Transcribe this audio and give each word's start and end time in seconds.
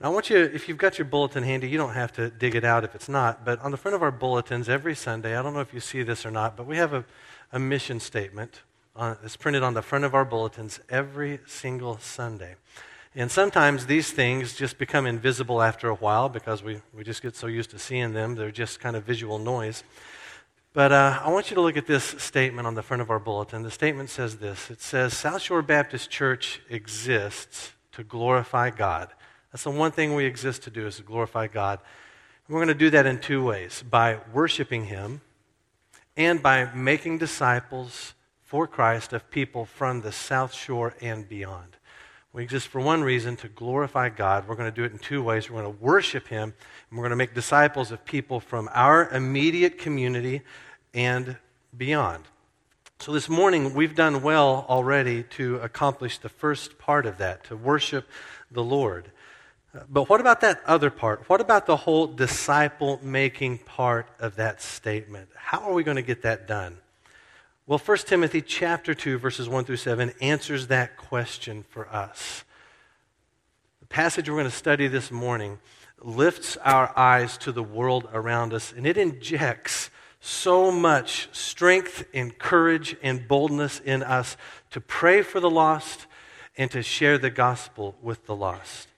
Now, 0.00 0.10
I 0.10 0.14
want 0.14 0.30
you, 0.30 0.36
if 0.38 0.68
you've 0.68 0.78
got 0.78 0.96
your 0.96 1.06
bulletin 1.06 1.42
handy, 1.42 1.68
you 1.68 1.76
don't 1.76 1.94
have 1.94 2.12
to 2.12 2.30
dig 2.30 2.54
it 2.54 2.62
out 2.62 2.84
if 2.84 2.94
it's 2.94 3.08
not, 3.08 3.44
but 3.44 3.60
on 3.60 3.72
the 3.72 3.76
front 3.76 3.96
of 3.96 4.02
our 4.02 4.12
bulletins 4.12 4.68
every 4.68 4.94
Sunday, 4.94 5.36
I 5.36 5.42
don't 5.42 5.54
know 5.54 5.60
if 5.60 5.74
you 5.74 5.80
see 5.80 6.04
this 6.04 6.24
or 6.24 6.30
not, 6.30 6.56
but 6.56 6.66
we 6.66 6.76
have 6.76 6.92
a, 6.92 7.04
a 7.50 7.58
mission 7.58 7.98
statement 7.98 8.62
on, 8.94 9.16
that's 9.20 9.36
printed 9.36 9.64
on 9.64 9.74
the 9.74 9.82
front 9.82 10.04
of 10.04 10.14
our 10.14 10.24
bulletins 10.24 10.78
every 10.88 11.40
single 11.46 11.98
Sunday. 11.98 12.54
And 13.16 13.28
sometimes 13.28 13.86
these 13.86 14.12
things 14.12 14.54
just 14.54 14.78
become 14.78 15.04
invisible 15.04 15.60
after 15.60 15.88
a 15.88 15.96
while 15.96 16.28
because 16.28 16.62
we, 16.62 16.80
we 16.94 17.02
just 17.02 17.20
get 17.20 17.34
so 17.34 17.48
used 17.48 17.70
to 17.70 17.78
seeing 17.80 18.12
them. 18.12 18.36
They're 18.36 18.52
just 18.52 18.78
kind 18.78 18.94
of 18.94 19.02
visual 19.02 19.40
noise. 19.40 19.82
But 20.74 20.92
uh, 20.92 21.20
I 21.24 21.30
want 21.30 21.50
you 21.50 21.56
to 21.56 21.60
look 21.60 21.76
at 21.76 21.88
this 21.88 22.04
statement 22.04 22.68
on 22.68 22.76
the 22.76 22.82
front 22.82 23.00
of 23.00 23.10
our 23.10 23.18
bulletin. 23.18 23.64
The 23.64 23.70
statement 23.72 24.10
says 24.10 24.36
this 24.36 24.70
It 24.70 24.80
says, 24.80 25.16
South 25.16 25.42
Shore 25.42 25.62
Baptist 25.62 26.08
Church 26.08 26.60
exists 26.70 27.72
to 27.92 28.04
glorify 28.04 28.70
God. 28.70 29.08
That's 29.52 29.64
the 29.64 29.70
one 29.70 29.92
thing 29.92 30.14
we 30.14 30.26
exist 30.26 30.62
to 30.64 30.70
do 30.70 30.86
is 30.86 30.96
to 30.96 31.02
glorify 31.02 31.46
God. 31.46 31.80
We're 32.48 32.58
going 32.58 32.68
to 32.68 32.74
do 32.74 32.90
that 32.90 33.06
in 33.06 33.20
two 33.20 33.44
ways 33.44 33.82
by 33.88 34.20
worshiping 34.32 34.86
Him 34.86 35.20
and 36.16 36.42
by 36.42 36.72
making 36.74 37.18
disciples 37.18 38.14
for 38.42 38.66
Christ 38.66 39.12
of 39.12 39.30
people 39.30 39.64
from 39.64 40.00
the 40.00 40.12
South 40.12 40.54
Shore 40.54 40.94
and 41.00 41.28
beyond. 41.28 41.76
We 42.32 42.42
exist 42.42 42.68
for 42.68 42.80
one 42.80 43.02
reason 43.02 43.36
to 43.36 43.48
glorify 43.48 44.10
God. 44.10 44.46
We're 44.46 44.54
going 44.54 44.70
to 44.70 44.74
do 44.74 44.84
it 44.84 44.92
in 44.92 44.98
two 44.98 45.22
ways. 45.22 45.50
We're 45.50 45.62
going 45.62 45.74
to 45.74 45.82
worship 45.82 46.28
Him, 46.28 46.54
and 46.88 46.98
we're 46.98 47.02
going 47.02 47.10
to 47.10 47.16
make 47.16 47.34
disciples 47.34 47.90
of 47.90 48.04
people 48.04 48.40
from 48.40 48.68
our 48.72 49.08
immediate 49.10 49.78
community 49.78 50.42
and 50.92 51.36
beyond. 51.76 52.24
So, 53.00 53.12
this 53.12 53.28
morning, 53.28 53.74
we've 53.74 53.94
done 53.94 54.22
well 54.22 54.66
already 54.68 55.22
to 55.22 55.56
accomplish 55.56 56.18
the 56.18 56.28
first 56.28 56.78
part 56.78 57.06
of 57.06 57.18
that, 57.18 57.44
to 57.44 57.56
worship 57.56 58.08
the 58.50 58.64
Lord. 58.64 59.10
But 59.90 60.08
what 60.08 60.20
about 60.20 60.40
that 60.40 60.62
other 60.64 60.90
part? 60.90 61.28
What 61.28 61.40
about 61.40 61.66
the 61.66 61.76
whole 61.76 62.06
disciple 62.06 62.98
making 63.02 63.58
part 63.58 64.08
of 64.18 64.36
that 64.36 64.62
statement? 64.62 65.28
How 65.36 65.60
are 65.60 65.74
we 65.74 65.84
going 65.84 65.96
to 65.96 66.02
get 66.02 66.22
that 66.22 66.48
done? 66.48 66.78
Well, 67.66 67.78
1 67.78 67.98
Timothy 67.98 68.40
chapter 68.40 68.94
2 68.94 69.18
verses 69.18 69.46
1 69.46 69.64
through 69.66 69.76
7 69.76 70.12
answers 70.22 70.68
that 70.68 70.96
question 70.96 71.64
for 71.68 71.86
us. 71.88 72.44
The 73.80 73.86
passage 73.86 74.28
we're 74.28 74.36
going 74.36 74.50
to 74.50 74.50
study 74.50 74.88
this 74.88 75.10
morning 75.10 75.58
lifts 76.00 76.56
our 76.58 76.96
eyes 76.96 77.36
to 77.38 77.52
the 77.52 77.62
world 77.62 78.08
around 78.12 78.54
us 78.54 78.72
and 78.74 78.86
it 78.86 78.96
injects 78.96 79.90
so 80.20 80.70
much 80.70 81.28
strength 81.32 82.06
and 82.14 82.38
courage 82.38 82.96
and 83.02 83.28
boldness 83.28 83.80
in 83.80 84.02
us 84.02 84.38
to 84.70 84.80
pray 84.80 85.20
for 85.20 85.38
the 85.38 85.50
lost 85.50 86.06
and 86.56 86.70
to 86.70 86.82
share 86.82 87.18
the 87.18 87.30
gospel 87.30 87.94
with 88.00 88.24
the 88.24 88.34
lost. 88.34 88.88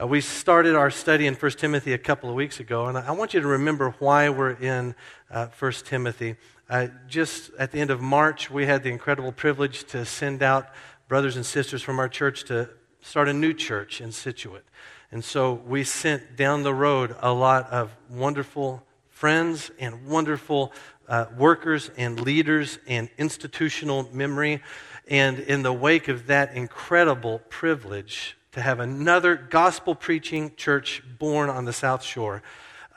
Uh, 0.00 0.06
we 0.06 0.20
started 0.20 0.76
our 0.76 0.92
study 0.92 1.26
in 1.26 1.34
1 1.34 1.50
Timothy 1.52 1.92
a 1.92 1.98
couple 1.98 2.28
of 2.28 2.36
weeks 2.36 2.60
ago, 2.60 2.86
and 2.86 2.96
I 2.96 3.10
want 3.10 3.34
you 3.34 3.40
to 3.40 3.48
remember 3.48 3.96
why 3.98 4.28
we're 4.28 4.52
in 4.52 4.94
uh, 5.28 5.48
1 5.58 5.72
Timothy. 5.84 6.36
Uh, 6.70 6.86
just 7.08 7.50
at 7.58 7.72
the 7.72 7.80
end 7.80 7.90
of 7.90 8.00
March, 8.00 8.48
we 8.48 8.64
had 8.64 8.84
the 8.84 8.90
incredible 8.90 9.32
privilege 9.32 9.82
to 9.88 10.04
send 10.04 10.40
out 10.40 10.68
brothers 11.08 11.34
and 11.34 11.44
sisters 11.44 11.82
from 11.82 11.98
our 11.98 12.08
church 12.08 12.44
to 12.44 12.70
start 13.00 13.28
a 13.28 13.32
new 13.32 13.52
church 13.52 14.00
in 14.00 14.12
Scituate. 14.12 14.62
And 15.10 15.24
so 15.24 15.54
we 15.54 15.82
sent 15.82 16.36
down 16.36 16.62
the 16.62 16.74
road 16.74 17.16
a 17.18 17.32
lot 17.32 17.68
of 17.72 17.90
wonderful 18.08 18.84
friends 19.08 19.72
and 19.80 20.06
wonderful 20.06 20.72
uh, 21.08 21.26
workers 21.36 21.90
and 21.96 22.20
leaders 22.20 22.78
and 22.86 23.08
institutional 23.18 24.08
memory. 24.12 24.62
And 25.08 25.40
in 25.40 25.64
the 25.64 25.72
wake 25.72 26.06
of 26.06 26.28
that 26.28 26.54
incredible 26.54 27.40
privilege, 27.48 28.37
to 28.52 28.60
have 28.60 28.80
another 28.80 29.36
gospel 29.36 29.94
preaching 29.94 30.52
church 30.56 31.02
born 31.18 31.50
on 31.50 31.64
the 31.64 31.72
South 31.72 32.02
Shore, 32.02 32.42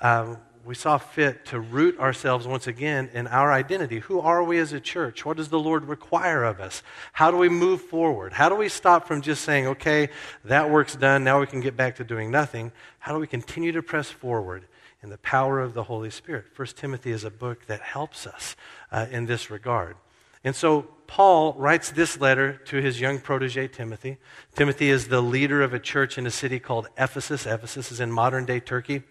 uh, 0.02 0.36
we 0.64 0.76
saw 0.76 0.98
fit 0.98 1.46
to 1.46 1.60
root 1.60 2.00
ourselves 2.00 2.48
once 2.48 2.68
again 2.68 3.10
in 3.14 3.28
our 3.28 3.52
identity. 3.52 4.00
Who 4.00 4.20
are 4.20 4.44
we 4.44 4.60
as 4.60 4.74
a 4.74 4.80
church? 4.80 5.26
What 5.26 5.38
does 5.38 5.50
the 5.50 5.60
Lord 5.60 5.86
require 5.86 6.44
of 6.44 6.60
us? 6.60 6.84
How 7.14 7.32
do 7.32 7.38
we 7.38 7.50
move 7.50 7.82
forward? 7.82 8.34
How 8.34 8.48
do 8.48 8.56
we 8.56 8.70
stop 8.70 9.08
from 9.08 9.22
just 9.22 9.44
saying, 9.44 9.68
okay, 9.68 10.10
that 10.46 10.70
work's 10.70 10.96
done, 10.96 11.24
now 11.24 11.40
we 11.40 11.48
can 11.48 11.62
get 11.62 11.76
back 11.76 11.96
to 11.96 12.04
doing 12.04 12.30
nothing? 12.30 12.72
How 13.00 13.14
do 13.14 13.20
we 13.20 13.28
continue 13.28 13.72
to 13.72 13.82
press 13.82 14.10
forward 14.10 14.66
in 15.02 15.10
the 15.10 15.18
power 15.18 15.60
of 15.60 15.74
the 15.74 15.84
Holy 15.84 16.12
Spirit? 16.12 16.46
First 16.54 16.78
Timothy 16.78 17.12
is 17.12 17.24
a 17.24 17.32
book 17.32 17.66
that 17.66 17.82
helps 17.82 18.28
us 18.28 18.56
uh, 18.92 19.08
in 19.10 19.26
this 19.26 19.50
regard. 19.50 19.96
And 20.44 20.56
so 20.56 20.88
Paul 21.12 21.56
writes 21.58 21.92
this 21.92 22.22
letter 22.22 22.54
to 22.68 22.78
his 22.78 23.02
young 23.02 23.20
protege, 23.20 23.68
Timothy. 23.68 24.18
Timothy 24.56 24.90
is 24.90 25.10
the 25.10 25.20
leader 25.20 25.62
of 25.62 25.74
a 25.74 25.80
church 25.80 26.18
in 26.18 26.26
a 26.26 26.32
city 26.32 26.58
called 26.58 26.88
Ephesus. 26.98 27.46
Ephesus 27.46 27.92
is 27.92 28.00
in 28.00 28.10
modern 28.10 28.46
day 28.46 28.62
Turkey. 28.62 29.04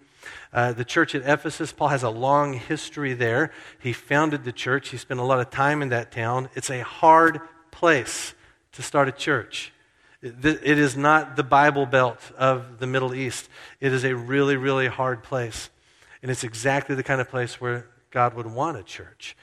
Uh, 0.50 0.72
the 0.72 0.82
church 0.82 1.14
at 1.14 1.20
Ephesus, 1.28 1.72
Paul 1.72 1.88
has 1.88 2.02
a 2.02 2.08
long 2.08 2.54
history 2.54 3.12
there. 3.12 3.52
He 3.78 3.92
founded 3.92 4.44
the 4.44 4.50
church, 4.52 4.88
he 4.88 4.96
spent 4.96 5.20
a 5.20 5.24
lot 5.24 5.40
of 5.40 5.50
time 5.50 5.82
in 5.82 5.90
that 5.90 6.10
town. 6.10 6.48
It's 6.54 6.70
a 6.70 6.80
hard 6.80 7.42
place 7.70 8.32
to 8.72 8.80
start 8.80 9.06
a 9.06 9.12
church. 9.12 9.70
It 10.22 10.78
is 10.78 10.96
not 10.96 11.36
the 11.36 11.44
Bible 11.44 11.84
Belt 11.84 12.32
of 12.38 12.78
the 12.78 12.86
Middle 12.86 13.14
East. 13.14 13.50
It 13.78 13.92
is 13.92 14.04
a 14.04 14.16
really, 14.16 14.56
really 14.56 14.86
hard 14.86 15.22
place. 15.22 15.68
And 16.22 16.30
it's 16.30 16.44
exactly 16.44 16.94
the 16.94 17.02
kind 17.02 17.20
of 17.20 17.28
place 17.28 17.60
where 17.60 17.90
God 18.10 18.32
would 18.32 18.46
want 18.46 18.78
a 18.78 18.82
church. 18.82 19.36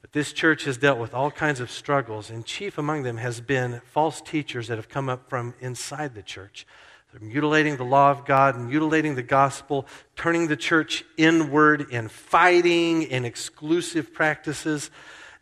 But 0.00 0.12
this 0.12 0.32
church 0.32 0.64
has 0.64 0.78
dealt 0.78 0.98
with 0.98 1.14
all 1.14 1.30
kinds 1.30 1.60
of 1.60 1.70
struggles, 1.70 2.30
and 2.30 2.44
chief 2.44 2.78
among 2.78 3.02
them 3.02 3.18
has 3.18 3.40
been 3.40 3.80
false 3.84 4.20
teachers 4.20 4.68
that 4.68 4.78
have 4.78 4.88
come 4.88 5.08
up 5.08 5.28
from 5.28 5.54
inside 5.60 6.14
the 6.14 6.22
church. 6.22 6.66
They're 7.12 7.28
mutilating 7.28 7.76
the 7.76 7.84
law 7.84 8.10
of 8.10 8.24
God, 8.24 8.58
mutilating 8.58 9.16
the 9.16 9.22
gospel, 9.22 9.86
turning 10.16 10.46
the 10.46 10.56
church 10.56 11.04
inward 11.16 11.90
in 11.90 12.08
fighting 12.08 13.10
and 13.10 13.26
exclusive 13.26 14.14
practices. 14.14 14.90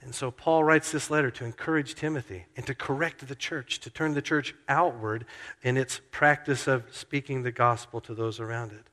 And 0.00 0.14
so 0.14 0.30
Paul 0.30 0.64
writes 0.64 0.90
this 0.90 1.10
letter 1.10 1.30
to 1.32 1.44
encourage 1.44 1.94
Timothy 1.94 2.46
and 2.56 2.66
to 2.66 2.74
correct 2.74 3.28
the 3.28 3.34
church, 3.34 3.80
to 3.80 3.90
turn 3.90 4.14
the 4.14 4.22
church 4.22 4.54
outward 4.68 5.26
in 5.62 5.76
its 5.76 6.00
practice 6.10 6.66
of 6.66 6.84
speaking 6.90 7.42
the 7.42 7.52
gospel 7.52 8.00
to 8.02 8.14
those 8.14 8.40
around 8.40 8.72
it. 8.72 8.86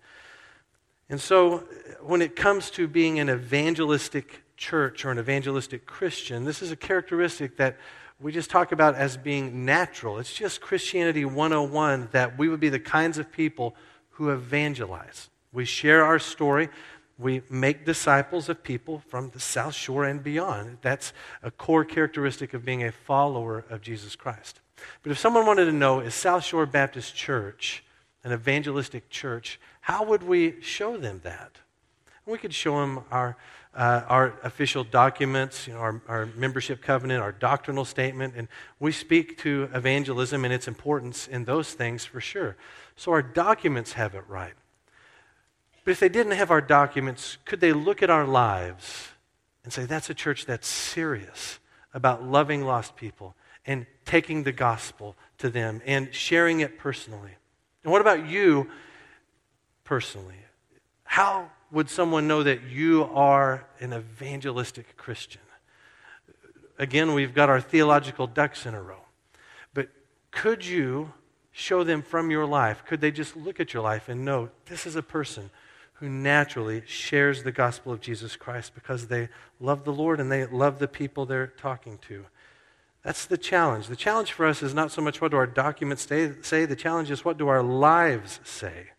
And 1.07 1.21
so 1.21 1.59
when 2.01 2.21
it 2.21 2.35
comes 2.35 2.69
to 2.71 2.87
being 2.87 3.19
an 3.19 3.29
evangelistic 3.29 4.41
church 4.57 5.05
or 5.05 5.11
an 5.11 5.19
evangelistic 5.19 5.85
Christian, 5.85 6.45
this 6.45 6.61
is 6.61 6.71
a 6.71 6.75
characteristic 6.75 7.57
that 7.57 7.77
we 8.19 8.31
just 8.31 8.49
talk 8.49 8.71
about 8.71 8.95
as 8.95 9.17
being 9.17 9.66
natural. 9.66 10.19
It's 10.19 10.33
just 10.33 10.61
Christianity 10.61 11.25
101 11.25 12.09
that 12.11 12.38
we 12.38 12.47
would 12.47 12.59
be 12.59 12.69
the 12.69 12.79
kinds 12.79 13.17
of 13.17 13.31
people 13.31 13.75
who 14.11 14.31
evangelize. 14.31 15.29
We 15.51 15.66
share 15.66 16.03
our 16.03 16.19
story. 16.19 16.69
We 17.17 17.41
make 17.49 17.85
disciples 17.85 18.49
of 18.49 18.63
people 18.63 19.01
from 19.07 19.29
the 19.29 19.39
South 19.39 19.73
Shore 19.73 20.05
and 20.05 20.23
beyond. 20.23 20.79
That's 20.81 21.13
a 21.43 21.51
core 21.51 21.85
characteristic 21.85 22.53
of 22.53 22.66
being 22.66 22.83
a 22.83 22.91
follower 22.91 23.66
of 23.69 23.81
Jesus 23.81 24.16
Christ. 24.16 24.61
But 25.03 25.11
if 25.11 25.19
someone 25.19 25.45
wanted 25.45 25.66
to 25.66 25.72
know, 25.72 25.99
is 25.99 26.13
South 26.13 26.43
Shore 26.43 26.66
Baptist 26.66 27.16
Church 27.16 27.83
an 28.25 28.33
evangelistic 28.33 29.09
church? 29.09 29.59
How 29.81 30.03
would 30.03 30.23
we 30.23 30.59
show 30.59 30.97
them 30.97 31.22
that? 31.23 31.59
We 32.25 32.39
could 32.39 32.53
show 32.53 32.81
them 32.81 33.01
our 33.11 33.37
uh, 33.75 34.03
our 34.07 34.33
official 34.43 34.83
documents, 34.83 35.67
you 35.67 35.73
know, 35.73 35.79
our, 35.79 36.01
our 36.07 36.25
membership 36.37 36.81
covenant, 36.81 37.21
our 37.21 37.33
doctrinal 37.33 37.83
statement, 37.83 38.33
and 38.37 38.47
we 38.79 38.91
speak 38.91 39.37
to 39.39 39.69
evangelism 39.73 40.45
and 40.45 40.53
its 40.53 40.67
importance 40.67 41.27
in 41.27 41.43
those 41.43 41.73
things 41.73 42.05
for 42.05 42.21
sure. 42.21 42.55
So 42.95 43.11
our 43.11 43.21
documents 43.21 43.93
have 43.93 44.15
it 44.15 44.23
right. 44.29 44.53
But 45.83 45.91
if 45.91 45.99
they 45.99 46.09
didn't 46.09 46.33
have 46.33 46.51
our 46.51 46.61
documents, 46.61 47.37
could 47.45 47.59
they 47.59 47.73
look 47.73 48.01
at 48.01 48.09
our 48.09 48.25
lives 48.25 49.09
and 49.63 49.73
say, 49.73 49.85
that's 49.85 50.09
a 50.09 50.13
church 50.13 50.45
that's 50.45 50.67
serious 50.67 51.59
about 51.93 52.23
loving 52.23 52.63
lost 52.63 52.95
people 52.95 53.35
and 53.65 53.85
taking 54.05 54.43
the 54.43 54.51
gospel 54.51 55.15
to 55.39 55.49
them 55.49 55.81
and 55.85 56.13
sharing 56.13 56.61
it 56.61 56.79
personally? 56.79 57.31
And 57.83 57.91
what 57.91 58.01
about 58.01 58.27
you 58.27 58.69
personally? 59.83 60.35
How 61.03 61.51
would 61.75 61.89
someone 61.89 62.25
know 62.25 62.41
that 62.41 62.63
you 62.63 63.03
are 63.13 63.66
an 63.81 63.93
evangelistic 63.93 64.95
Christian? 64.95 65.41
Again, 66.79 67.13
we've 67.13 67.33
got 67.33 67.49
our 67.49 67.59
theological 67.59 68.27
ducks 68.27 68.66
in 68.66 68.73
a 68.73 68.81
row. 68.81 69.01
But 69.73 69.89
could 70.31 70.66
you 70.66 71.11
show 71.51 71.83
them 71.83 72.01
from 72.01 72.31
your 72.31 72.45
life? 72.45 72.85
Could 72.87 73.01
they 73.01 73.11
just 73.11 73.35
look 73.35 73.59
at 73.59 73.73
your 73.73 73.83
life 73.83 74.07
and 74.07 74.23
know 74.23 74.51
this 74.67 74.85
is 74.85 74.95
a 74.95 75.03
person 75.03 75.49
who 75.95 76.07
naturally 76.07 76.81
shares 76.85 77.43
the 77.43 77.51
gospel 77.51 77.91
of 77.91 77.99
Jesus 77.99 78.37
Christ 78.37 78.73
because 78.73 79.07
they 79.07 79.28
love 79.59 79.83
the 79.83 79.91
Lord 79.91 80.21
and 80.21 80.31
they 80.31 80.45
love 80.45 80.79
the 80.79 80.87
people 80.87 81.25
they're 81.25 81.47
talking 81.47 81.97
to? 82.07 82.25
That's 83.03 83.25
the 83.25 83.37
challenge. 83.37 83.87
The 83.87 83.97
challenge 83.97 84.31
for 84.31 84.45
us 84.45 84.63
is 84.63 84.73
not 84.73 84.91
so 84.91 85.01
much 85.01 85.19
what 85.19 85.31
do 85.31 85.37
our 85.37 85.45
documents 85.45 86.07
say, 86.07 86.66
the 86.66 86.75
challenge 86.78 87.11
is 87.11 87.25
what 87.25 87.37
do 87.37 87.49
our 87.49 87.61
lives 87.61 88.39
say. 88.45 88.91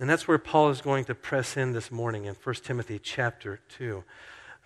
And 0.00 0.08
that's 0.08 0.26
where 0.26 0.38
Paul 0.38 0.70
is 0.70 0.80
going 0.80 1.04
to 1.04 1.14
press 1.14 1.58
in 1.58 1.72
this 1.72 1.90
morning 1.92 2.24
in 2.24 2.34
1 2.34 2.54
Timothy 2.56 2.98
chapter 2.98 3.60
2. 3.76 4.02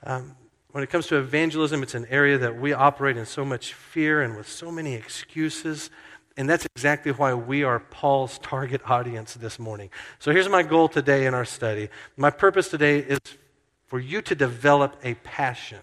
Um, 0.04 0.36
when 0.70 0.84
it 0.84 0.90
comes 0.90 1.08
to 1.08 1.16
evangelism, 1.16 1.82
it's 1.82 1.96
an 1.96 2.06
area 2.08 2.38
that 2.38 2.56
we 2.56 2.72
operate 2.72 3.16
in 3.16 3.26
so 3.26 3.44
much 3.44 3.74
fear 3.74 4.22
and 4.22 4.36
with 4.36 4.48
so 4.48 4.70
many 4.70 4.94
excuses. 4.94 5.90
And 6.36 6.48
that's 6.48 6.66
exactly 6.76 7.10
why 7.10 7.34
we 7.34 7.64
are 7.64 7.80
Paul's 7.80 8.38
target 8.38 8.80
audience 8.88 9.34
this 9.34 9.58
morning. 9.58 9.90
So 10.20 10.30
here's 10.30 10.48
my 10.48 10.62
goal 10.62 10.88
today 10.88 11.26
in 11.26 11.34
our 11.34 11.44
study. 11.44 11.88
My 12.16 12.30
purpose 12.30 12.68
today 12.68 13.00
is 13.00 13.18
for 13.86 13.98
you 13.98 14.22
to 14.22 14.36
develop 14.36 14.96
a 15.02 15.14
passion 15.14 15.80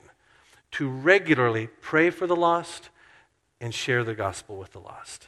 to 0.72 0.88
regularly 0.88 1.68
pray 1.82 2.10
for 2.10 2.26
the 2.26 2.38
lost 2.38 2.88
and 3.60 3.74
share 3.74 4.06
the 4.06 4.16
gospel 4.16 4.56
with 4.56 4.72
the 4.72 4.80
lost. 4.80 5.28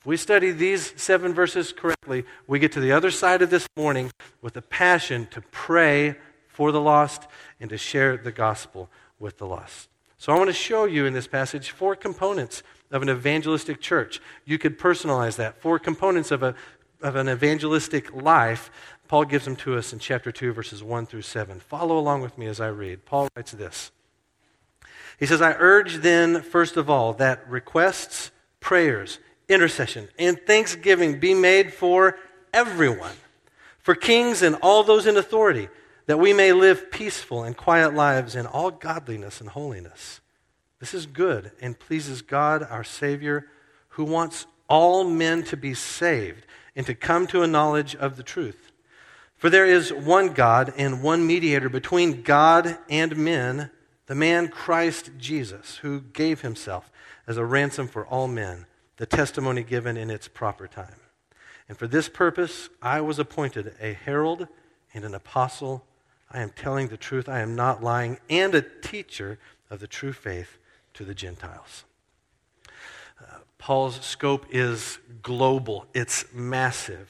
If 0.00 0.06
we 0.06 0.16
study 0.16 0.50
these 0.50 0.94
seven 0.96 1.34
verses 1.34 1.74
correctly, 1.74 2.24
we 2.46 2.58
get 2.58 2.72
to 2.72 2.80
the 2.80 2.92
other 2.92 3.10
side 3.10 3.42
of 3.42 3.50
this 3.50 3.68
morning 3.76 4.10
with 4.40 4.56
a 4.56 4.62
passion 4.62 5.26
to 5.32 5.42
pray 5.50 6.16
for 6.48 6.72
the 6.72 6.80
lost 6.80 7.26
and 7.60 7.68
to 7.68 7.76
share 7.76 8.16
the 8.16 8.32
gospel 8.32 8.88
with 9.18 9.36
the 9.36 9.46
lost. 9.46 9.90
So 10.16 10.32
I 10.32 10.38
want 10.38 10.48
to 10.48 10.54
show 10.54 10.86
you 10.86 11.04
in 11.04 11.12
this 11.12 11.26
passage 11.26 11.72
four 11.72 11.94
components 11.94 12.62
of 12.90 13.02
an 13.02 13.10
evangelistic 13.10 13.82
church. 13.82 14.22
You 14.46 14.56
could 14.56 14.78
personalize 14.78 15.36
that. 15.36 15.60
Four 15.60 15.78
components 15.78 16.30
of, 16.30 16.42
a, 16.42 16.54
of 17.02 17.16
an 17.16 17.28
evangelistic 17.28 18.10
life. 18.14 18.70
Paul 19.06 19.26
gives 19.26 19.44
them 19.44 19.56
to 19.56 19.76
us 19.76 19.92
in 19.92 19.98
chapter 19.98 20.32
2, 20.32 20.54
verses 20.54 20.82
1 20.82 21.04
through 21.04 21.22
7. 21.22 21.60
Follow 21.60 21.98
along 21.98 22.22
with 22.22 22.38
me 22.38 22.46
as 22.46 22.58
I 22.58 22.68
read. 22.68 23.04
Paul 23.04 23.28
writes 23.36 23.52
this 23.52 23.90
He 25.18 25.26
says, 25.26 25.42
I 25.42 25.52
urge 25.58 25.96
then, 25.96 26.40
first 26.40 26.78
of 26.78 26.88
all, 26.88 27.12
that 27.14 27.46
requests, 27.46 28.30
prayers, 28.60 29.18
intercession, 29.50 30.08
and 30.18 30.40
thanksgiving 30.46 31.20
be 31.20 31.34
made 31.34 31.72
for 31.72 32.16
everyone, 32.52 33.16
for 33.78 33.94
kings 33.94 34.42
and 34.42 34.56
all 34.56 34.82
those 34.82 35.06
in 35.06 35.16
authority, 35.16 35.68
that 36.06 36.18
we 36.18 36.32
may 36.32 36.52
live 36.52 36.90
peaceful 36.90 37.44
and 37.44 37.56
quiet 37.56 37.94
lives 37.94 38.34
in 38.34 38.46
all 38.46 38.70
godliness 38.70 39.40
and 39.40 39.50
holiness. 39.50 40.20
This 40.78 40.94
is 40.94 41.06
good 41.06 41.52
and 41.60 41.78
pleases 41.78 42.22
God, 42.22 42.62
our 42.62 42.84
Savior, 42.84 43.46
who 43.90 44.04
wants 44.04 44.46
all 44.68 45.04
men 45.04 45.42
to 45.44 45.56
be 45.56 45.74
saved 45.74 46.46
and 46.74 46.86
to 46.86 46.94
come 46.94 47.26
to 47.28 47.42
a 47.42 47.46
knowledge 47.46 47.94
of 47.94 48.16
the 48.16 48.22
truth. 48.22 48.72
For 49.36 49.50
there 49.50 49.66
is 49.66 49.92
one 49.92 50.34
God 50.34 50.72
and 50.76 51.02
one 51.02 51.26
mediator 51.26 51.68
between 51.68 52.22
God 52.22 52.78
and 52.88 53.16
men, 53.16 53.70
the 54.06 54.14
man 54.14 54.48
Christ 54.48 55.10
Jesus, 55.18 55.76
who 55.78 56.00
gave 56.00 56.40
himself 56.42 56.90
as 57.26 57.36
a 57.36 57.44
ransom 57.44 57.88
for 57.88 58.06
all 58.06 58.28
men, 58.28 58.66
the 59.00 59.06
testimony 59.06 59.62
given 59.62 59.96
in 59.96 60.10
its 60.10 60.28
proper 60.28 60.68
time. 60.68 61.00
And 61.70 61.78
for 61.78 61.86
this 61.86 62.06
purpose 62.06 62.68
I 62.82 63.00
was 63.00 63.18
appointed 63.18 63.74
a 63.80 63.94
herald 63.94 64.46
and 64.92 65.06
an 65.06 65.14
apostle. 65.14 65.86
I 66.30 66.42
am 66.42 66.50
telling 66.50 66.88
the 66.88 66.98
truth, 66.98 67.26
I 67.26 67.40
am 67.40 67.56
not 67.56 67.82
lying, 67.82 68.18
and 68.28 68.54
a 68.54 68.60
teacher 68.60 69.38
of 69.70 69.80
the 69.80 69.86
true 69.86 70.12
faith 70.12 70.58
to 70.92 71.06
the 71.06 71.14
Gentiles. 71.14 71.84
Uh, 73.18 73.38
Paul's 73.56 74.04
scope 74.04 74.44
is 74.50 74.98
global, 75.22 75.86
it's 75.94 76.26
massive, 76.34 77.08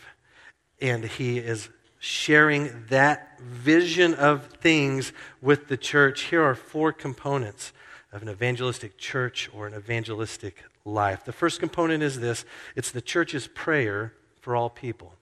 and 0.81 1.05
he 1.05 1.39
is 1.39 1.71
sharing 1.99 2.85
that 2.89 3.41
vision 3.41 4.15
of 4.15 4.47
things 4.47 5.13
with 5.43 5.67
the 5.67 5.77
church. 5.77 6.23
Here 6.23 6.43
are 6.43 6.55
four 6.55 6.93
components 6.93 7.73
of 8.13 8.23
an 8.23 8.29
evangelistic 8.29 8.99
church 8.99 9.49
or 9.55 9.67
an 9.67 9.75
evangelistic 9.75 10.65
life. 10.85 11.25
The 11.25 11.33
first 11.33 11.61
component 11.61 12.03
is 12.03 12.21
this 12.21 12.45
it's 12.75 12.91
the 12.91 13.01
church's 13.01 13.47
prayer 13.47 14.13
for 14.41 14.57
all 14.57 14.71
people. 14.71 15.15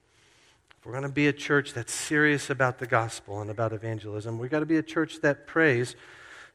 If 0.79 0.87
we're 0.87 0.93
going 0.93 1.02
to 1.02 1.08
be 1.08 1.26
a 1.26 1.32
church 1.32 1.75
that's 1.75 1.93
serious 1.93 2.50
about 2.50 2.79
the 2.79 2.87
gospel 2.87 3.40
and 3.40 3.50
about 3.50 3.73
evangelism, 3.73 4.38
we've 4.38 4.50
got 4.50 4.61
to 4.61 4.67
be 4.67 4.76
a 4.76 4.82
church 4.82 5.20
that 5.20 5.46
prays 5.46 5.96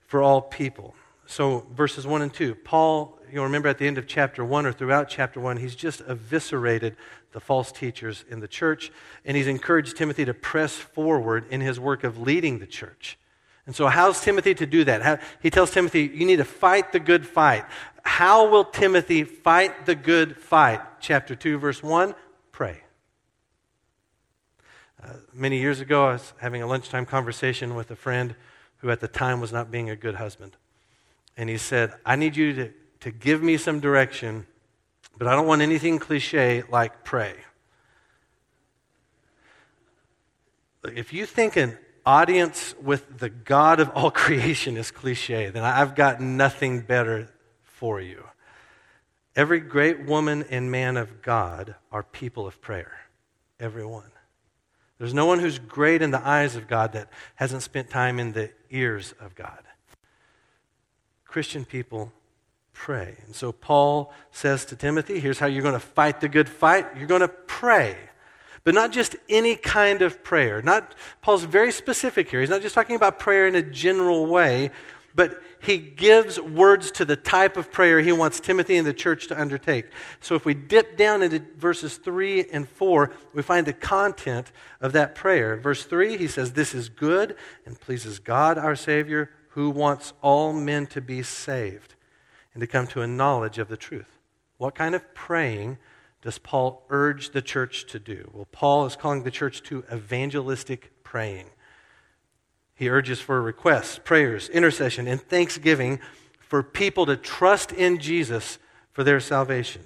for 0.07 0.21
all 0.21 0.41
people. 0.41 0.95
So, 1.25 1.65
verses 1.73 2.05
1 2.05 2.21
and 2.21 2.33
2, 2.33 2.55
Paul, 2.55 3.17
you'll 3.31 3.45
remember 3.45 3.69
at 3.69 3.77
the 3.77 3.87
end 3.87 3.97
of 3.97 4.07
chapter 4.07 4.43
1 4.43 4.65
or 4.65 4.73
throughout 4.73 5.07
chapter 5.07 5.39
1, 5.39 5.57
he's 5.57 5.75
just 5.75 6.01
eviscerated 6.01 6.97
the 7.31 7.39
false 7.39 7.71
teachers 7.71 8.25
in 8.29 8.39
the 8.39 8.47
church, 8.47 8.91
and 9.25 9.35
he's 9.35 9.47
encouraged 9.47 9.97
Timothy 9.97 10.25
to 10.25 10.33
press 10.33 10.75
forward 10.75 11.45
in 11.49 11.61
his 11.61 11.79
work 11.79 12.03
of 12.03 12.19
leading 12.19 12.59
the 12.59 12.67
church. 12.67 13.17
And 13.65 13.75
so, 13.75 13.87
how's 13.87 14.21
Timothy 14.21 14.53
to 14.55 14.65
do 14.65 14.83
that? 14.83 15.21
He 15.41 15.49
tells 15.49 15.71
Timothy, 15.71 16.11
you 16.13 16.25
need 16.25 16.37
to 16.37 16.45
fight 16.45 16.91
the 16.91 16.99
good 16.99 17.25
fight. 17.25 17.65
How 18.03 18.49
will 18.49 18.65
Timothy 18.65 19.23
fight 19.23 19.85
the 19.85 19.95
good 19.95 20.37
fight? 20.37 20.81
Chapter 20.99 21.35
2, 21.35 21.57
verse 21.57 21.81
1 21.81 22.15
pray. 22.51 22.81
Uh, 25.01 25.13
many 25.33 25.59
years 25.59 25.79
ago, 25.79 26.07
I 26.07 26.13
was 26.13 26.33
having 26.37 26.61
a 26.61 26.67
lunchtime 26.67 27.05
conversation 27.05 27.73
with 27.75 27.89
a 27.89 27.95
friend 27.95 28.35
who 28.77 28.91
at 28.91 28.99
the 28.99 29.07
time 29.07 29.41
was 29.41 29.51
not 29.51 29.71
being 29.71 29.89
a 29.89 29.95
good 29.95 30.15
husband 30.15 30.55
and 31.37 31.49
he 31.49 31.57
said, 31.57 31.93
I 32.05 32.15
need 32.15 32.35
you 32.35 32.53
to, 32.53 32.71
to 33.01 33.11
give 33.11 33.41
me 33.41 33.57
some 33.57 33.79
direction, 33.79 34.45
but 35.17 35.27
I 35.27 35.35
don't 35.35 35.47
want 35.47 35.61
anything 35.61 35.99
cliche 35.99 36.63
like 36.69 37.03
pray. 37.03 37.33
If 40.83 41.13
you 41.13 41.25
think 41.25 41.55
an 41.55 41.77
audience 42.05 42.75
with 42.81 43.19
the 43.19 43.29
God 43.29 43.79
of 43.79 43.89
all 43.89 44.11
creation 44.25 44.77
is 44.77 44.91
cliche, 44.91 45.49
then 45.49 45.63
I've 45.63 45.95
got 45.95 46.21
nothing 46.21 46.81
better 46.81 47.29
for 47.61 47.99
you. 47.99 48.23
Every 49.35 49.59
great 49.59 50.05
woman 50.05 50.45
and 50.49 50.69
man 50.69 50.95
of 50.95 51.21
God 51.21 51.75
are 51.91 52.03
people 52.03 52.45
of 52.45 52.61
prayer. 52.61 52.99
Everyone. 53.59 54.11
There's 54.99 55.13
no 55.13 55.25
one 55.25 55.39
who's 55.39 55.59
great 55.59 56.01
in 56.01 56.11
the 56.11 56.25
eyes 56.25 56.55
of 56.55 56.67
God 56.67 56.93
that 56.93 57.09
hasn't 57.35 57.63
spent 57.63 57.89
time 57.89 58.19
in 58.19 58.33
the 58.33 58.51
ears 58.69 59.13
of 59.19 59.35
God. 59.35 59.59
Christian 61.25 61.65
people 61.65 62.11
pray. 62.73 63.15
And 63.25 63.35
so 63.35 63.51
Paul 63.51 64.13
says 64.31 64.65
to 64.65 64.75
Timothy, 64.75 65.19
here's 65.19 65.39
how 65.39 65.47
you're 65.47 65.63
going 65.63 65.73
to 65.73 65.79
fight 65.79 66.21
the 66.21 66.29
good 66.29 66.47
fight. 66.47 66.85
You're 66.95 67.07
going 67.07 67.21
to 67.21 67.27
pray. 67.27 67.97
But 68.63 68.73
not 68.73 68.91
just 68.91 69.15
any 69.27 69.55
kind 69.55 70.01
of 70.01 70.23
prayer. 70.23 70.61
Not 70.61 70.95
Paul's 71.21 71.43
very 71.43 71.71
specific 71.71 72.29
here. 72.29 72.39
He's 72.39 72.49
not 72.49 72.61
just 72.61 72.75
talking 72.75 72.95
about 72.95 73.19
prayer 73.19 73.47
in 73.47 73.55
a 73.55 73.61
general 73.61 74.25
way, 74.25 74.71
but 75.15 75.41
he 75.61 75.77
gives 75.77 76.39
words 76.39 76.91
to 76.91 77.05
the 77.05 77.15
type 77.15 77.55
of 77.55 77.71
prayer 77.71 78.01
he 78.01 78.11
wants 78.11 78.39
Timothy 78.39 78.75
and 78.77 78.85
the 78.85 78.93
church 78.93 79.27
to 79.27 79.39
undertake. 79.39 79.85
So 80.19 80.35
if 80.35 80.45
we 80.45 80.53
dip 80.53 80.97
down 80.97 81.21
into 81.21 81.41
verses 81.57 81.97
3 81.97 82.45
and 82.51 82.67
4, 82.67 83.11
we 83.33 83.41
find 83.41 83.65
the 83.65 83.73
content 83.73 84.51
of 84.81 84.91
that 84.93 85.15
prayer. 85.15 85.55
Verse 85.55 85.85
3, 85.85 86.17
he 86.17 86.27
says, 86.27 86.53
This 86.53 86.73
is 86.73 86.89
good 86.89 87.35
and 87.65 87.79
pleases 87.79 88.19
God 88.19 88.57
our 88.57 88.75
Savior 88.75 89.29
who 89.49 89.69
wants 89.69 90.13
all 90.21 90.51
men 90.51 90.87
to 90.87 90.99
be 90.99 91.21
saved 91.21 91.95
and 92.53 92.61
to 92.61 92.67
come 92.67 92.87
to 92.87 93.01
a 93.01 93.07
knowledge 93.07 93.59
of 93.59 93.67
the 93.67 93.77
truth. 93.77 94.19
What 94.57 94.75
kind 94.75 94.95
of 94.95 95.13
praying 95.13 95.77
does 96.23 96.37
Paul 96.37 96.85
urge 96.89 97.31
the 97.31 97.41
church 97.41 97.85
to 97.87 97.99
do? 97.99 98.29
Well, 98.33 98.47
Paul 98.51 98.85
is 98.85 98.95
calling 98.95 99.23
the 99.23 99.31
church 99.31 99.61
to 99.63 99.83
evangelistic 99.93 101.03
praying. 101.03 101.47
He 102.73 102.89
urges 102.89 103.19
for 103.19 103.41
requests, 103.41 103.99
prayers, 104.03 104.47
intercession, 104.47 105.05
and 105.05 105.21
thanksgiving 105.21 105.99
for 106.39 106.63
people 106.63 107.05
to 107.07 107.17
trust 107.17 107.73
in 107.73 107.99
Jesus 107.99 108.57
for 108.93 109.03
their 109.03 109.19
salvation. 109.19 109.83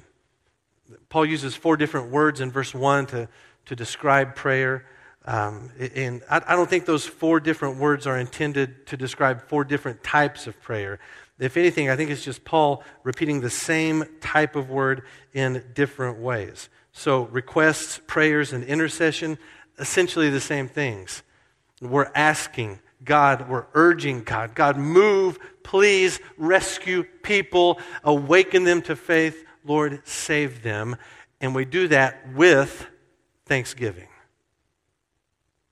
Paul 1.09 1.25
uses 1.25 1.55
four 1.55 1.75
different 1.75 2.11
words 2.11 2.39
in 2.39 2.51
verse 2.51 2.73
1 2.73 3.07
to, 3.07 3.29
to 3.65 3.75
describe 3.75 4.35
prayer. 4.35 4.85
Um, 5.25 5.71
and 5.95 6.21
I, 6.29 6.41
I 6.47 6.55
don't 6.55 6.69
think 6.69 6.85
those 6.85 7.05
four 7.05 7.39
different 7.39 7.77
words 7.77 8.05
are 8.05 8.17
intended 8.17 8.85
to 8.87 8.95
describe 8.95 9.41
four 9.47 9.63
different 9.63 10.03
types 10.03 10.45
of 10.45 10.61
prayer. 10.61 10.99
If 11.39 11.55
anything, 11.55 11.89
I 11.89 11.95
think 11.95 12.09
it's 12.09 12.23
just 12.23 12.43
Paul 12.43 12.83
repeating 13.03 13.41
the 13.41 13.49
same 13.49 14.05
type 14.21 14.55
of 14.55 14.69
word 14.69 15.03
in 15.33 15.63
different 15.75 16.19
ways. 16.19 16.69
So, 16.91 17.23
requests, 17.25 18.01
prayers, 18.07 18.53
and 18.53 18.63
intercession, 18.63 19.37
essentially 19.77 20.29
the 20.29 20.41
same 20.41 20.67
things. 20.67 21.21
We're 21.79 22.11
asking 22.15 22.79
God, 23.03 23.47
we're 23.47 23.67
urging 23.75 24.23
God, 24.23 24.55
God, 24.55 24.77
move, 24.77 25.37
please 25.61 26.19
rescue 26.37 27.03
people, 27.03 27.79
awaken 28.03 28.63
them 28.63 28.81
to 28.83 28.95
faith, 28.95 29.45
Lord, 29.63 30.01
save 30.07 30.63
them. 30.63 30.95
And 31.39 31.53
we 31.53 31.65
do 31.65 31.87
that 31.89 32.33
with 32.33 32.87
thanksgiving. 33.45 34.07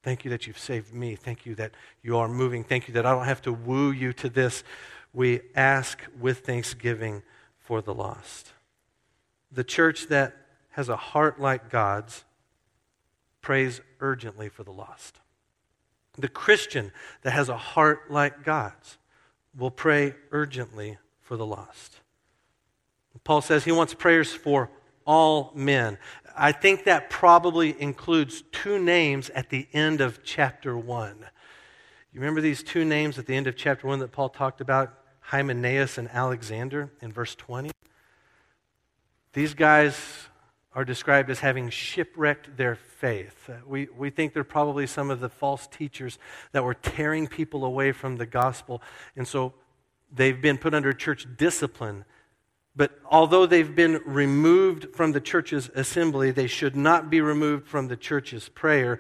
Thank 0.04 0.24
you 0.24 0.30
that 0.30 0.46
you've 0.46 0.60
saved 0.60 0.94
me. 0.94 1.16
Thank 1.16 1.48
you 1.48 1.56
that 1.56 1.72
you 2.04 2.18
are 2.18 2.28
moving. 2.28 2.64
Thank 2.64 2.88
you 2.88 2.94
that 2.94 3.08
I 3.08 3.12
don't 3.12 3.26
have 3.26 3.42
to 3.44 3.52
woo 3.52 3.92
you 3.92 4.14
to 4.14 4.30
this. 4.30 4.64
We 5.16 5.40
ask 5.56 6.02
with 6.20 6.40
thanksgiving 6.40 7.24
for 7.58 7.82
the 7.82 7.94
lost. 7.94 8.52
The 9.50 9.64
church 9.64 10.08
that 10.08 10.36
has 10.72 10.90
a 10.90 10.98
heart 10.98 11.40
like 11.40 11.70
God's 11.70 12.26
prays 13.42 13.80
urgently 14.02 14.50
for 14.50 14.64
the 14.64 14.74
lost. 14.74 15.20
The 16.18 16.28
Christian 16.28 16.92
that 17.22 17.32
has 17.32 17.48
a 17.48 17.56
heart 17.56 18.12
like 18.12 18.44
God's 18.44 18.98
will 19.58 19.72
pray 19.72 20.16
urgently 20.32 20.98
for 21.22 21.38
the 21.38 21.46
lost. 21.46 22.02
Paul 23.24 23.42
says 23.42 23.64
he 23.64 23.72
wants 23.72 23.94
prayers 23.94 24.34
for 24.34 24.70
all 25.06 25.54
men. 25.56 25.98
I 26.36 26.52
think 26.52 26.84
that 26.84 27.10
probably 27.10 27.80
includes 27.82 28.44
two 28.52 28.80
names 28.80 29.30
at 29.30 29.50
the 29.50 29.68
end 29.72 30.02
of 30.02 30.24
chapter 30.24 30.78
1. 30.78 31.18
You 32.12 32.20
remember 32.20 32.42
these 32.42 32.64
two 32.64 32.84
names 32.84 33.18
at 33.18 33.26
the 33.26 33.36
end 33.36 33.48
of 33.48 33.56
chapter 33.56 33.88
1 33.88 34.00
that 34.00 34.12
Paul 34.12 34.30
talked 34.30 34.60
about? 34.60 34.94
Hymenaeus 35.28 35.98
and 35.98 36.10
Alexander 36.10 36.92
in 37.02 37.12
verse 37.12 37.36
20? 37.36 37.72
These 39.34 39.54
guys 39.54 39.98
are 40.74 40.86
described 40.86 41.30
as 41.30 41.40
having 41.40 41.70
shipwrecked 41.70 42.58
their 42.58 42.76
faith. 42.76 43.50
Uh, 43.50 43.54
we, 43.66 43.88
we 43.98 44.10
think 44.10 44.34
they're 44.34 44.44
probably 44.44 44.86
some 44.86 45.10
of 45.10 45.22
the 45.22 45.30
false 45.30 45.68
teachers 45.68 46.20
that 46.52 46.64
were 46.64 46.74
tearing 46.74 47.28
people 47.28 47.64
away 47.64 47.92
from 47.92 48.18
the 48.18 48.26
gospel. 48.26 48.82
And 49.16 49.28
so 49.28 49.54
they've 50.14 50.40
been 50.40 50.58
put 50.58 50.74
under 50.74 50.94
church 50.94 51.26
discipline. 51.38 52.04
But 52.76 53.00
although 53.10 53.46
they've 53.46 53.74
been 53.74 54.02
removed 54.06 54.94
from 54.94 55.14
the 55.14 55.22
church's 55.22 55.70
assembly, 55.76 56.32
they 56.32 56.48
should 56.48 56.76
not 56.76 57.10
be 57.10 57.22
removed 57.22 57.68
from 57.68 57.88
the 57.88 57.96
church's 57.96 58.50
prayer. 58.50 59.00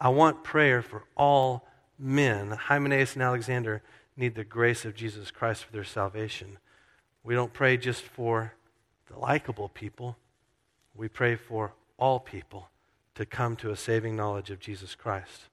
I 0.00 0.10
want 0.10 0.44
prayer 0.44 0.80
for 0.80 1.04
all 1.16 1.66
men. 1.98 2.50
Hymenaeus 2.50 3.14
and 3.14 3.22
Alexander 3.22 3.82
need 4.16 4.34
the 4.34 4.44
grace 4.44 4.84
of 4.84 4.94
Jesus 4.94 5.30
Christ 5.30 5.64
for 5.64 5.72
their 5.72 5.84
salvation. 5.84 6.58
We 7.22 7.34
don't 7.34 7.52
pray 7.52 7.76
just 7.76 8.02
for 8.02 8.54
the 9.10 9.18
likable 9.18 9.68
people 9.68 10.16
we 10.96 11.08
pray 11.08 11.36
for 11.36 11.74
all 11.98 12.20
people 12.20 12.70
to 13.14 13.26
come 13.26 13.56
to 13.56 13.70
a 13.70 13.76
saving 13.76 14.16
knowledge 14.16 14.50
of 14.50 14.60
Jesus 14.60 14.94
Christ. 14.94 15.48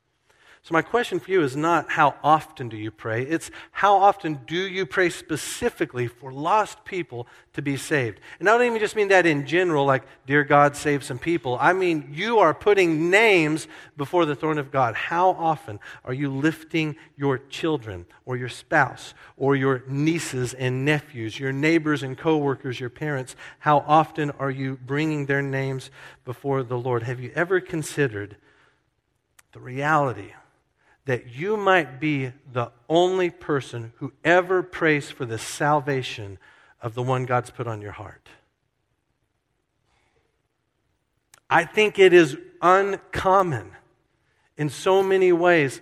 So, 0.65 0.71
my 0.71 0.81
question 0.81 1.19
for 1.19 1.29
you 1.29 1.41
is 1.41 1.57
not 1.57 1.91
how 1.91 2.15
often 2.23 2.69
do 2.69 2.77
you 2.77 2.89
pray, 2.89 3.23
it's 3.23 3.51
how 3.73 3.97
often 3.97 4.39
do 4.47 4.55
you 4.55 4.85
pray 4.85 5.09
specifically 5.09 6.07
for 6.07 6.31
lost 6.31 6.85
people 6.85 7.27
to 7.51 7.61
be 7.61 7.75
saved? 7.75 8.21
And 8.39 8.47
I 8.47 8.57
don't 8.57 8.67
even 8.67 8.79
just 8.79 8.95
mean 8.95 9.09
that 9.09 9.25
in 9.25 9.45
general, 9.45 9.83
like, 9.85 10.03
dear 10.25 10.45
God, 10.45 10.77
save 10.77 11.03
some 11.03 11.19
people. 11.19 11.57
I 11.59 11.73
mean, 11.73 12.07
you 12.13 12.39
are 12.39 12.53
putting 12.53 13.09
names 13.09 13.67
before 13.97 14.25
the 14.25 14.35
throne 14.35 14.57
of 14.57 14.71
God. 14.71 14.95
How 14.95 15.31
often 15.31 15.81
are 16.05 16.13
you 16.13 16.31
lifting 16.31 16.95
your 17.17 17.39
children 17.39 18.05
or 18.25 18.37
your 18.37 18.47
spouse 18.47 19.13
or 19.35 19.57
your 19.57 19.83
nieces 19.89 20.53
and 20.53 20.85
nephews, 20.85 21.37
your 21.37 21.51
neighbors 21.51 22.03
and 22.03 22.17
coworkers, 22.17 22.79
your 22.79 22.89
parents? 22.89 23.35
How 23.59 23.79
often 23.79 24.31
are 24.39 24.51
you 24.51 24.79
bringing 24.85 25.25
their 25.25 25.41
names 25.41 25.91
before 26.23 26.63
the 26.63 26.77
Lord? 26.77 27.03
Have 27.03 27.19
you 27.19 27.33
ever 27.35 27.59
considered 27.59 28.37
the 29.51 29.59
reality? 29.59 30.31
That 31.05 31.35
you 31.35 31.57
might 31.57 31.99
be 31.99 32.31
the 32.51 32.71
only 32.87 33.29
person 33.29 33.91
who 33.97 34.13
ever 34.23 34.63
prays 34.63 35.11
for 35.11 35.25
the 35.25 35.37
salvation 35.37 36.37
of 36.81 36.93
the 36.93 37.03
one 37.03 37.25
God's 37.25 37.49
put 37.49 37.67
on 37.67 37.81
your 37.81 37.91
heart. 37.91 38.27
I 41.49 41.65
think 41.65 41.99
it 41.99 42.13
is 42.13 42.37
uncommon 42.61 43.71
in 44.57 44.69
so 44.69 45.03
many 45.03 45.31
ways 45.31 45.81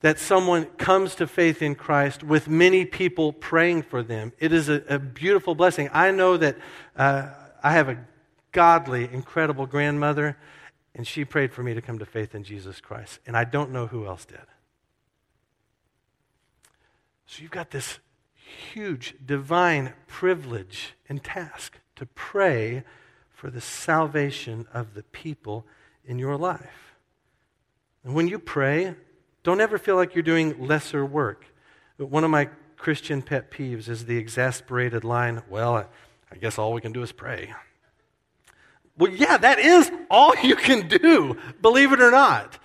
that 0.00 0.18
someone 0.18 0.64
comes 0.64 1.14
to 1.14 1.26
faith 1.26 1.62
in 1.62 1.76
Christ 1.76 2.24
with 2.24 2.48
many 2.48 2.84
people 2.84 3.32
praying 3.32 3.82
for 3.82 4.02
them. 4.02 4.32
It 4.40 4.52
is 4.52 4.68
a, 4.68 4.82
a 4.88 4.98
beautiful 4.98 5.54
blessing. 5.54 5.88
I 5.92 6.10
know 6.10 6.36
that 6.36 6.56
uh, 6.96 7.28
I 7.62 7.72
have 7.72 7.88
a 7.88 8.04
godly, 8.50 9.08
incredible 9.12 9.66
grandmother 9.66 10.36
and 10.94 11.06
she 11.06 11.24
prayed 11.24 11.52
for 11.52 11.62
me 11.62 11.74
to 11.74 11.82
come 11.82 11.98
to 11.98 12.06
faith 12.06 12.34
in 12.34 12.44
Jesus 12.44 12.80
Christ. 12.80 13.18
And 13.26 13.36
I 13.36 13.44
don't 13.44 13.70
know 13.70 13.86
who 13.86 14.06
else 14.06 14.24
did. 14.24 14.38
So 17.26 17.42
you've 17.42 17.50
got 17.50 17.70
this 17.70 17.98
huge 18.72 19.14
divine 19.24 19.94
privilege 20.06 20.94
and 21.08 21.22
task 21.22 21.78
to 21.96 22.04
pray 22.06 22.84
for 23.30 23.50
the 23.50 23.60
salvation 23.60 24.66
of 24.72 24.94
the 24.94 25.02
people 25.02 25.66
in 26.04 26.18
your 26.18 26.36
life. 26.36 26.94
And 28.04 28.14
when 28.14 28.28
you 28.28 28.38
pray, 28.38 28.94
don't 29.42 29.60
ever 29.60 29.78
feel 29.78 29.96
like 29.96 30.14
you're 30.14 30.22
doing 30.22 30.66
lesser 30.66 31.06
work. 31.06 31.46
But 31.96 32.10
One 32.10 32.24
of 32.24 32.30
my 32.30 32.48
Christian 32.76 33.22
pet 33.22 33.50
peeves 33.50 33.88
is 33.88 34.06
the 34.06 34.18
exasperated 34.18 35.04
line, 35.04 35.42
well, 35.48 35.88
I 36.30 36.36
guess 36.36 36.58
all 36.58 36.72
we 36.72 36.80
can 36.80 36.92
do 36.92 37.02
is 37.02 37.12
pray. 37.12 37.54
Well, 39.02 39.10
yeah, 39.10 39.36
that 39.36 39.58
is 39.58 39.90
all 40.08 40.32
you 40.44 40.54
can 40.54 40.86
do, 40.86 41.36
believe 41.60 41.90
it 41.90 42.00
or 42.00 42.12
not. 42.12 42.56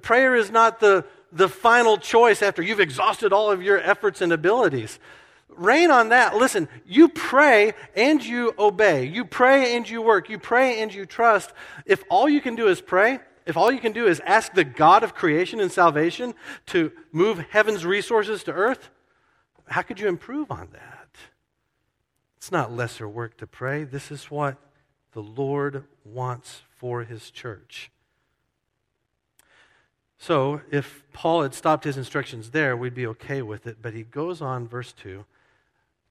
Prayer 0.00 0.34
is 0.34 0.50
not 0.50 0.80
the, 0.80 1.04
the 1.30 1.50
final 1.50 1.98
choice 1.98 2.40
after 2.40 2.62
you've 2.62 2.80
exhausted 2.80 3.30
all 3.30 3.50
of 3.50 3.62
your 3.62 3.78
efforts 3.78 4.22
and 4.22 4.32
abilities. 4.32 4.98
Rain 5.50 5.90
on 5.90 6.08
that. 6.08 6.34
Listen, 6.34 6.66
you 6.86 7.10
pray 7.10 7.74
and 7.94 8.24
you 8.24 8.54
obey. 8.58 9.04
You 9.04 9.26
pray 9.26 9.76
and 9.76 9.86
you 9.86 10.00
work. 10.00 10.30
You 10.30 10.38
pray 10.38 10.80
and 10.80 10.94
you 10.94 11.04
trust. 11.04 11.52
If 11.84 12.04
all 12.08 12.26
you 12.26 12.40
can 12.40 12.54
do 12.56 12.68
is 12.68 12.80
pray, 12.80 13.18
if 13.44 13.58
all 13.58 13.70
you 13.70 13.78
can 13.78 13.92
do 13.92 14.06
is 14.06 14.18
ask 14.24 14.54
the 14.54 14.64
God 14.64 15.02
of 15.02 15.14
creation 15.14 15.60
and 15.60 15.70
salvation 15.70 16.32
to 16.68 16.90
move 17.12 17.38
heaven's 17.50 17.84
resources 17.84 18.44
to 18.44 18.52
earth, 18.52 18.88
how 19.66 19.82
could 19.82 20.00
you 20.00 20.08
improve 20.08 20.50
on 20.50 20.70
that? 20.72 21.08
It's 22.38 22.50
not 22.50 22.72
lesser 22.72 23.06
work 23.06 23.36
to 23.36 23.46
pray. 23.46 23.84
This 23.84 24.10
is 24.10 24.30
what 24.30 24.56
the 25.12 25.22
Lord 25.22 25.84
wants 26.04 26.62
for 26.76 27.04
his 27.04 27.30
church. 27.30 27.90
So, 30.18 30.60
if 30.70 31.02
Paul 31.12 31.42
had 31.42 31.52
stopped 31.52 31.84
his 31.84 31.96
instructions 31.96 32.50
there, 32.50 32.76
we'd 32.76 32.94
be 32.94 33.08
okay 33.08 33.42
with 33.42 33.66
it. 33.66 33.78
But 33.82 33.92
he 33.92 34.04
goes 34.04 34.40
on, 34.40 34.68
verse 34.68 34.92
2, 34.92 35.24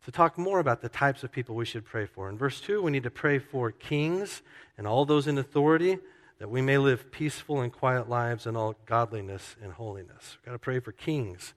to 0.03 0.12
talk 0.12 0.38
more 0.38 0.60
about 0.60 0.81
the 0.81 0.89
types 0.89 1.24
of 1.24 1.31
people 1.31 1.55
we 1.55 1.65
should 1.65 1.86
pray 1.86 2.05
for. 2.05 2.29
In 2.29 2.38
verse 2.38 2.60
2, 2.60 2.81
we 2.81 2.91
need 2.91 3.03
to 3.03 3.10
pray 3.10 3.39
for 3.39 3.72
kings 3.72 4.41
and 4.77 4.86
all 4.86 5.05
those 5.05 5.27
in 5.27 5.38
authority 5.38 5.98
that 6.39 6.50
we 6.50 6.62
may 6.62 6.77
live 6.77 7.12
peaceful 7.12 7.62
and 7.62 7.72
quiet 7.72 8.10
lives 8.10 8.48
in 8.48 8.55
all 8.55 8.75
godliness 8.86 9.55
and 9.62 9.74
holiness. 9.74 10.38
We've 10.39 10.48
got 10.48 10.51
to 10.53 10.60
pray 10.60 10.79
for 10.79 10.91
kings, 10.91 11.53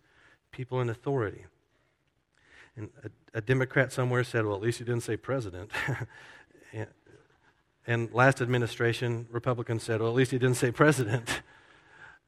people 0.52 0.80
in 0.80 0.90
authority. 0.90 1.46
And 2.76 2.90
a, 3.02 3.38
a 3.38 3.40
Democrat 3.40 3.92
somewhere 3.92 4.22
said, 4.24 4.44
well, 4.44 4.56
at 4.56 4.62
least 4.62 4.78
he 4.78 4.84
didn't 4.84 5.02
say 5.02 5.16
president. 5.16 5.70
And 7.86 8.12
last 8.12 8.40
administration, 8.40 9.26
Republicans 9.30 9.82
said, 9.82 10.00
well, 10.00 10.10
at 10.10 10.14
least 10.14 10.30
he 10.30 10.38
didn't 10.38 10.56
say 10.56 10.70
president. 10.70 11.42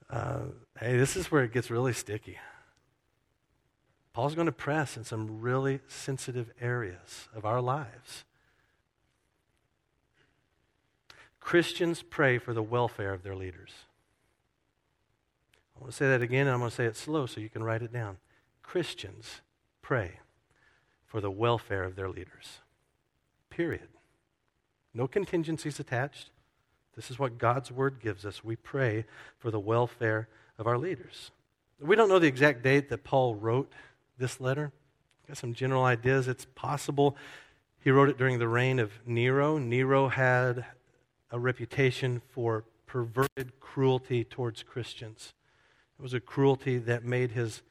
Uh, 0.09 0.43
hey, 0.79 0.97
this 0.97 1.17
is 1.17 1.33
where 1.33 1.43
it 1.43 1.53
gets 1.53 1.69
really 1.69 1.93
sticky. 1.93 2.39
Paul's 4.13 4.37
going 4.37 4.47
to 4.47 4.53
press 4.53 4.97
in 4.97 5.03
some 5.03 5.41
really 5.41 5.81
sensitive 5.89 6.53
areas 6.61 7.29
of 7.35 7.45
our 7.45 7.61
lives. 7.61 8.25
Christians 11.41 12.03
pray 12.03 12.39
for 12.39 12.55
the 12.55 12.63
welfare 12.63 13.13
of 13.13 13.25
their 13.25 13.35
leaders. 13.35 13.73
I 15.77 15.81
want 15.81 15.93
to 15.93 15.97
say 15.97 16.07
that 16.09 16.23
again, 16.23 16.47
and 16.47 16.55
I'm 16.55 16.61
going 16.61 16.71
to 16.71 16.75
say 16.77 16.87
it 16.87 16.97
slow 16.97 17.27
so 17.27 17.41
you 17.41 17.51
can 17.51 17.63
write 17.63 17.83
it 17.83 17.93
down. 17.93 18.19
Christians 18.63 19.43
pray 19.83 20.21
for 21.05 21.21
the 21.21 21.31
welfare 21.31 21.85
of 21.85 21.95
their 21.95 22.09
leaders. 22.09 22.61
Period. 23.51 23.89
No 24.97 25.07
contingencies 25.07 25.79
attached. 25.79 26.31
This 26.95 27.11
is 27.11 27.19
what 27.19 27.37
God's 27.37 27.71
word 27.71 28.01
gives 28.01 28.25
us. 28.25 28.43
We 28.43 28.57
pray 28.57 29.05
for 29.39 29.51
the 29.51 29.61
welfare 29.61 30.29
of 30.59 30.67
our 30.67 30.79
leaders. 30.79 31.31
We 31.79 31.97
don't 31.97 32.09
know 32.09 32.19
the 32.19 32.27
exact 32.27 32.63
date 32.63 32.89
that 32.89 33.05
Paul 33.05 33.35
wrote 33.35 33.71
this 34.17 34.41
letter. 34.41 34.73
Got 35.29 35.37
some 35.37 35.53
general 35.53 35.85
ideas. 35.85 36.29
It's 36.29 36.47
possible 36.55 37.15
he 37.79 37.91
wrote 37.91 38.09
it 38.09 38.17
during 38.17 38.39
the 38.39 38.49
reign 38.49 38.79
of 38.79 38.91
Nero. 39.05 39.59
Nero 39.59 40.09
had 40.09 40.65
a 41.31 41.39
reputation 41.39 42.23
for 42.31 42.65
perverted 42.87 43.61
cruelty 43.61 44.25
towards 44.25 44.63
Christians. 44.63 45.35
It 45.99 46.03
was 46.03 46.15
a 46.15 46.21
cruelty 46.21 46.79
that 46.79 47.05
made 47.05 47.33
his 47.33 47.63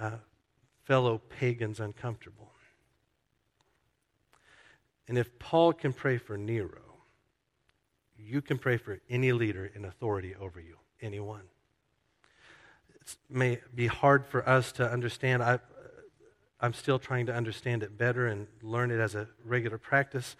uh, 0.00 0.12
fellow 0.84 1.20
pagans 1.28 1.80
uncomfortable. 1.80 2.52
And 5.08 5.16
if 5.16 5.38
Paul 5.38 5.72
can 5.72 5.92
pray 5.92 6.18
for 6.18 6.36
Nero, 6.36 6.82
you 8.18 8.40
can 8.40 8.58
pray 8.58 8.76
for 8.76 8.98
any 9.08 9.32
leader 9.32 9.70
in 9.74 9.84
authority 9.84 10.34
over 10.34 10.60
you, 10.60 10.76
anyone. 11.00 11.42
It 13.00 13.16
may 13.30 13.60
be 13.74 13.86
hard 13.86 14.26
for 14.26 14.48
us 14.48 14.72
to 14.72 14.90
understand. 14.90 15.42
I, 15.42 15.60
I'm 16.60 16.72
still 16.72 16.98
trying 16.98 17.26
to 17.26 17.34
understand 17.34 17.82
it 17.82 17.96
better 17.96 18.26
and 18.26 18.48
learn 18.62 18.90
it 18.90 18.98
as 18.98 19.14
a 19.14 19.28
regular 19.44 19.78
practice. 19.78 20.34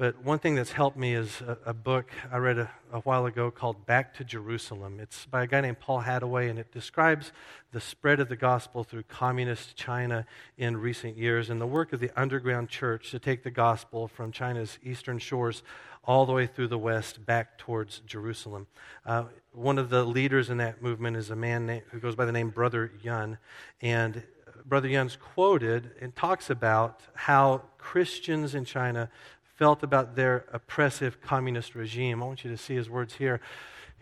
But 0.00 0.24
one 0.24 0.38
thing 0.38 0.54
that's 0.54 0.72
helped 0.72 0.96
me 0.96 1.12
is 1.12 1.42
a, 1.42 1.58
a 1.66 1.74
book 1.74 2.10
I 2.32 2.38
read 2.38 2.56
a, 2.56 2.70
a, 2.90 3.00
while 3.00 3.26
ago 3.26 3.50
called 3.50 3.84
Back 3.84 4.14
to 4.14 4.24
Jerusalem. 4.24 4.98
It's 4.98 5.26
by 5.26 5.42
a 5.42 5.46
guy 5.46 5.60
named 5.60 5.78
Paul 5.78 6.00
Hattaway, 6.00 6.48
and 6.48 6.58
it 6.58 6.72
describes 6.72 7.32
the 7.72 7.82
spread 7.82 8.18
of 8.18 8.30
the 8.30 8.36
gospel 8.36 8.82
through 8.82 9.02
communist 9.02 9.76
China 9.76 10.24
in 10.56 10.78
recent 10.78 11.18
years 11.18 11.50
and 11.50 11.60
the 11.60 11.66
work 11.66 11.92
of 11.92 12.00
the 12.00 12.10
underground 12.18 12.70
church 12.70 13.10
to 13.10 13.18
take 13.18 13.42
the 13.42 13.50
gospel 13.50 14.08
from 14.08 14.32
China's 14.32 14.78
eastern 14.82 15.18
shores 15.18 15.62
all 16.02 16.24
the 16.24 16.32
way 16.32 16.46
through 16.46 16.68
the 16.68 16.78
west 16.78 17.26
back 17.26 17.58
towards 17.58 18.00
Jerusalem. 18.06 18.68
Uh, 19.04 19.24
one 19.52 19.76
of 19.76 19.90
the 19.90 20.02
leaders 20.02 20.48
in 20.48 20.56
that 20.56 20.80
movement 20.80 21.18
is 21.18 21.28
a 21.28 21.36
man 21.36 21.66
named, 21.66 21.82
who 21.90 22.00
goes 22.00 22.16
by 22.16 22.24
the 22.24 22.32
name 22.32 22.48
Brother 22.48 22.90
Yun. 23.02 23.36
And 23.82 24.22
Brother 24.64 24.88
Yun's 24.88 25.16
quoted 25.16 25.90
and 26.00 26.16
talks 26.16 26.48
about 26.48 27.02
how 27.14 27.62
Christians 27.76 28.54
in 28.54 28.64
China 28.64 29.10
felt 29.60 29.82
about 29.82 30.16
their 30.16 30.46
oppressive 30.54 31.20
communist 31.20 31.74
regime. 31.74 32.22
I 32.22 32.26
want 32.26 32.44
you 32.44 32.50
to 32.50 32.56
see 32.56 32.74
his 32.74 32.88
words 32.88 33.16
here. 33.16 33.42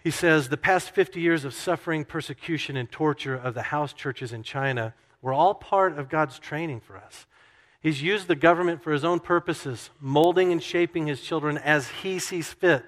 He 0.04 0.10
says, 0.12 0.48
The 0.50 0.56
past 0.56 0.92
50 0.92 1.20
years 1.20 1.44
of 1.44 1.52
suffering, 1.52 2.04
persecution, 2.04 2.76
and 2.76 2.88
torture 2.88 3.34
of 3.34 3.54
the 3.54 3.62
house 3.62 3.92
churches 3.92 4.32
in 4.32 4.44
China 4.44 4.94
were 5.20 5.32
all 5.32 5.54
part 5.54 5.98
of 5.98 6.08
God's 6.08 6.38
training 6.38 6.78
for 6.78 6.96
us. 6.96 7.26
He's 7.80 8.00
used 8.00 8.28
the 8.28 8.36
government 8.36 8.84
for 8.84 8.92
his 8.92 9.04
own 9.04 9.18
purposes, 9.18 9.90
molding 9.98 10.52
and 10.52 10.62
shaping 10.62 11.08
his 11.08 11.22
children 11.22 11.58
as 11.58 11.88
he 11.88 12.20
sees 12.20 12.52
fit. 12.52 12.84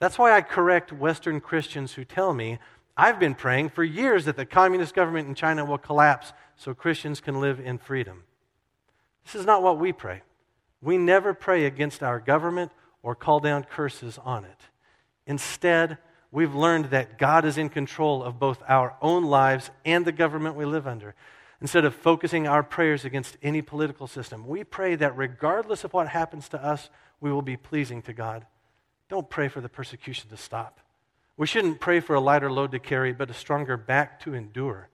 That's 0.00 0.18
why 0.18 0.32
I 0.32 0.42
correct 0.42 0.92
Western 0.92 1.40
Christians 1.40 1.92
who 1.92 2.04
tell 2.04 2.34
me 2.34 2.58
I've 2.96 3.20
been 3.20 3.36
praying 3.36 3.68
for 3.68 3.84
years 3.84 4.24
that 4.24 4.34
the 4.34 4.46
communist 4.46 4.96
government 4.96 5.28
in 5.28 5.36
China 5.36 5.64
will 5.64 5.78
collapse 5.78 6.32
so 6.56 6.74
Christians 6.74 7.20
can 7.20 7.40
live 7.40 7.60
in 7.60 7.78
freedom. 7.78 8.24
This 9.24 9.36
is 9.36 9.46
not 9.46 9.62
what 9.62 9.78
we 9.78 9.92
pray. 9.92 10.22
We 10.84 10.98
never 10.98 11.32
pray 11.32 11.64
against 11.64 12.02
our 12.02 12.20
government 12.20 12.70
or 13.02 13.14
call 13.14 13.40
down 13.40 13.64
curses 13.64 14.18
on 14.22 14.44
it. 14.44 14.60
Instead, 15.26 15.96
we've 16.30 16.54
learned 16.54 16.86
that 16.86 17.16
God 17.16 17.46
is 17.46 17.56
in 17.56 17.70
control 17.70 18.22
of 18.22 18.38
both 18.38 18.62
our 18.68 18.94
own 19.00 19.24
lives 19.24 19.70
and 19.86 20.04
the 20.04 20.12
government 20.12 20.56
we 20.56 20.66
live 20.66 20.86
under. 20.86 21.14
Instead 21.62 21.86
of 21.86 21.94
focusing 21.94 22.46
our 22.46 22.62
prayers 22.62 23.06
against 23.06 23.38
any 23.42 23.62
political 23.62 24.06
system, 24.06 24.46
we 24.46 24.62
pray 24.62 24.94
that 24.94 25.16
regardless 25.16 25.84
of 25.84 25.94
what 25.94 26.08
happens 26.08 26.50
to 26.50 26.62
us, 26.62 26.90
we 27.18 27.32
will 27.32 27.40
be 27.40 27.56
pleasing 27.56 28.02
to 28.02 28.12
God. 28.12 28.44
Don't 29.08 29.30
pray 29.30 29.48
for 29.48 29.62
the 29.62 29.68
persecution 29.70 30.28
to 30.28 30.36
stop. 30.36 30.80
We 31.38 31.46
shouldn't 31.46 31.80
pray 31.80 32.00
for 32.00 32.14
a 32.14 32.20
lighter 32.20 32.52
load 32.52 32.72
to 32.72 32.78
carry, 32.78 33.14
but 33.14 33.30
a 33.30 33.34
stronger 33.34 33.78
back 33.78 34.20
to 34.20 34.34
endure. 34.34 34.90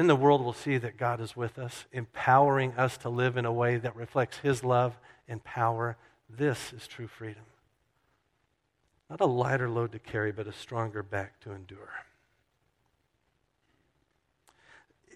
Then 0.00 0.06
the 0.06 0.16
world 0.16 0.42
will 0.42 0.54
see 0.54 0.78
that 0.78 0.96
God 0.96 1.20
is 1.20 1.36
with 1.36 1.58
us, 1.58 1.84
empowering 1.92 2.72
us 2.72 2.96
to 2.96 3.10
live 3.10 3.36
in 3.36 3.44
a 3.44 3.52
way 3.52 3.76
that 3.76 3.94
reflects 3.94 4.38
His 4.38 4.64
love 4.64 4.98
and 5.28 5.44
power. 5.44 5.98
This 6.26 6.72
is 6.72 6.86
true 6.86 7.06
freedom. 7.06 7.42
Not 9.10 9.20
a 9.20 9.26
lighter 9.26 9.68
load 9.68 9.92
to 9.92 9.98
carry, 9.98 10.32
but 10.32 10.46
a 10.46 10.54
stronger 10.54 11.02
back 11.02 11.38
to 11.40 11.52
endure. 11.52 11.92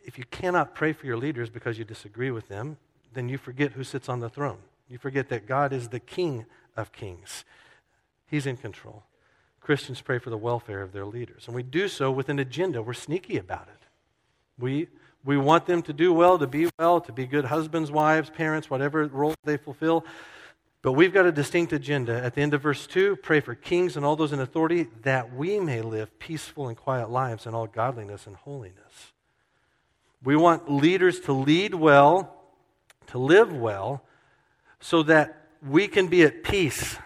If 0.05 0.19
you 0.19 0.25
cannot 0.31 0.75
pray 0.75 0.93
for 0.93 1.07
your 1.07 1.17
leaders 1.17 1.49
because 1.49 1.79
you 1.79 1.87
disagree 1.87 2.31
with 2.31 2.49
them, 2.49 2.77
then 3.15 3.31
you 3.31 3.39
forget 3.39 3.73
who 3.73 3.85
sits 3.85 4.11
on 4.11 4.21
the 4.21 4.29
throne. 4.29 4.59
You 4.87 4.99
forget 4.99 5.31
that 5.31 5.47
God 5.47 5.73
is 5.73 5.89
the 5.89 5.99
King 5.99 6.45
of 6.77 6.93
kings, 6.93 7.47
He's 8.27 8.45
in 8.45 8.59
control. 8.59 9.05
Christians 9.63 10.03
pray 10.03 10.19
for 10.19 10.29
the 10.29 10.37
welfare 10.37 10.83
of 10.83 10.93
their 10.93 11.07
leaders. 11.07 11.45
And 11.47 11.57
we 11.57 11.63
do 11.63 11.89
so 11.89 12.13
with 12.13 12.29
an 12.29 12.39
agenda. 12.39 12.83
We're 12.83 12.93
sneaky 12.93 13.39
about 13.39 13.69
it. 13.69 13.84
We, 14.59 14.89
we 15.25 15.37
want 15.37 15.67
them 15.67 15.83
to 15.83 15.93
do 15.93 16.13
well, 16.13 16.39
to 16.39 16.47
be 16.47 16.69
well, 16.79 17.01
to 17.01 17.13
be 17.13 17.27
good 17.27 17.47
husbands, 17.47 17.91
wives, 17.91 18.31
parents, 18.31 18.71
whatever 18.71 19.07
role 19.07 19.35
they 19.45 19.57
fulfill. 19.57 20.05
But 20.83 20.93
we've 20.93 21.15
got 21.15 21.25
a 21.25 21.33
distinct 21.33 21.73
agenda. 21.73 22.23
At 22.23 22.35
the 22.35 22.43
end 22.43 22.53
of 22.53 22.61
verse 22.61 22.87
2, 22.87 23.17
pray 23.17 23.41
for 23.41 23.55
kings 23.55 23.97
and 23.97 24.05
all 24.05 24.17
those 24.17 24.35
in 24.35 24.41
authority 24.41 24.89
that 25.03 25.35
we 25.35 25.59
may 25.59 25.81
live 25.81 26.19
peaceful 26.19 26.69
and 26.69 26.77
quiet 26.77 27.09
lives 27.09 27.47
in 27.47 27.55
all 27.55 27.67
godliness 27.67 28.27
and 28.27 28.37
holiness. 28.37 29.13
We 30.23 30.37
want 30.37 30.71
leaders 30.71 31.21
to 31.21 31.33
lead 31.33 31.75
well, 31.75 32.35
to 33.09 33.19
live 33.19 33.51
well, 33.51 34.05
so 34.79 35.03
that 35.05 35.49
we 35.67 35.89
can 35.89 36.09
be 36.09 36.23
at 36.23 36.43
peace 36.43 36.99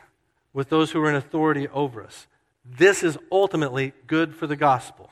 with 0.52 0.68
those 0.68 0.90
who 0.90 1.00
are 1.00 1.08
in 1.08 1.14
authority 1.14 1.68
over 1.68 2.02
us. 2.02 2.26
This 2.64 3.04
is 3.04 3.16
ultimately 3.30 3.92
good 4.08 4.34
for 4.34 4.48
the 4.48 4.56
gospel. 4.56 5.10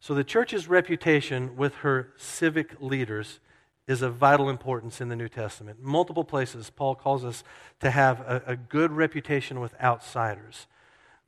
So, 0.00 0.14
the 0.14 0.24
church's 0.24 0.68
reputation 0.68 1.56
with 1.56 1.76
her 1.76 2.12
civic 2.16 2.80
leaders 2.80 3.40
is 3.88 4.02
of 4.02 4.14
vital 4.14 4.48
importance 4.48 5.00
in 5.00 5.08
the 5.08 5.16
New 5.16 5.28
Testament. 5.28 5.82
Multiple 5.82 6.22
places, 6.22 6.70
Paul 6.70 6.94
calls 6.94 7.24
us 7.24 7.42
to 7.80 7.90
have 7.90 8.20
a, 8.20 8.42
a 8.46 8.56
good 8.56 8.92
reputation 8.92 9.60
with 9.60 9.74
outsiders. 9.80 10.66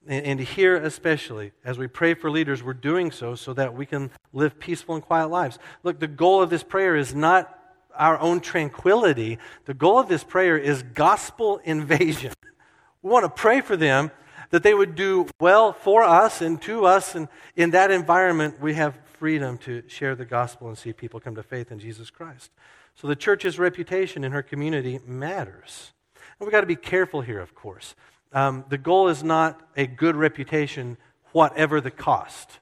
And, 0.06 0.24
and 0.24 0.40
here, 0.40 0.76
especially, 0.76 1.52
as 1.64 1.78
we 1.78 1.86
pray 1.86 2.14
for 2.14 2.30
leaders, 2.30 2.62
we're 2.62 2.74
doing 2.74 3.10
so 3.10 3.34
so 3.34 3.54
that 3.54 3.74
we 3.74 3.86
can 3.86 4.10
live 4.32 4.60
peaceful 4.60 4.94
and 4.94 5.02
quiet 5.02 5.28
lives. 5.28 5.58
Look, 5.82 5.98
the 5.98 6.06
goal 6.06 6.42
of 6.42 6.50
this 6.50 6.62
prayer 6.62 6.94
is 6.94 7.14
not 7.14 7.56
our 7.96 8.18
own 8.20 8.40
tranquility, 8.40 9.38
the 9.64 9.74
goal 9.74 9.98
of 9.98 10.08
this 10.08 10.22
prayer 10.22 10.56
is 10.56 10.82
gospel 10.82 11.60
invasion. 11.64 12.32
We 13.02 13.10
want 13.10 13.24
to 13.24 13.30
pray 13.30 13.62
for 13.62 13.78
them 13.78 14.10
that 14.50 14.62
they 14.62 14.74
would 14.74 14.94
do 14.94 15.26
well 15.40 15.72
for 15.72 16.02
us 16.02 16.40
and 16.40 16.60
to 16.62 16.84
us. 16.84 17.14
And 17.14 17.28
in 17.56 17.70
that 17.70 17.90
environment, 17.90 18.60
we 18.60 18.74
have 18.74 18.98
freedom 19.18 19.58
to 19.58 19.82
share 19.88 20.14
the 20.14 20.24
gospel 20.24 20.68
and 20.68 20.76
see 20.76 20.92
people 20.92 21.20
come 21.20 21.34
to 21.36 21.42
faith 21.42 21.70
in 21.72 21.78
Jesus 21.78 22.10
Christ. 22.10 22.50
So 22.94 23.06
the 23.06 23.16
church's 23.16 23.58
reputation 23.58 24.24
in 24.24 24.32
her 24.32 24.42
community 24.42 25.00
matters. 25.06 25.92
And 26.38 26.46
we've 26.46 26.52
got 26.52 26.62
to 26.62 26.66
be 26.66 26.76
careful 26.76 27.20
here, 27.20 27.40
of 27.40 27.54
course. 27.54 27.94
Um, 28.32 28.64
the 28.68 28.78
goal 28.78 29.08
is 29.08 29.22
not 29.22 29.60
a 29.76 29.86
good 29.86 30.16
reputation, 30.16 30.96
whatever 31.32 31.80
the 31.80 31.90
cost. 31.90 32.58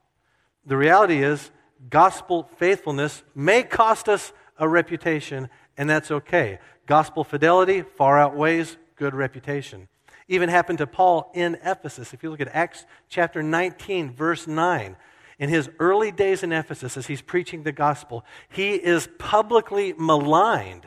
The 0.67 0.77
reality 0.77 1.23
is, 1.23 1.51
gospel 1.91 2.51
faithfulness 2.57 3.23
may 3.35 3.63
cost 3.63 4.09
us 4.09 4.33
a 4.59 4.69
reputation, 4.69 5.49
and 5.77 5.89
that's 5.89 6.11
okay. 6.11 6.59
Gospel 6.87 7.25
fidelity 7.25 7.83
far 7.83 8.19
outweighs 8.19 8.77
good 8.97 9.15
reputation 9.15 9.89
even 10.29 10.49
happened 10.51 10.79
to 10.79 10.87
Paul 10.87 11.31
in 11.35 11.59
Ephesus. 11.65 12.13
If 12.13 12.23
you 12.23 12.31
look 12.31 12.41
at 12.41 12.55
Acts 12.55 12.85
chapter 13.09 13.43
19, 13.43 14.13
verse 14.13 14.47
9, 14.47 14.97
in 15.39 15.49
his 15.49 15.71
early 15.79 16.13
days 16.13 16.43
in 16.43 16.53
Ephesus, 16.53 16.97
as 16.97 17.07
he's 17.07 17.23
preaching 17.23 17.63
the 17.63 17.73
gospel, 17.73 18.25
he 18.49 18.75
is 18.75 19.09
publicly 19.19 19.95
maligned. 19.95 20.87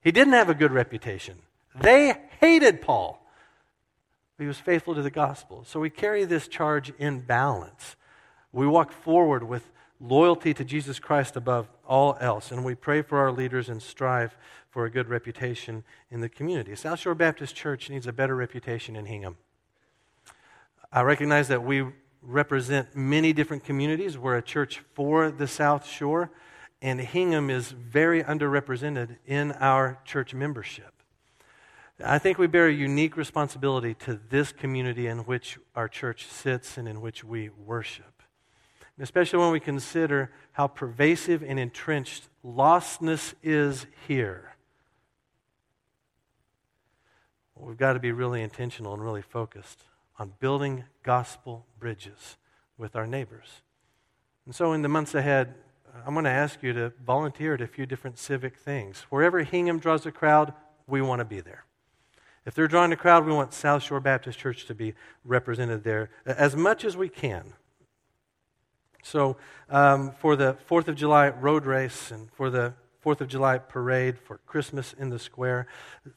He 0.00 0.12
didn't 0.12 0.34
have 0.34 0.48
a 0.48 0.54
good 0.54 0.72
reputation. 0.72 1.36
They 1.74 2.14
hated 2.40 2.80
Paul. 2.80 3.20
He 4.38 4.46
was 4.46 4.58
faithful 4.58 4.94
to 4.94 5.02
the 5.02 5.10
gospel. 5.10 5.64
So 5.66 5.80
we 5.80 5.90
carry 5.90 6.24
this 6.24 6.48
charge 6.48 6.92
in 6.98 7.20
balance. 7.20 7.96
We 8.52 8.66
walk 8.66 8.92
forward 8.92 9.44
with 9.44 9.70
loyalty 10.00 10.54
to 10.54 10.64
Jesus 10.64 10.98
Christ 10.98 11.36
above 11.36 11.68
all 11.86 12.16
else, 12.20 12.50
and 12.50 12.64
we 12.64 12.74
pray 12.74 13.02
for 13.02 13.18
our 13.18 13.32
leaders 13.32 13.68
and 13.68 13.82
strive 13.82 14.36
for 14.74 14.86
a 14.86 14.90
good 14.90 15.08
reputation 15.08 15.84
in 16.10 16.20
the 16.20 16.28
community. 16.28 16.74
South 16.74 16.98
Shore 16.98 17.14
Baptist 17.14 17.54
Church 17.54 17.88
needs 17.88 18.08
a 18.08 18.12
better 18.12 18.34
reputation 18.34 18.96
in 18.96 19.06
Hingham. 19.06 19.36
I 20.92 21.02
recognize 21.02 21.46
that 21.46 21.62
we 21.62 21.86
represent 22.20 22.96
many 22.96 23.32
different 23.32 23.62
communities. 23.62 24.18
We're 24.18 24.36
a 24.36 24.42
church 24.42 24.82
for 24.92 25.30
the 25.30 25.46
South 25.46 25.86
Shore, 25.86 26.32
and 26.82 27.00
Hingham 27.00 27.50
is 27.50 27.70
very 27.70 28.24
underrepresented 28.24 29.18
in 29.24 29.52
our 29.52 30.00
church 30.04 30.34
membership. 30.34 30.92
I 32.04 32.18
think 32.18 32.38
we 32.38 32.48
bear 32.48 32.66
a 32.66 32.72
unique 32.72 33.16
responsibility 33.16 33.94
to 34.00 34.18
this 34.28 34.50
community 34.50 35.06
in 35.06 35.18
which 35.20 35.56
our 35.76 35.86
church 35.86 36.26
sits 36.26 36.76
and 36.76 36.88
in 36.88 37.00
which 37.00 37.22
we 37.22 37.48
worship. 37.48 38.22
especially 38.98 39.38
when 39.38 39.50
we 39.52 39.60
consider 39.60 40.32
how 40.52 40.66
pervasive 40.66 41.44
and 41.44 41.60
entrenched 41.60 42.28
lostness 42.44 43.34
is 43.42 43.86
here. 44.06 44.53
We've 47.56 47.76
got 47.76 47.94
to 47.94 48.00
be 48.00 48.12
really 48.12 48.42
intentional 48.42 48.94
and 48.94 49.02
really 49.02 49.22
focused 49.22 49.84
on 50.18 50.32
building 50.40 50.84
gospel 51.02 51.66
bridges 51.78 52.36
with 52.78 52.96
our 52.96 53.06
neighbors. 53.06 53.62
And 54.46 54.54
so, 54.54 54.72
in 54.72 54.82
the 54.82 54.88
months 54.88 55.14
ahead, 55.14 55.54
I'm 56.06 56.14
going 56.14 56.24
to 56.24 56.30
ask 56.30 56.62
you 56.62 56.72
to 56.72 56.92
volunteer 57.04 57.54
at 57.54 57.60
a 57.60 57.66
few 57.66 57.86
different 57.86 58.18
civic 58.18 58.56
things. 58.58 59.06
Wherever 59.10 59.42
Hingham 59.42 59.78
draws 59.78 60.04
a 60.06 60.12
crowd, 60.12 60.52
we 60.86 61.00
want 61.00 61.20
to 61.20 61.24
be 61.24 61.40
there. 61.40 61.64
If 62.44 62.54
they're 62.54 62.68
drawing 62.68 62.92
a 62.92 62.96
crowd, 62.96 63.24
we 63.24 63.32
want 63.32 63.54
South 63.54 63.82
Shore 63.82 64.00
Baptist 64.00 64.38
Church 64.38 64.66
to 64.66 64.74
be 64.74 64.94
represented 65.24 65.82
there 65.82 66.10
as 66.26 66.54
much 66.54 66.84
as 66.84 66.96
we 66.96 67.08
can. 67.08 67.54
So, 69.02 69.36
um, 69.70 70.12
for 70.12 70.36
the 70.36 70.56
4th 70.68 70.88
of 70.88 70.96
July 70.96 71.28
road 71.28 71.64
race 71.64 72.10
and 72.10 72.30
for 72.32 72.50
the 72.50 72.74
Fourth 73.04 73.20
of 73.20 73.28
July 73.28 73.58
parade, 73.58 74.18
for 74.18 74.38
Christmas 74.46 74.94
in 74.94 75.10
the 75.10 75.18
square. 75.18 75.66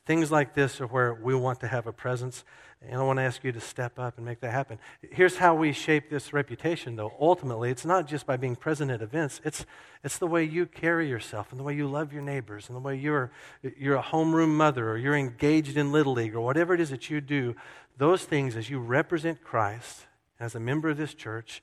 Things 0.05 0.31
like 0.31 0.53
this 0.53 0.79
are 0.79 0.87
where 0.87 1.13
we 1.13 1.35
want 1.35 1.59
to 1.59 1.67
have 1.67 1.85
a 1.85 1.91
presence. 1.91 2.45
And 2.81 3.01
I 3.01 3.03
want 3.03 3.19
to 3.19 3.23
ask 3.23 3.43
you 3.43 3.51
to 3.51 3.59
step 3.59 3.99
up 3.99 4.15
and 4.15 4.25
make 4.25 4.39
that 4.39 4.53
happen. 4.53 4.79
Here's 5.01 5.35
how 5.35 5.53
we 5.53 5.73
shape 5.73 6.09
this 6.09 6.31
reputation, 6.31 6.95
though. 6.95 7.11
Ultimately, 7.19 7.71
it's 7.71 7.83
not 7.83 8.07
just 8.07 8.25
by 8.25 8.37
being 8.37 8.55
present 8.55 8.89
at 8.89 9.01
events, 9.01 9.41
it's, 9.43 9.65
it's 10.01 10.17
the 10.17 10.27
way 10.27 10.45
you 10.45 10.65
carry 10.65 11.09
yourself 11.09 11.51
and 11.51 11.59
the 11.59 11.63
way 11.65 11.75
you 11.75 11.89
love 11.89 12.13
your 12.13 12.21
neighbors 12.21 12.69
and 12.69 12.75
the 12.77 12.79
way 12.79 12.95
you're, 12.95 13.33
you're 13.77 13.97
a 13.97 14.01
homeroom 14.01 14.55
mother 14.55 14.89
or 14.89 14.97
you're 14.97 15.17
engaged 15.17 15.75
in 15.75 15.91
Little 15.91 16.13
League 16.13 16.35
or 16.35 16.39
whatever 16.39 16.73
it 16.73 16.79
is 16.79 16.89
that 16.91 17.09
you 17.09 17.19
do. 17.19 17.53
Those 17.97 18.23
things, 18.23 18.55
as 18.55 18.69
you 18.69 18.79
represent 18.79 19.43
Christ 19.43 20.05
as 20.39 20.55
a 20.55 20.59
member 20.61 20.87
of 20.87 20.95
this 20.95 21.13
church, 21.13 21.61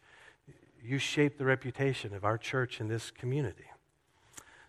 you 0.84 0.98
shape 0.98 1.38
the 1.38 1.46
reputation 1.46 2.12
of 2.12 2.26
our 2.26 2.36
church 2.36 2.78
in 2.78 2.88
this 2.88 3.10
community. 3.10 3.64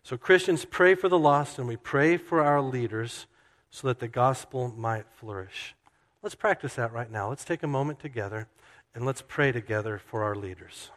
So, 0.05 0.17
Christians, 0.17 0.65
pray 0.65 0.93
for 0.93 1.09
the 1.09 1.17
lost 1.17 1.57
and 1.57 1.67
we 1.67 1.77
pray 1.77 2.17
for 2.17 2.39
our 2.39 2.61
leaders 2.61 3.25
so 3.71 3.87
that 3.87 3.97
the 3.97 4.07
gospel 4.07 4.71
might 4.77 5.07
flourish. 5.09 5.73
Let's 6.21 6.35
practice 6.35 6.75
that 6.75 6.93
right 6.93 7.09
now. 7.09 7.29
Let's 7.29 7.43
take 7.43 7.63
a 7.63 7.67
moment 7.67 7.99
together 7.99 8.47
and 8.93 9.03
let's 9.03 9.23
pray 9.27 9.51
together 9.51 9.97
for 9.97 10.21
our 10.21 10.35
leaders. 10.35 10.91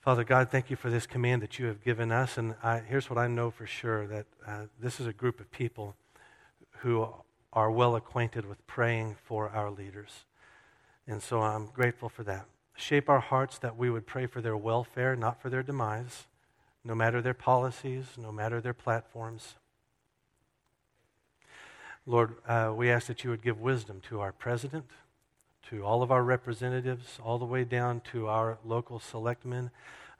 Father 0.00 0.22
God, 0.22 0.52
thank 0.52 0.70
you 0.70 0.76
for 0.76 0.88
this 0.88 1.04
command 1.04 1.42
that 1.42 1.58
you 1.58 1.66
have 1.66 1.82
given 1.82 2.12
us. 2.12 2.38
And 2.38 2.54
I, 2.62 2.78
here's 2.78 3.10
what 3.10 3.18
I 3.18 3.26
know 3.26 3.50
for 3.50 3.66
sure 3.66 4.06
that 4.06 4.26
uh, 4.46 4.66
this 4.80 5.00
is 5.00 5.08
a 5.08 5.12
group 5.12 5.40
of 5.40 5.50
people 5.50 5.96
who 6.82 7.08
are 7.52 7.72
well 7.72 7.96
acquainted 7.96 8.46
with 8.46 8.64
praying 8.68 9.16
for 9.24 9.48
our 9.48 9.68
leaders. 9.68 10.26
And 11.08 11.20
so 11.20 11.40
I'm 11.42 11.66
grateful 11.66 12.08
for 12.08 12.22
that 12.22 12.46
shape 12.78 13.08
our 13.08 13.20
hearts 13.20 13.58
that 13.58 13.76
we 13.76 13.90
would 13.90 14.06
pray 14.06 14.26
for 14.26 14.40
their 14.40 14.56
welfare, 14.56 15.16
not 15.16 15.42
for 15.42 15.50
their 15.50 15.62
demise, 15.62 16.26
no 16.84 16.94
matter 16.94 17.20
their 17.20 17.34
policies, 17.34 18.06
no 18.16 18.30
matter 18.30 18.60
their 18.60 18.72
platforms. 18.72 19.56
Lord, 22.06 22.36
uh, 22.46 22.72
we 22.74 22.88
ask 22.88 23.08
that 23.08 23.24
you 23.24 23.30
would 23.30 23.42
give 23.42 23.60
wisdom 23.60 24.00
to 24.08 24.20
our 24.20 24.32
president, 24.32 24.86
to 25.68 25.84
all 25.84 26.02
of 26.02 26.12
our 26.12 26.22
representatives, 26.22 27.18
all 27.22 27.36
the 27.36 27.44
way 27.44 27.64
down 27.64 28.00
to 28.12 28.28
our 28.28 28.58
local 28.64 29.00
selectmen. 29.00 29.70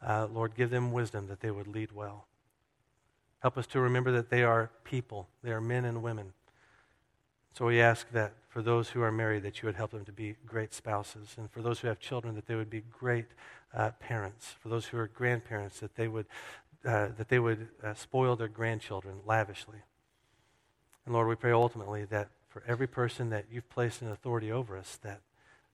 Uh, 0.05 0.27
Lord, 0.27 0.55
give 0.57 0.71
them 0.71 0.93
wisdom 0.93 1.29
that 1.29 1.41
they 1.41 1.51
would 1.51 1.69
lead 1.69 1.93
well. 1.93 2.27
Help 3.39 3.57
us 3.57 3.67
to 3.69 3.81
remember 3.81 4.11
that 4.13 4.31
they 4.31 4.43
are 4.43 4.71
people, 4.83 5.29
they 5.45 5.53
are 5.53 5.61
men 5.61 5.85
and 5.85 6.03
women. 6.03 6.33
So 7.55 7.67
we 7.67 7.81
ask 7.81 8.11
that 8.13 8.35
for 8.49 8.63
those 8.63 8.91
who 8.91 9.03
are 9.03 9.13
married, 9.13 9.43
that 9.43 9.63
you 9.63 9.67
would 9.67 9.75
help 9.75 9.91
them 9.91 10.05
to 10.05 10.13
be 10.13 10.37
great 10.47 10.73
spouses. 10.73 11.35
And 11.37 11.51
for 11.51 11.61
those 11.61 11.81
who 11.81 11.89
have 11.89 11.99
children, 11.99 12.35
that 12.35 12.47
they 12.47 12.55
would 12.55 12.71
be 12.71 12.83
great 12.93 13.27
uh, 13.75 13.91
parents. 14.01 14.55
For 14.61 14.69
those 14.69 14.87
who 14.87 14.99
are 14.99 15.09
grandparents, 15.09 15.81
that 15.81 15.97
they 15.97 16.09
would, 16.09 16.27
uh, 16.85 17.09
that 17.17 17.29
they 17.29 17.39
would 17.39 17.69
uh, 17.83 17.95
spoil 17.95 18.37
their 18.37 18.49
grandchildren 18.49 19.17
lavishly. 19.27 19.79
And 21.05 21.15
Lord, 21.15 21.29
we 21.29 21.35
pray 21.35 21.53
ultimately 21.53 22.05
that 22.07 22.29
for 22.49 22.63
every 22.67 22.87
person 22.87 23.31
that 23.31 23.47
you've 23.51 23.69
placed 23.69 24.03
in 24.03 24.09
authority 24.09 24.51
over 24.51 24.77
us, 24.77 24.99
that 25.03 25.21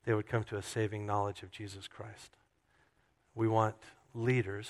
they 0.04 0.14
would 0.14 0.26
come 0.26 0.44
to 0.44 0.56
a 0.56 0.62
saving 0.62 1.06
knowledge 1.06 1.42
of 1.42 1.50
Jesus 1.50 1.88
Christ. 1.88 2.36
We 3.34 3.48
want 3.48 3.76
leaders 4.14 4.68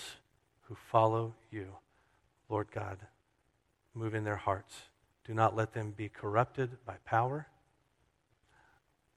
who 0.63 0.75
follow 0.75 1.35
you, 1.51 1.69
Lord 2.49 2.69
God. 2.73 2.99
Move 3.95 4.15
in 4.15 4.25
their 4.25 4.37
hearts. 4.37 4.75
Do 5.25 5.35
not 5.35 5.57
let 5.57 5.73
them 5.73 5.93
be 5.97 6.09
corrupted 6.09 6.85
by 6.85 6.97
power. 7.05 7.47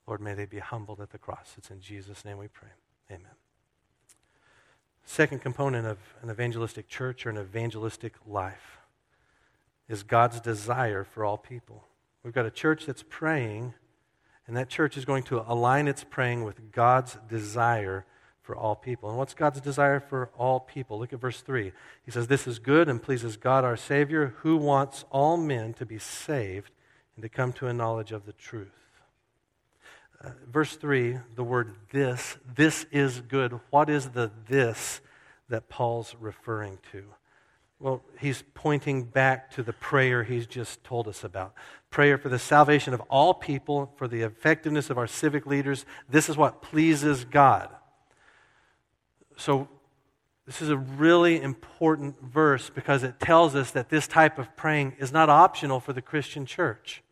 Lord, 0.06 0.20
may 0.20 0.34
they 0.34 0.46
be 0.46 0.58
humbled 0.58 1.00
at 1.00 1.10
the 1.10 1.18
cross. 1.18 1.54
It's 1.58 1.70
in 1.70 1.80
Jesus' 1.80 2.24
name 2.24 2.38
we 2.38 2.48
pray. 2.48 2.70
Amen. 3.10 3.32
Second 5.04 5.40
component 5.40 5.86
of 5.86 5.98
an 6.22 6.30
evangelistic 6.30 6.88
church 6.88 7.26
or 7.26 7.30
an 7.30 7.38
evangelistic 7.38 8.14
life 8.26 8.78
is 9.88 10.02
God's 10.02 10.40
desire 10.40 11.04
for 11.04 11.24
all 11.24 11.38
people. 11.38 11.84
We've 12.22 12.34
got 12.34 12.46
a 12.46 12.50
church 12.50 12.86
that's 12.86 13.04
praying, 13.08 13.74
and 14.46 14.56
that 14.56 14.68
church 14.68 14.96
is 14.96 15.04
going 15.04 15.22
to 15.24 15.44
align 15.50 15.88
its 15.88 16.04
praying 16.04 16.44
with 16.44 16.72
God's 16.72 17.16
desire 17.28 18.04
for 18.48 18.56
all 18.56 18.74
people. 18.74 19.10
And 19.10 19.18
what's 19.18 19.34
God's 19.34 19.60
desire 19.60 20.00
for 20.00 20.30
all 20.38 20.58
people? 20.58 20.98
Look 20.98 21.12
at 21.12 21.20
verse 21.20 21.42
3. 21.42 21.70
He 22.02 22.10
says, 22.10 22.28
This 22.28 22.46
is 22.46 22.58
good 22.58 22.88
and 22.88 23.02
pleases 23.02 23.36
God 23.36 23.62
our 23.62 23.76
Savior, 23.76 24.32
who 24.38 24.56
wants 24.56 25.04
all 25.10 25.36
men 25.36 25.74
to 25.74 25.84
be 25.84 25.98
saved 25.98 26.70
and 27.14 27.22
to 27.22 27.28
come 27.28 27.52
to 27.52 27.66
a 27.66 27.74
knowledge 27.74 28.10
of 28.10 28.24
the 28.24 28.32
truth. 28.32 28.72
Uh, 30.24 30.30
verse 30.50 30.76
3, 30.76 31.18
the 31.34 31.44
word 31.44 31.74
this, 31.92 32.38
this 32.56 32.86
is 32.90 33.20
good. 33.20 33.60
What 33.68 33.90
is 33.90 34.08
the 34.08 34.30
this 34.48 35.02
that 35.50 35.68
Paul's 35.68 36.16
referring 36.18 36.78
to? 36.92 37.04
Well, 37.78 38.02
he's 38.18 38.42
pointing 38.54 39.04
back 39.04 39.50
to 39.56 39.62
the 39.62 39.74
prayer 39.74 40.24
he's 40.24 40.46
just 40.46 40.82
told 40.84 41.06
us 41.06 41.22
about. 41.22 41.52
Prayer 41.90 42.16
for 42.16 42.30
the 42.30 42.38
salvation 42.38 42.94
of 42.94 43.02
all 43.10 43.34
people, 43.34 43.92
for 43.96 44.08
the 44.08 44.22
effectiveness 44.22 44.88
of 44.88 44.96
our 44.96 45.06
civic 45.06 45.44
leaders. 45.44 45.84
This 46.08 46.30
is 46.30 46.38
what 46.38 46.62
pleases 46.62 47.26
God. 47.26 47.68
So, 49.38 49.68
this 50.46 50.60
is 50.60 50.68
a 50.68 50.76
really 50.76 51.40
important 51.40 52.20
verse 52.20 52.70
because 52.70 53.04
it 53.04 53.20
tells 53.20 53.54
us 53.54 53.70
that 53.70 53.88
this 53.88 54.08
type 54.08 54.38
of 54.38 54.56
praying 54.56 54.96
is 54.98 55.12
not 55.12 55.28
optional 55.28 55.78
for 55.78 55.92
the 55.92 56.02
Christian 56.02 56.44
church. 56.44 57.04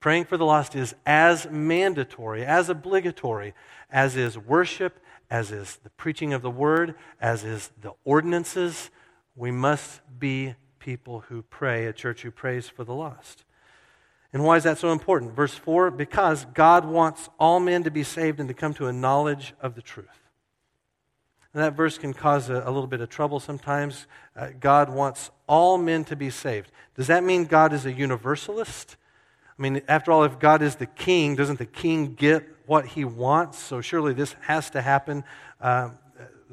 Praying 0.00 0.24
for 0.24 0.36
the 0.36 0.44
lost 0.44 0.74
is 0.74 0.96
as 1.06 1.48
mandatory, 1.48 2.44
as 2.44 2.68
obligatory, 2.68 3.54
as 3.90 4.16
is 4.16 4.36
worship, 4.36 4.98
as 5.30 5.52
is 5.52 5.78
the 5.84 5.90
preaching 5.90 6.32
of 6.32 6.42
the 6.42 6.50
word, 6.50 6.96
as 7.20 7.44
is 7.44 7.70
the 7.80 7.92
ordinances. 8.04 8.90
We 9.36 9.52
must 9.52 10.00
be 10.18 10.56
people 10.80 11.20
who 11.28 11.42
pray, 11.42 11.86
a 11.86 11.92
church 11.92 12.22
who 12.22 12.32
prays 12.32 12.68
for 12.68 12.82
the 12.82 12.94
lost. 12.94 13.44
And 14.32 14.42
why 14.42 14.56
is 14.56 14.64
that 14.64 14.78
so 14.78 14.90
important? 14.90 15.36
Verse 15.36 15.54
4 15.54 15.92
because 15.92 16.44
God 16.46 16.86
wants 16.86 17.28
all 17.38 17.60
men 17.60 17.84
to 17.84 17.90
be 17.90 18.02
saved 18.02 18.40
and 18.40 18.48
to 18.48 18.54
come 18.54 18.74
to 18.74 18.88
a 18.88 18.92
knowledge 18.92 19.54
of 19.60 19.76
the 19.76 19.82
truth. 19.82 20.21
And 21.54 21.62
that 21.62 21.74
verse 21.74 21.98
can 21.98 22.14
cause 22.14 22.48
a, 22.48 22.62
a 22.64 22.70
little 22.70 22.86
bit 22.86 23.00
of 23.00 23.08
trouble 23.08 23.40
sometimes. 23.40 24.06
Uh, 24.34 24.48
God 24.58 24.88
wants 24.88 25.30
all 25.46 25.76
men 25.76 26.04
to 26.04 26.16
be 26.16 26.30
saved. 26.30 26.70
Does 26.96 27.08
that 27.08 27.22
mean 27.24 27.44
God 27.44 27.72
is 27.72 27.84
a 27.84 27.92
universalist? 27.92 28.96
I 29.58 29.62
mean, 29.62 29.82
after 29.86 30.12
all, 30.12 30.24
if 30.24 30.38
God 30.38 30.62
is 30.62 30.76
the 30.76 30.86
king, 30.86 31.36
doesn't 31.36 31.58
the 31.58 31.66
king 31.66 32.14
get 32.14 32.48
what 32.66 32.86
he 32.86 33.04
wants? 33.04 33.58
So 33.58 33.80
surely 33.80 34.14
this 34.14 34.34
has 34.40 34.70
to 34.70 34.80
happen 34.80 35.24
uh, 35.60 35.90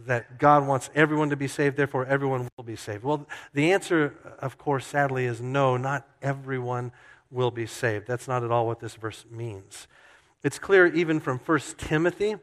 that 0.05 0.37
God 0.37 0.67
wants 0.67 0.89
everyone 0.95 1.29
to 1.29 1.37
be 1.37 1.47
saved, 1.47 1.77
therefore 1.77 2.05
everyone 2.05 2.47
will 2.57 2.63
be 2.63 2.75
saved. 2.75 3.03
Well, 3.03 3.27
the 3.53 3.71
answer, 3.71 4.15
of 4.39 4.57
course, 4.57 4.85
sadly, 4.85 5.25
is 5.25 5.41
no, 5.41 5.77
not 5.77 6.07
everyone 6.21 6.91
will 7.31 7.51
be 7.51 7.65
saved. 7.65 8.07
That's 8.07 8.27
not 8.27 8.43
at 8.43 8.51
all 8.51 8.67
what 8.67 8.79
this 8.79 8.95
verse 8.95 9.25
means. 9.29 9.87
It's 10.43 10.59
clear 10.59 10.87
even 10.87 11.19
from 11.19 11.39
1 11.39 11.59
Timothy 11.77 12.35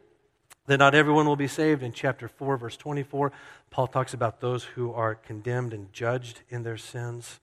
that 0.67 0.79
not 0.79 0.95
everyone 0.95 1.27
will 1.27 1.37
be 1.37 1.49
saved. 1.49 1.83
In 1.83 1.93
chapter 1.93 2.29
4, 2.29 2.57
verse 2.57 2.77
24, 2.77 3.33
Paul 3.71 3.87
talks 3.87 4.15
about 4.15 4.41
those 4.41 4.65
who 4.65 4.93
are 4.93 5.15
condemned 5.15 5.73
and 5.73 5.93
judged 5.93 6.43
in 6.49 6.63
their 6.63 6.77
sins. 6.77 7.41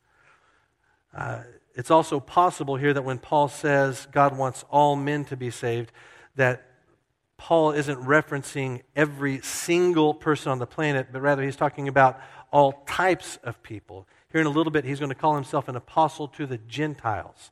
Uh, 1.16 1.42
it's 1.76 1.92
also 1.92 2.20
possible 2.20 2.76
here 2.76 2.94
that 2.94 3.04
when 3.04 3.18
Paul 3.18 3.48
says 3.48 4.08
God 4.12 4.38
wants 4.38 4.64
all 4.70 4.96
men 4.96 5.26
to 5.26 5.38
be 5.38 5.50
saved, 5.50 5.92
that 6.36 6.66
Paul 7.38 7.72
isn't 7.72 8.00
referencing 8.00 8.82
every 8.96 9.42
single 9.42 10.14
person 10.14 10.52
on 10.52 10.60
the 10.60 10.68
planet, 10.68 11.08
but 11.12 11.22
rather 11.22 11.44
he's 11.44 11.56
talking 11.56 11.88
about 11.88 12.20
all 12.52 12.84
types 12.88 13.38
of 13.44 13.62
people. 13.64 14.08
Here 14.32 14.40
in 14.40 14.48
a 14.48 14.52
little 14.52 14.72
bit, 14.72 14.86
he's 14.86 15.00
going 15.00 15.10
to 15.10 15.16
call 15.16 15.36
himself 15.36 15.68
an 15.68 15.76
apostle 15.76 16.28
to 16.30 16.46
the 16.46 16.58
Gentiles. 16.58 17.52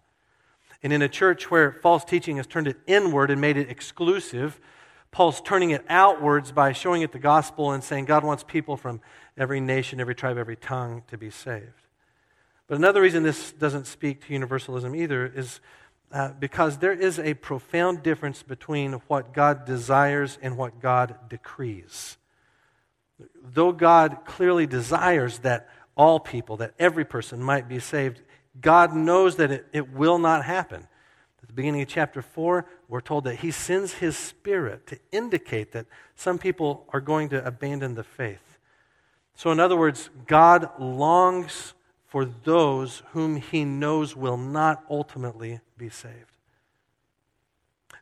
And 0.84 0.94
in 0.94 1.02
a 1.02 1.10
church 1.10 1.52
where 1.52 1.72
false 1.72 2.04
teaching 2.04 2.38
has 2.38 2.48
turned 2.48 2.68
it 2.68 2.78
inward 2.88 3.30
and 3.30 3.40
made 3.40 3.58
it 3.58 3.70
exclusive, 3.70 4.60
Paul's 5.12 5.42
turning 5.42 5.72
it 5.72 5.84
outwards 5.90 6.52
by 6.52 6.72
showing 6.72 7.02
it 7.02 7.12
the 7.12 7.20
gospel 7.20 7.72
and 7.72 7.84
saying 7.84 8.06
God 8.06 8.24
wants 8.24 8.44
people 8.44 8.78
from 8.78 9.02
every 9.38 9.60
nation, 9.60 10.00
every 10.00 10.16
tribe, 10.16 10.38
every 10.38 10.56
tongue 10.56 11.04
to 11.08 11.18
be 11.18 11.30
saved. 11.30 11.66
But 12.68 12.78
another 12.78 13.02
reason 13.02 13.24
this 13.24 13.52
doesn't 13.52 13.88
speak 13.88 14.26
to 14.26 14.34
universalism 14.34 14.96
either 14.96 15.26
is 15.26 15.60
uh, 16.14 16.32
because 16.40 16.78
there 16.78 16.94
is 16.94 17.20
a 17.20 17.34
profound 17.34 18.04
difference 18.04 18.44
between 18.44 18.94
what 19.08 19.34
God 19.34 19.66
desires 19.66 20.38
and 20.42 20.58
what 20.58 20.80
God 20.80 21.16
decrees. 21.30 22.18
Though 23.44 23.72
God 23.72 24.20
clearly 24.26 24.68
desires 24.68 25.40
that 25.40 25.70
all 25.96 26.20
people, 26.20 26.58
that 26.58 26.74
every 26.80 27.06
person 27.06 27.42
might 27.42 27.68
be 27.68 27.80
saved, 27.80 28.22
God 28.60 28.94
knows 28.94 29.38
that 29.38 29.52
it, 29.52 29.68
it 29.74 29.92
will 29.94 30.18
not 30.18 30.46
happen. 30.46 30.88
The 31.52 31.56
beginning 31.56 31.82
of 31.82 31.90
chapter 31.90 32.22
4, 32.22 32.66
we're 32.88 33.02
told 33.02 33.26
that 33.26 33.40
He 33.40 33.52
sends 33.52 33.96
His 33.96 34.18
Spirit 34.18 34.88
to 34.88 34.98
indicate 35.12 35.74
that 35.74 35.86
some 36.16 36.38
people 36.38 36.86
are 36.94 37.02
going 37.02 37.28
to 37.28 37.46
abandon 37.46 37.96
the 37.96 38.06
faith. 38.06 38.58
So, 39.36 39.52
in 39.52 39.60
other 39.60 39.76
words, 39.76 40.10
God 40.28 40.70
longs 40.80 41.74
for 42.06 42.24
those 42.24 43.04
whom 43.12 43.36
he 43.36 43.66
knows 43.66 44.16
will 44.16 44.38
not 44.38 44.86
ultimately 44.90 45.60
be 45.78 45.90
saved. 45.90 46.38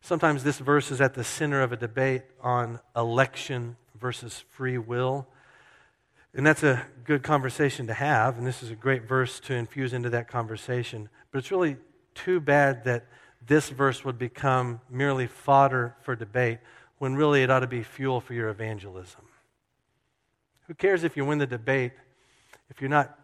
Sometimes 0.01 0.43
this 0.43 0.59
verse 0.59 0.91
is 0.91 1.01
at 1.01 1.15
the 1.15 1.23
center 1.23 1.63
of 1.63 1.71
a 1.71 1.77
debate 1.77 2.23
on 2.41 2.79
election 2.95 3.77
versus 3.99 4.43
free 4.49 4.77
will. 4.77 5.27
And 6.35 6.45
that's 6.45 6.62
a 6.62 6.85
good 7.03 7.23
conversation 7.23 7.88
to 7.88 7.95
have, 7.95 8.38
and 8.38 8.45
this 8.45 8.62
is 8.62 8.69
a 8.69 8.75
great 8.75 9.07
verse 9.07 9.39
to 9.41 9.55
infuse 9.55 9.93
into 9.93 10.12
that 10.12 10.27
conversation. 10.27 11.09
But 11.31 11.39
it's 11.39 11.49
really 11.49 11.77
too 12.13 12.39
bad 12.39 12.83
that 12.83 13.07
this 13.45 13.69
verse 13.69 14.04
would 14.04 14.19
become 14.19 14.82
merely 14.89 15.28
fodder 15.28 15.95
for 16.02 16.15
debate 16.15 16.60
when 16.97 17.15
really 17.15 17.43
it 17.43 17.49
ought 17.49 17.62
to 17.62 17.67
be 17.67 17.84
fuel 17.84 18.19
for 18.21 18.34
your 18.34 18.49
evangelism. 18.49 19.21
Who 20.67 20.73
cares 20.73 21.04
if 21.04 21.17
you 21.17 21.25
win 21.25 21.39
the 21.39 21.47
debate 21.47 21.93
if 22.69 22.82
you're 22.82 22.89
not 22.89 23.17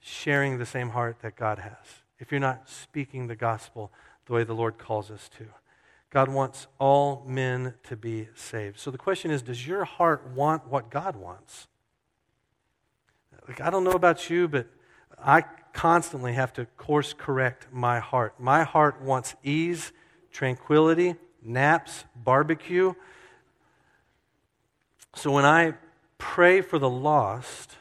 sharing 0.00 0.58
the 0.58 0.66
same 0.66 0.90
heart 0.90 1.18
that 1.22 1.36
God 1.36 1.58
has, 1.58 2.02
if 2.18 2.30
you're 2.30 2.40
not 2.40 2.68
speaking 2.68 3.26
the 3.26 3.36
gospel 3.36 3.92
the 4.26 4.32
way 4.32 4.44
the 4.44 4.54
Lord 4.54 4.78
calls 4.78 5.10
us 5.10 5.28
to. 5.38 5.46
God 6.10 6.28
wants 6.28 6.66
all 6.78 7.24
men 7.26 7.74
to 7.84 7.96
be 7.96 8.28
saved. 8.34 8.78
So 8.78 8.90
the 8.90 8.98
question 8.98 9.30
is 9.30 9.42
does 9.42 9.66
your 9.66 9.84
heart 9.84 10.28
want 10.34 10.68
what 10.68 10.90
God 10.90 11.16
wants? 11.16 11.68
Like, 13.48 13.60
I 13.60 13.70
don't 13.70 13.82
know 13.82 13.92
about 13.92 14.30
you, 14.30 14.46
but 14.46 14.68
I 15.18 15.42
constantly 15.72 16.34
have 16.34 16.52
to 16.54 16.66
course 16.76 17.12
correct 17.12 17.68
my 17.72 17.98
heart. 17.98 18.38
My 18.38 18.64
heart 18.64 19.00
wants 19.02 19.34
ease, 19.42 19.92
tranquility, 20.30 21.16
naps, 21.42 22.04
barbecue. 22.14 22.94
So 25.14 25.30
when 25.30 25.44
I 25.44 25.74
pray 26.18 26.60
for 26.60 26.78
the 26.78 26.90
lost, 26.90 27.76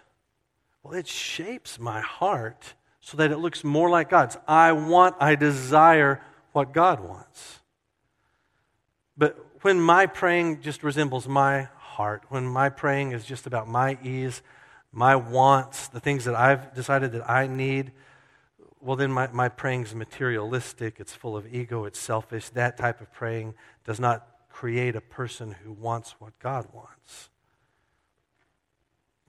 well, 0.83 0.93
it 0.93 1.07
shapes 1.07 1.79
my 1.79 2.01
heart 2.01 2.73
so 3.01 3.17
that 3.17 3.31
it 3.31 3.37
looks 3.37 3.63
more 3.63 3.89
like 3.89 4.09
God's. 4.09 4.37
I 4.47 4.71
want, 4.71 5.15
I 5.19 5.35
desire 5.35 6.21
what 6.53 6.73
God 6.73 6.99
wants. 6.99 7.59
But 9.17 9.37
when 9.61 9.79
my 9.79 10.05
praying 10.07 10.61
just 10.61 10.83
resembles 10.83 11.27
my 11.27 11.69
heart, 11.77 12.23
when 12.29 12.45
my 12.45 12.69
praying 12.69 13.11
is 13.11 13.25
just 13.25 13.45
about 13.45 13.67
my 13.67 13.97
ease, 14.03 14.41
my 14.91 15.15
wants, 15.15 15.87
the 15.87 15.99
things 15.99 16.25
that 16.25 16.35
I've 16.35 16.73
decided 16.73 17.13
that 17.13 17.29
I 17.29 17.47
need, 17.47 17.91
well, 18.81 18.95
then 18.95 19.11
my, 19.11 19.29
my 19.31 19.47
praying 19.47 19.83
is 19.83 19.95
materialistic. 19.95 20.99
It's 20.99 21.13
full 21.13 21.37
of 21.37 21.53
ego. 21.53 21.85
It's 21.85 21.99
selfish. 21.99 22.49
That 22.49 22.77
type 22.77 22.99
of 22.99 23.11
praying 23.13 23.53
does 23.85 23.99
not 23.99 24.27
create 24.49 24.95
a 24.95 25.01
person 25.01 25.55
who 25.63 25.71
wants 25.71 26.15
what 26.19 26.37
God 26.39 26.67
wants. 26.73 27.29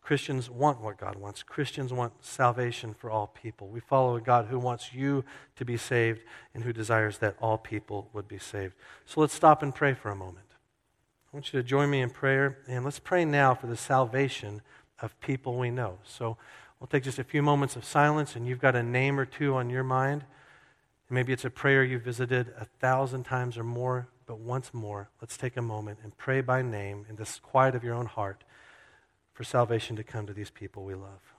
Christians 0.01 0.51
want 0.51 0.81
what 0.81 0.98
God 0.98 1.16
wants. 1.16 1.44
Christians 1.44 1.92
want 1.92 2.25
salvation 2.25 2.92
for 2.92 3.09
all 3.09 3.29
people. 3.29 3.68
We 3.68 3.79
follow 3.79 4.16
a 4.16 4.20
God 4.20 4.46
who 4.46 4.59
wants 4.59 4.92
you 4.92 5.25
to 5.57 5.64
be 5.64 5.77
saved 5.77 6.22
and 6.55 6.64
who 6.64 6.72
desires 6.72 7.18
that 7.18 7.37
all 7.40 7.57
people 7.57 8.11
would 8.12 8.27
be 8.27 8.38
saved. 8.38 8.75
So 9.07 9.20
let's 9.20 9.33
stop 9.33 9.62
and 9.62 9.72
pray 9.72 9.94
for 9.94 10.11
a 10.11 10.16
moment. 10.16 10.46
I 11.33 11.37
want 11.37 11.53
you 11.53 11.62
to 11.62 11.66
join 11.66 11.88
me 11.88 12.03
in 12.03 12.11
prayer, 12.11 12.59
and 12.68 12.85
let's 12.85 12.98
pray 12.98 13.25
now 13.25 13.55
for 13.55 13.68
the 13.68 13.77
salvation 13.77 14.61
of 15.03 15.19
people 15.21 15.59
we 15.59 15.71
know. 15.71 15.99
So 16.05 16.38
we'll 16.81 16.87
take 16.87 17.03
just 17.03 17.19
a 17.19 17.25
few 17.25 17.43
moments 17.43 17.77
of 17.77 17.85
silence, 17.85 18.35
and 18.35 18.47
you've 18.47 18.61
got 18.61 18.75
a 18.75 18.83
name 18.83 19.21
or 19.21 19.27
two 19.27 19.55
on 19.55 19.69
your 19.69 19.85
mind. 19.85 20.25
Maybe 21.11 21.33
it's 21.35 21.45
a 21.45 21.51
prayer 21.51 21.85
you've 21.85 22.03
visited 22.03 22.55
a 22.59 22.65
thousand 22.65 23.25
times 23.25 23.59
or 23.59 23.65
more, 23.65 24.09
but 24.25 24.38
once 24.38 24.73
more, 24.73 25.11
let's 25.21 25.37
take 25.37 25.59
a 25.59 25.62
moment 25.62 25.99
and 26.03 26.17
pray 26.17 26.41
by 26.41 26.62
name 26.62 27.05
in 27.11 27.17
this 27.17 27.38
quiet 27.38 27.75
of 27.75 27.85
your 27.85 27.95
own 27.95 28.07
heart 28.07 28.45
for 29.35 29.45
salvation 29.45 29.97
to 29.97 30.05
come 30.05 30.27
to 30.27 30.33
these 30.33 30.51
people 30.51 30.85
we 30.85 30.95
love. 30.95 31.32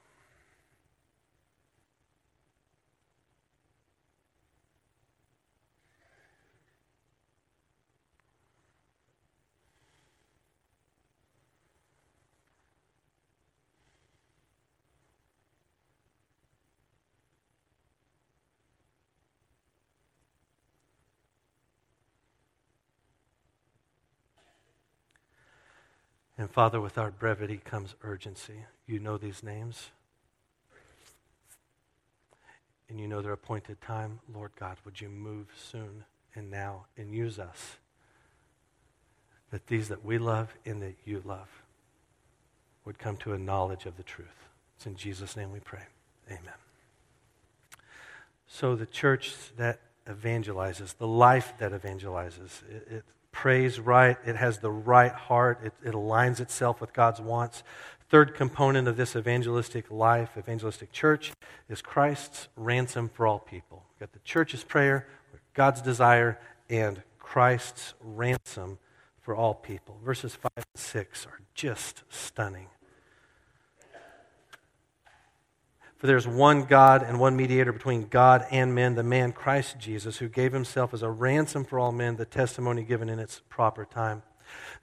And 26.43 26.51
Father, 26.51 26.82
with 26.82 26.97
our 26.97 27.10
brevity 27.10 27.62
comes 27.63 27.95
urgency. 28.03 28.65
You 28.86 28.99
know 28.99 29.15
these 29.17 29.43
names. 29.43 29.91
And 32.89 32.99
you 32.99 33.08
know 33.08 33.21
their 33.21 33.32
appointed 33.32 33.79
time. 33.79 34.19
Lord 34.36 34.51
God, 34.60 34.75
would 34.84 34.99
you 34.99 35.08
move 35.08 35.47
soon 35.56 36.03
and 36.36 36.51
now 36.51 36.88
and 36.97 37.15
use 37.15 37.39
us? 37.39 37.77
That 39.51 39.67
these 39.67 39.88
that 39.88 40.03
we 40.03 40.17
love 40.17 40.53
and 40.65 40.82
that 40.82 40.95
you 41.06 41.21
love 41.23 41.47
would 42.84 42.99
come 42.99 43.15
to 43.15 43.32
a 43.32 43.39
knowledge 43.39 43.86
of 43.86 43.95
the 43.95 44.03
truth. 44.03 44.49
It's 44.75 44.86
in 44.86 44.97
Jesus' 44.97 45.38
name 45.38 45.53
we 45.53 45.62
pray. 45.62 45.86
Amen. 46.27 46.60
So 48.47 48.75
the 48.75 48.86
church 48.86 49.34
that 49.56 49.79
evangelizes, 50.06 50.97
the 50.97 51.08
life 51.08 51.53
that 51.60 51.71
evangelizes, 51.71 52.69
it, 52.69 52.88
it 52.91 53.06
prays 53.34 53.80
right, 53.80 54.17
it 54.26 54.38
has 54.38 54.60
the 54.60 54.72
right 54.72 55.12
heart, 55.12 55.60
it, 55.63 55.74
it 55.84 55.93
aligns 55.93 56.39
itself 56.39 56.80
with 56.80 56.93
God's 56.93 57.19
wants. 57.19 57.63
Third 58.10 58.36
component 58.36 58.88
of 58.88 58.96
this 58.96 59.15
evangelistic 59.15 59.91
life, 59.91 60.38
evangelistic 60.38 60.93
church, 60.93 61.34
is 61.67 61.82
Christ's 61.82 62.48
ransom 62.56 63.10
for 63.10 63.28
all 63.28 63.39
people. 63.39 63.84
We've 63.89 64.08
got 64.08 64.13
the 64.13 64.19
church's 64.19 64.63
prayer, 64.63 65.08
God's 65.54 65.82
desire, 65.82 66.39
and 66.69 67.02
Christ's 67.19 67.96
ransom 68.00 68.78
for 69.22 69.36
all 69.36 69.56
people. 69.56 69.98
Verses 70.06 70.36
5 70.36 70.52
and 70.56 70.65
6 70.76 71.26
are 71.26 71.41
just 71.56 72.04
stunning. 72.10 72.67
For 76.03 76.07
there's 76.07 76.27
one 76.27 76.63
God 76.63 77.01
and 77.01 77.17
one 77.17 77.37
mediator 77.37 77.71
between 77.71 78.09
God 78.09 78.45
and 78.51 78.75
men, 78.75 78.95
the 78.95 79.03
man 79.03 79.31
Christ 79.31 79.79
Jesus, 79.79 80.17
who 80.17 80.27
gave 80.27 80.51
himself 80.51 80.93
as 80.93 81.01
a 81.01 81.09
ransom 81.09 81.63
for 81.63 81.79
all 81.79 81.93
men, 81.93 82.17
the 82.17 82.25
testimony 82.25 82.83
given 82.83 83.07
in 83.07 83.19
its 83.19 83.41
proper 83.47 83.85
time. 83.85 84.21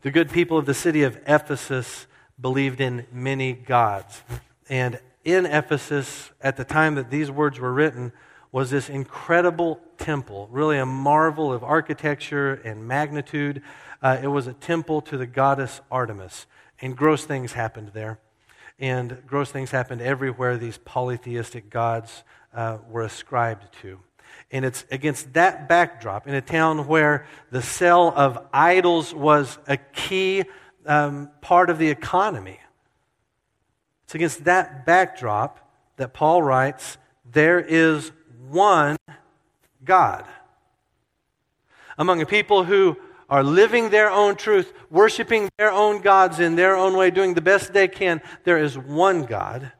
The 0.00 0.11
good 0.11 0.30
people 0.30 0.56
of 0.56 0.64
the 0.64 0.72
city 0.72 1.02
of 1.02 1.18
Ephesus 1.26 2.06
believed 2.40 2.80
in 2.80 3.06
many 3.12 3.52
gods. 3.52 4.22
And 4.70 4.98
in 5.22 5.44
Ephesus, 5.44 6.30
at 6.40 6.56
the 6.56 6.64
time 6.64 6.94
that 6.94 7.11
these 7.11 7.30
words 7.30 7.61
were 7.61 7.74
written, 7.74 8.12
was 8.50 8.70
this 8.70 8.88
incredible 8.88 9.78
temple, 9.98 10.48
really 10.50 10.78
a 10.78 10.87
marvel 10.87 11.52
of 11.52 11.62
architecture 11.62 12.54
and 12.64 12.88
magnitude. 12.88 13.61
Uh, 14.00 14.16
it 14.22 14.28
was 14.28 14.46
a 14.46 14.54
temple 14.54 15.02
to 15.02 15.18
the 15.18 15.26
goddess 15.26 15.83
Artemis, 15.90 16.46
and 16.80 16.96
gross 16.96 17.26
things 17.26 17.52
happened 17.52 17.90
there 17.92 18.20
and 18.81 19.23
gross 19.27 19.51
things 19.51 19.71
happened 19.71 20.01
everywhere 20.01 20.57
these 20.57 20.79
polytheistic 20.79 21.71
gods 21.71 22.25
uh, 22.55 22.79
were 22.88 23.03
ascribed 23.03 23.66
to. 23.83 24.01
And 24.51 24.64
it's 24.64 24.85
against 24.90 25.35
that 25.35 25.69
backdrop, 25.69 26.27
in 26.27 26.35
a 26.35 26.40
town 26.40 26.88
where 26.88 27.27
the 27.51 27.62
sale 27.62 28.12
of 28.16 28.47
idols 28.53 29.14
was 29.14 29.59
a 29.69 29.77
key 29.77 30.45
um, 30.87 31.31
part 31.40 31.71
of 31.71 31.79
the 31.79 31.88
economy, 31.88 32.59
it's 34.05 34.14
against 34.14 34.45
that 34.45 34.87
backdrop 34.87 35.71
that 35.97 36.12
Paul 36.14 36.43
writes, 36.43 36.97
There 37.31 37.61
is 37.61 38.11
one 38.49 38.97
God. 39.85 40.25
Among 41.97 42.21
a 42.23 42.27
people 42.27 42.64
who 42.64 42.97
are 43.31 43.45
living 43.45 43.88
their 43.88 44.11
own 44.11 44.35
truth, 44.35 44.73
worshiping 44.90 45.49
their 45.57 45.71
own 45.71 46.03
gods 46.03 46.40
in 46.40 46.57
their 46.57 46.77
own 46.77 46.97
way, 46.97 47.11
doing 47.11 47.35
the 47.35 47.40
best 47.40 47.73
they 47.73 47.88
can, 47.88 48.21
there 48.45 48.59
is 48.59 48.77
one 48.77 49.25
God 49.25 49.73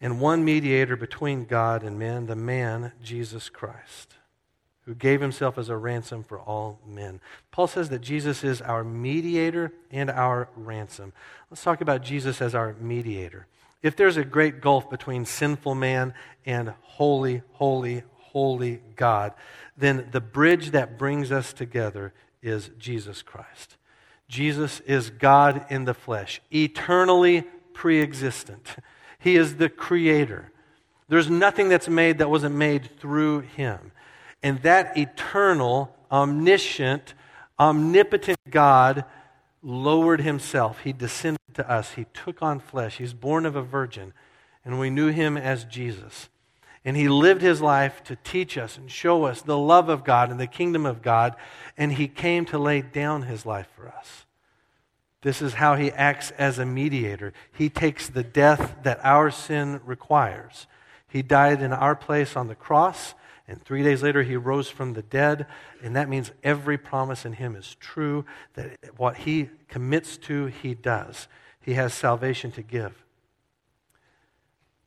and 0.00 0.20
one 0.20 0.44
mediator 0.44 0.96
between 0.96 1.44
God 1.44 1.82
and 1.82 1.98
men, 1.98 2.26
the 2.26 2.36
man, 2.36 2.92
Jesus 3.02 3.48
Christ, 3.48 4.14
who 4.82 4.94
gave 4.94 5.20
himself 5.20 5.58
as 5.58 5.68
a 5.68 5.76
ransom 5.76 6.22
for 6.22 6.38
all 6.38 6.78
men. 6.86 7.20
Paul 7.50 7.66
says 7.66 7.88
that 7.88 8.00
Jesus 8.00 8.44
is 8.44 8.60
our 8.60 8.84
mediator 8.84 9.72
and 9.90 10.10
our 10.10 10.48
ransom. 10.56 11.12
Let's 11.50 11.62
talk 11.62 11.80
about 11.80 12.02
Jesus 12.02 12.40
as 12.40 12.54
our 12.54 12.74
mediator. 12.80 13.46
If 13.82 13.96
there's 13.96 14.16
a 14.16 14.24
great 14.24 14.60
gulf 14.60 14.90
between 14.90 15.24
sinful 15.24 15.74
man 15.74 16.14
and 16.44 16.74
holy, 16.82 17.42
holy, 17.52 18.02
holy 18.14 18.80
God, 18.96 19.32
then 19.78 20.08
the 20.10 20.20
bridge 20.20 20.72
that 20.72 20.98
brings 20.98 21.30
us 21.30 21.52
together 21.52 22.12
is 22.42 22.70
Jesus 22.78 23.22
Christ. 23.22 23.76
Jesus 24.28 24.80
is 24.80 25.10
God 25.10 25.64
in 25.70 25.84
the 25.84 25.94
flesh, 25.94 26.40
eternally 26.52 27.44
pre 27.72 28.02
existent. 28.02 28.76
He 29.18 29.36
is 29.36 29.56
the 29.56 29.68
creator. 29.68 30.52
There's 31.08 31.30
nothing 31.30 31.68
that's 31.68 31.88
made 31.88 32.18
that 32.18 32.30
wasn't 32.30 32.54
made 32.54 33.00
through 33.00 33.40
him. 33.40 33.92
And 34.42 34.62
that 34.62 34.96
eternal, 34.96 35.96
omniscient, 36.12 37.14
omnipotent 37.58 38.38
God 38.50 39.04
lowered 39.62 40.20
himself. 40.20 40.80
He 40.80 40.92
descended 40.92 41.40
to 41.54 41.68
us. 41.68 41.92
He 41.92 42.06
took 42.12 42.42
on 42.42 42.60
flesh. 42.60 42.98
He's 42.98 43.14
born 43.14 43.46
of 43.46 43.56
a 43.56 43.62
virgin. 43.62 44.12
And 44.64 44.78
we 44.78 44.90
knew 44.90 45.08
him 45.08 45.36
as 45.36 45.64
Jesus. 45.64 46.28
And 46.84 46.96
he 46.96 47.08
lived 47.08 47.42
his 47.42 47.60
life 47.60 48.02
to 48.04 48.16
teach 48.16 48.56
us 48.56 48.78
and 48.78 48.90
show 48.90 49.24
us 49.24 49.42
the 49.42 49.58
love 49.58 49.88
of 49.88 50.04
God 50.04 50.30
and 50.30 50.38
the 50.38 50.46
kingdom 50.46 50.86
of 50.86 51.02
God. 51.02 51.34
And 51.76 51.92
he 51.92 52.08
came 52.08 52.44
to 52.46 52.58
lay 52.58 52.82
down 52.82 53.22
his 53.22 53.44
life 53.44 53.68
for 53.76 53.88
us. 53.88 54.24
This 55.22 55.42
is 55.42 55.54
how 55.54 55.74
he 55.74 55.90
acts 55.90 56.30
as 56.32 56.58
a 56.58 56.64
mediator. 56.64 57.32
He 57.52 57.68
takes 57.68 58.08
the 58.08 58.22
death 58.22 58.76
that 58.84 59.00
our 59.02 59.30
sin 59.30 59.80
requires. 59.84 60.68
He 61.08 61.22
died 61.22 61.60
in 61.60 61.72
our 61.72 61.96
place 61.96 62.36
on 62.36 62.46
the 62.46 62.54
cross, 62.54 63.14
and 63.48 63.62
three 63.62 63.82
days 63.82 64.02
later 64.02 64.22
he 64.22 64.36
rose 64.36 64.68
from 64.68 64.92
the 64.92 65.02
dead. 65.02 65.46
And 65.82 65.96
that 65.96 66.08
means 66.08 66.30
every 66.44 66.78
promise 66.78 67.24
in 67.24 67.32
him 67.32 67.56
is 67.56 67.76
true, 67.80 68.26
that 68.54 68.76
what 68.96 69.16
he 69.16 69.50
commits 69.68 70.16
to, 70.18 70.46
he 70.46 70.74
does. 70.74 71.26
He 71.60 71.74
has 71.74 71.92
salvation 71.94 72.52
to 72.52 72.62
give. 72.62 73.04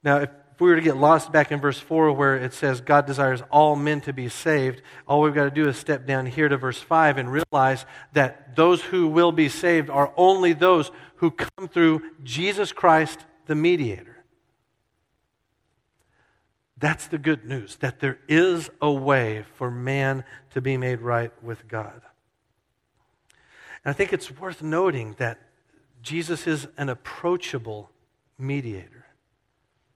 Now, 0.04 0.17
if 0.17 0.30
we 0.62 0.69
were 0.69 0.76
to 0.76 0.82
get 0.82 0.95
lost 0.95 1.32
back 1.32 1.52
in 1.52 1.60
verse 1.60 1.80
4 1.80 2.13
where 2.13 2.38
it 2.38 2.54
says 2.54 2.82
God 2.82 3.08
desires 3.08 3.41
all 3.50 3.76
men 3.76 4.00
to 4.02 4.13
be 4.13 4.30
saved, 4.30 4.84
all 5.08 5.21
we've 5.21 5.34
got 5.34 5.45
to 5.45 5.52
do 5.52 5.67
is 5.67 5.76
step 5.76 6.06
down 6.06 6.28
here 6.28 6.47
to 6.47 6.56
verse 6.56 6.80
5 6.80 7.17
and 7.17 7.32
realize 7.32 7.88
that 8.13 8.56
those 8.56 8.84
who 8.84 9.08
will 9.08 9.32
be 9.32 9.50
saved 9.50 9.89
are 9.89 10.13
only 10.15 10.54
those 10.54 10.91
who 11.15 11.32
come 11.32 11.67
through 11.67 12.04
Jesus 12.24 12.71
Christ, 12.71 13.26
the 13.47 13.56
mediator. 13.56 14.24
That's 16.78 17.08
the 17.08 17.17
good 17.17 17.43
news, 17.43 17.78
that 17.78 18.00
there 18.00 18.19
is 18.28 18.69
a 18.80 18.91
way 18.91 19.45
for 19.56 19.71
man 19.71 20.24
to 20.52 20.62
be 20.62 20.78
made 20.78 21.02
right 21.02 21.32
with 21.43 21.67
God. 21.67 22.02
And 23.84 23.89
I 23.89 23.93
think 23.93 24.13
it's 24.13 24.30
worth 24.30 24.62
noting 24.62 25.15
that 25.17 25.39
Jesus 26.04 26.45
is 26.45 26.67
an 26.78 26.89
approachable 26.89 27.89
mediator. 28.38 29.00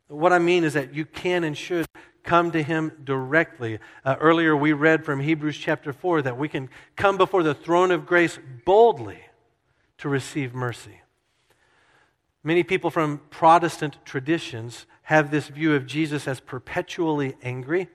What 0.07 0.33
I 0.33 0.39
mean 0.39 0.63
is 0.63 0.73
that 0.73 0.93
you 0.93 1.05
can 1.05 1.43
and 1.43 1.57
should 1.57 1.85
come 2.23 2.51
to 2.51 2.61
him 2.61 2.91
directly. 3.03 3.79
Uh, 4.03 4.15
earlier, 4.19 4.55
we 4.55 4.73
read 4.73 5.05
from 5.05 5.19
Hebrews 5.19 5.57
chapter 5.57 5.93
4 5.93 6.23
that 6.23 6.37
we 6.37 6.47
can 6.47 6.69
come 6.95 7.17
before 7.17 7.43
the 7.43 7.53
throne 7.53 7.91
of 7.91 8.05
grace 8.05 8.37
boldly 8.65 9.19
to 9.99 10.09
receive 10.09 10.53
mercy. 10.53 11.01
Many 12.43 12.63
people 12.63 12.91
from 12.91 13.21
Protestant 13.29 13.97
traditions 14.05 14.85
have 15.03 15.31
this 15.31 15.47
view 15.47 15.73
of 15.73 15.87
Jesus 15.87 16.27
as 16.27 16.39
perpetually 16.39 17.35
angry, 17.41 17.89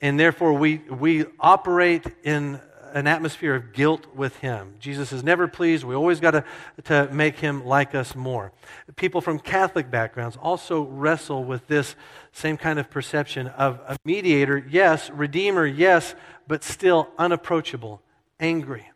and 0.00 0.20
therefore 0.20 0.52
we, 0.52 0.78
we 0.78 1.24
operate 1.38 2.06
in 2.22 2.60
an 2.92 3.06
atmosphere 3.06 3.54
of 3.54 3.72
guilt 3.72 4.06
with 4.14 4.36
him. 4.38 4.74
Jesus 4.78 5.12
is 5.12 5.22
never 5.22 5.48
pleased. 5.48 5.84
We 5.84 5.94
always 5.94 6.20
got 6.20 6.32
to, 6.32 6.44
to 6.84 7.08
make 7.12 7.38
him 7.38 7.64
like 7.64 7.94
us 7.94 8.14
more. 8.14 8.52
People 8.96 9.20
from 9.20 9.38
Catholic 9.38 9.90
backgrounds 9.90 10.36
also 10.36 10.82
wrestle 10.82 11.44
with 11.44 11.66
this 11.66 11.96
same 12.32 12.56
kind 12.56 12.78
of 12.78 12.90
perception 12.90 13.48
of 13.48 13.80
a 13.86 13.96
mediator, 14.04 14.64
yes, 14.68 15.10
redeemer, 15.10 15.66
yes, 15.66 16.14
but 16.46 16.64
still 16.64 17.08
unapproachable, 17.18 18.02
angry, 18.38 18.90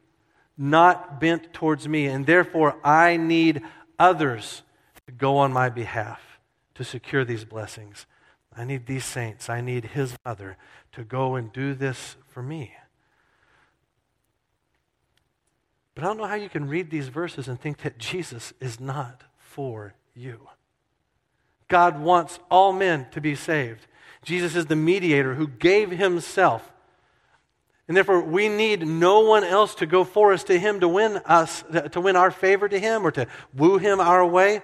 not 0.56 1.20
bent 1.20 1.52
towards 1.52 1.88
me, 1.88 2.06
and 2.06 2.26
therefore 2.26 2.76
I 2.84 3.16
need 3.16 3.62
others 3.98 4.62
to 5.06 5.12
go 5.12 5.38
on 5.38 5.52
my 5.52 5.68
behalf 5.68 6.20
to 6.74 6.84
secure 6.84 7.24
these 7.24 7.44
blessings. 7.44 8.06
I 8.56 8.64
need 8.64 8.86
these 8.86 9.04
saints. 9.04 9.48
I 9.48 9.60
need 9.60 9.86
his 9.86 10.16
mother 10.24 10.56
to 10.92 11.04
go 11.04 11.34
and 11.34 11.52
do 11.52 11.74
this 11.74 12.16
for 12.28 12.42
me. 12.42 12.72
But 15.94 16.04
I 16.04 16.06
don't 16.08 16.18
know 16.18 16.26
how 16.26 16.34
you 16.34 16.48
can 16.48 16.68
read 16.68 16.90
these 16.90 17.08
verses 17.08 17.48
and 17.48 17.60
think 17.60 17.78
that 17.78 17.98
Jesus 17.98 18.52
is 18.60 18.80
not 18.80 19.22
for 19.38 19.94
you. 20.14 20.48
God 21.68 22.00
wants 22.00 22.38
all 22.50 22.72
men 22.72 23.06
to 23.12 23.20
be 23.20 23.34
saved. 23.34 23.86
Jesus 24.22 24.56
is 24.56 24.66
the 24.66 24.76
mediator 24.76 25.34
who 25.34 25.46
gave 25.46 25.90
himself. 25.90 26.72
And 27.86 27.96
therefore, 27.96 28.22
we 28.22 28.48
need 28.48 28.86
no 28.86 29.20
one 29.20 29.44
else 29.44 29.74
to 29.76 29.86
go 29.86 30.04
for 30.04 30.32
us 30.32 30.44
to 30.44 30.58
him 30.58 30.80
to 30.80 30.88
win 30.88 31.18
us, 31.26 31.62
to 31.92 32.00
win 32.00 32.16
our 32.16 32.30
favor 32.30 32.68
to 32.68 32.78
him 32.78 33.06
or 33.06 33.10
to 33.12 33.26
woo 33.54 33.78
him 33.78 34.00
our 34.00 34.24
way. 34.24 34.62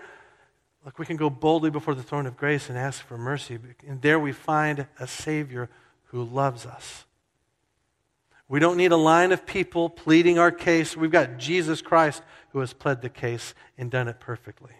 Look, 0.84 0.98
we 0.98 1.04
can 1.04 1.18
go 1.18 1.28
boldly 1.28 1.70
before 1.70 1.94
the 1.94 2.02
throne 2.02 2.26
of 2.26 2.38
grace 2.38 2.70
and 2.70 2.78
ask 2.78 3.04
for 3.04 3.18
mercy. 3.18 3.58
And 3.86 4.00
there 4.00 4.18
we 4.18 4.32
find 4.32 4.86
a 4.98 5.06
Savior 5.06 5.68
who 6.06 6.24
loves 6.24 6.64
us. 6.64 7.04
We 8.50 8.60
don't 8.60 8.76
need 8.76 8.92
a 8.92 8.96
line 8.96 9.32
of 9.32 9.46
people 9.46 9.88
pleading 9.88 10.38
our 10.38 10.50
case. 10.50 10.94
We've 10.96 11.10
got 11.10 11.38
Jesus 11.38 11.80
Christ 11.80 12.22
who 12.52 12.58
has 12.58 12.74
pled 12.74 13.00
the 13.00 13.08
case 13.08 13.54
and 13.78 13.90
done 13.90 14.08
it 14.08 14.20
perfectly. 14.20 14.72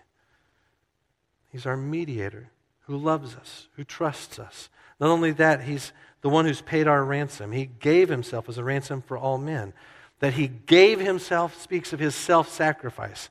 He's 1.49 1.65
our 1.65 1.77
mediator 1.77 2.51
who 2.83 2.99
loves 2.99 3.35
us, 3.35 3.69
who 3.77 3.85
trusts 3.85 4.39
us. 4.39 4.69
Not 4.99 5.09
only 5.09 5.31
that, 5.33 5.63
He's 5.63 5.93
the 6.21 6.29
one 6.29 6.45
who's 6.45 6.61
paid 6.61 6.87
our 6.87 7.03
ransom. 7.03 7.53
He 7.53 7.65
gave 7.65 8.11
Himself 8.11 8.49
as 8.49 8.59
a 8.59 8.65
ransom 8.65 9.01
for 9.01 9.17
all 9.17 9.39
men. 9.39 9.73
That 10.19 10.35
He 10.35 10.49
gave 10.49 11.01
Himself 11.01 11.59
speaks 11.61 11.95
of 11.95 12.01
His 12.01 12.15
self 12.15 12.51
sacrifice 12.51 13.31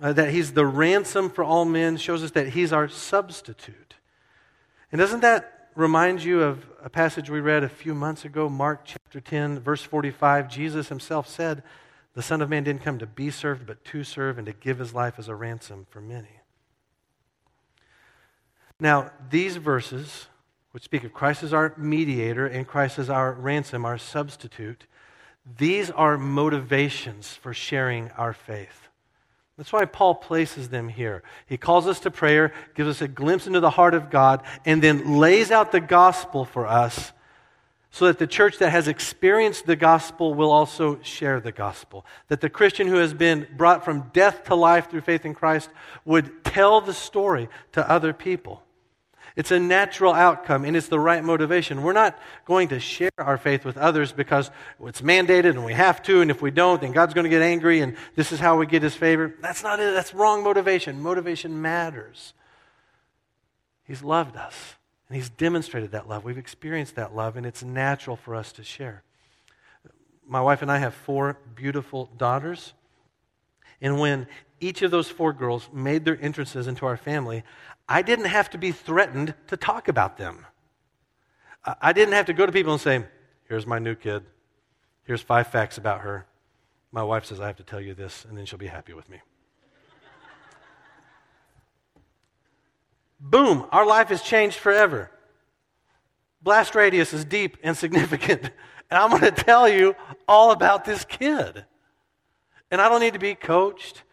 uh, 0.00 0.12
that 0.12 0.30
he's 0.30 0.52
the 0.52 0.66
ransom 0.66 1.30
for 1.30 1.42
all 1.42 1.64
men 1.64 1.96
shows 1.96 2.22
us 2.22 2.32
that 2.32 2.48
he's 2.48 2.72
our 2.72 2.88
substitute. 2.88 3.94
And 4.92 4.98
doesn't 4.98 5.20
that 5.20 5.70
remind 5.74 6.22
you 6.22 6.42
of 6.42 6.66
a 6.82 6.90
passage 6.90 7.30
we 7.30 7.40
read 7.40 7.64
a 7.64 7.68
few 7.68 7.94
months 7.94 8.24
ago, 8.24 8.48
Mark 8.48 8.82
chapter 8.84 9.05
10, 9.10 9.60
verse 9.60 9.82
45? 9.82 10.48
Jesus 10.48 10.88
himself 10.88 11.28
said, 11.28 11.62
The 12.14 12.22
Son 12.22 12.42
of 12.42 12.50
Man 12.50 12.64
didn't 12.64 12.82
come 12.82 12.98
to 12.98 13.06
be 13.06 13.30
served, 13.30 13.66
but 13.66 13.84
to 13.86 14.04
serve 14.04 14.38
and 14.38 14.46
to 14.46 14.52
give 14.52 14.78
his 14.78 14.94
life 14.94 15.14
as 15.18 15.28
a 15.28 15.34
ransom 15.34 15.86
for 15.90 16.00
many. 16.00 16.40
Now, 18.78 19.10
these 19.30 19.56
verses, 19.56 20.26
which 20.72 20.84
speak 20.84 21.04
of 21.04 21.14
Christ 21.14 21.42
as 21.42 21.54
our 21.54 21.74
mediator 21.78 22.46
and 22.46 22.66
Christ 22.66 22.98
as 22.98 23.08
our 23.08 23.32
ransom, 23.32 23.84
our 23.84 23.98
substitute, 23.98 24.86
these 25.58 25.90
are 25.90 26.18
motivations 26.18 27.32
for 27.32 27.54
sharing 27.54 28.10
our 28.12 28.32
faith. 28.32 28.88
That's 29.56 29.72
why 29.72 29.86
Paul 29.86 30.16
places 30.16 30.68
them 30.68 30.88
here. 30.88 31.22
He 31.46 31.56
calls 31.56 31.86
us 31.86 32.00
to 32.00 32.10
prayer, 32.10 32.52
gives 32.74 32.90
us 32.90 33.00
a 33.00 33.08
glimpse 33.08 33.46
into 33.46 33.60
the 33.60 33.70
heart 33.70 33.94
of 33.94 34.10
God, 34.10 34.42
and 34.66 34.82
then 34.82 35.18
lays 35.18 35.50
out 35.50 35.72
the 35.72 35.80
gospel 35.80 36.44
for 36.44 36.66
us 36.66 37.12
so 37.90 38.06
that 38.06 38.18
the 38.18 38.26
church 38.26 38.58
that 38.58 38.70
has 38.70 38.88
experienced 38.88 39.66
the 39.66 39.76
gospel 39.76 40.34
will 40.34 40.50
also 40.50 41.00
share 41.02 41.40
the 41.40 41.52
gospel. 41.52 42.04
That 42.28 42.40
the 42.40 42.50
Christian 42.50 42.86
who 42.88 42.96
has 42.96 43.14
been 43.14 43.46
brought 43.56 43.84
from 43.84 44.10
death 44.12 44.44
to 44.44 44.54
life 44.54 44.90
through 44.90 45.00
faith 45.02 45.24
in 45.24 45.34
Christ 45.34 45.70
would 46.04 46.44
tell 46.44 46.80
the 46.80 46.94
story 46.94 47.48
to 47.72 47.88
other 47.90 48.12
people. 48.12 48.62
It's 49.34 49.50
a 49.50 49.60
natural 49.60 50.14
outcome 50.14 50.64
and 50.64 50.76
it's 50.76 50.88
the 50.88 50.98
right 50.98 51.22
motivation. 51.22 51.82
We're 51.82 51.92
not 51.92 52.18
going 52.46 52.68
to 52.68 52.80
share 52.80 53.10
our 53.18 53.36
faith 53.36 53.66
with 53.66 53.76
others 53.76 54.10
because 54.10 54.50
it's 54.80 55.02
mandated 55.02 55.50
and 55.50 55.64
we 55.64 55.74
have 55.74 56.02
to, 56.04 56.22
and 56.22 56.30
if 56.30 56.40
we 56.40 56.50
don't, 56.50 56.80
then 56.80 56.92
God's 56.92 57.12
going 57.12 57.24
to 57.24 57.30
get 57.30 57.42
angry 57.42 57.80
and 57.80 57.96
this 58.14 58.32
is 58.32 58.40
how 58.40 58.56
we 58.56 58.66
get 58.66 58.82
his 58.82 58.94
favor. 58.94 59.34
That's 59.42 59.62
not 59.62 59.78
it. 59.78 59.92
That's 59.92 60.14
wrong 60.14 60.42
motivation. 60.42 61.02
Motivation 61.02 61.60
matters. 61.60 62.32
He's 63.84 64.02
loved 64.02 64.36
us 64.36 64.76
and 65.08 65.16
he's 65.16 65.28
demonstrated 65.28 65.92
that 65.92 66.08
love. 66.08 66.24
We've 66.24 66.38
experienced 66.38 66.96
that 66.96 67.14
love 67.14 67.36
and 67.36 67.46
it's 67.46 67.62
natural 67.62 68.16
for 68.16 68.34
us 68.34 68.52
to 68.52 68.64
share. 68.64 69.02
My 70.26 70.40
wife 70.40 70.62
and 70.62 70.70
I 70.70 70.78
have 70.78 70.94
four 70.94 71.38
beautiful 71.54 72.10
daughters. 72.16 72.72
And 73.80 74.00
when 74.00 74.26
each 74.60 74.82
of 74.82 74.90
those 74.90 75.08
four 75.08 75.32
girls 75.32 75.68
made 75.72 76.04
their 76.04 76.18
entrances 76.20 76.66
into 76.66 76.86
our 76.86 76.96
family, 76.96 77.44
I 77.88 78.02
didn't 78.02 78.26
have 78.26 78.50
to 78.50 78.58
be 78.58 78.72
threatened 78.72 79.34
to 79.46 79.56
talk 79.56 79.86
about 79.86 80.16
them. 80.16 80.46
I 81.80 81.92
didn't 81.92 82.14
have 82.14 82.26
to 82.26 82.32
go 82.32 82.46
to 82.46 82.52
people 82.52 82.72
and 82.72 82.80
say, 82.80 83.04
Here's 83.48 83.66
my 83.66 83.78
new 83.78 83.94
kid. 83.94 84.24
Here's 85.04 85.20
five 85.20 85.46
facts 85.46 85.78
about 85.78 86.00
her. 86.00 86.26
My 86.90 87.04
wife 87.04 87.26
says, 87.26 87.40
I 87.40 87.46
have 87.46 87.56
to 87.56 87.62
tell 87.62 87.80
you 87.80 87.94
this, 87.94 88.24
and 88.24 88.36
then 88.36 88.44
she'll 88.44 88.58
be 88.58 88.66
happy 88.66 88.92
with 88.92 89.08
me. 89.08 89.20
Boom, 93.18 93.66
our 93.72 93.86
life 93.86 94.08
has 94.08 94.22
changed 94.22 94.56
forever. 94.56 95.10
Blast 96.42 96.74
radius 96.74 97.12
is 97.12 97.24
deep 97.24 97.56
and 97.62 97.76
significant. 97.76 98.50
And 98.88 99.00
I'm 99.00 99.10
going 99.10 99.22
to 99.22 99.32
tell 99.32 99.68
you 99.68 99.96
all 100.28 100.52
about 100.52 100.84
this 100.84 101.04
kid. 101.04 101.64
And 102.70 102.80
I 102.80 102.88
don't 102.88 103.00
need 103.00 103.14
to 103.14 103.18
be 103.18 103.34
coached. 103.34 104.04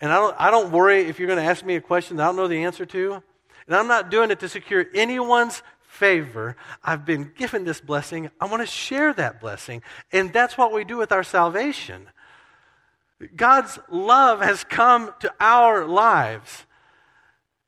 And 0.00 0.10
I 0.10 0.16
don't, 0.16 0.34
I 0.38 0.50
don't 0.50 0.72
worry 0.72 1.02
if 1.02 1.18
you're 1.18 1.26
going 1.26 1.38
to 1.38 1.44
ask 1.44 1.62
me 1.62 1.76
a 1.76 1.82
question 1.82 2.16
that 2.16 2.22
I 2.22 2.26
don't 2.26 2.36
know 2.36 2.48
the 2.48 2.64
answer 2.64 2.86
to. 2.86 3.22
And 3.66 3.76
I'm 3.76 3.88
not 3.88 4.10
doing 4.10 4.30
it 4.30 4.40
to 4.40 4.48
secure 4.48 4.86
anyone's 4.94 5.62
favor. 5.82 6.56
I've 6.82 7.04
been 7.04 7.32
given 7.36 7.64
this 7.64 7.82
blessing. 7.82 8.30
I 8.40 8.46
want 8.46 8.62
to 8.62 8.66
share 8.66 9.12
that 9.14 9.38
blessing. 9.38 9.82
And 10.10 10.32
that's 10.32 10.56
what 10.56 10.72
we 10.72 10.84
do 10.84 10.96
with 10.96 11.12
our 11.12 11.22
salvation. 11.22 12.08
God's 13.36 13.78
love 13.90 14.40
has 14.40 14.64
come 14.64 15.12
to 15.20 15.32
our 15.38 15.86
lives. 15.86 16.64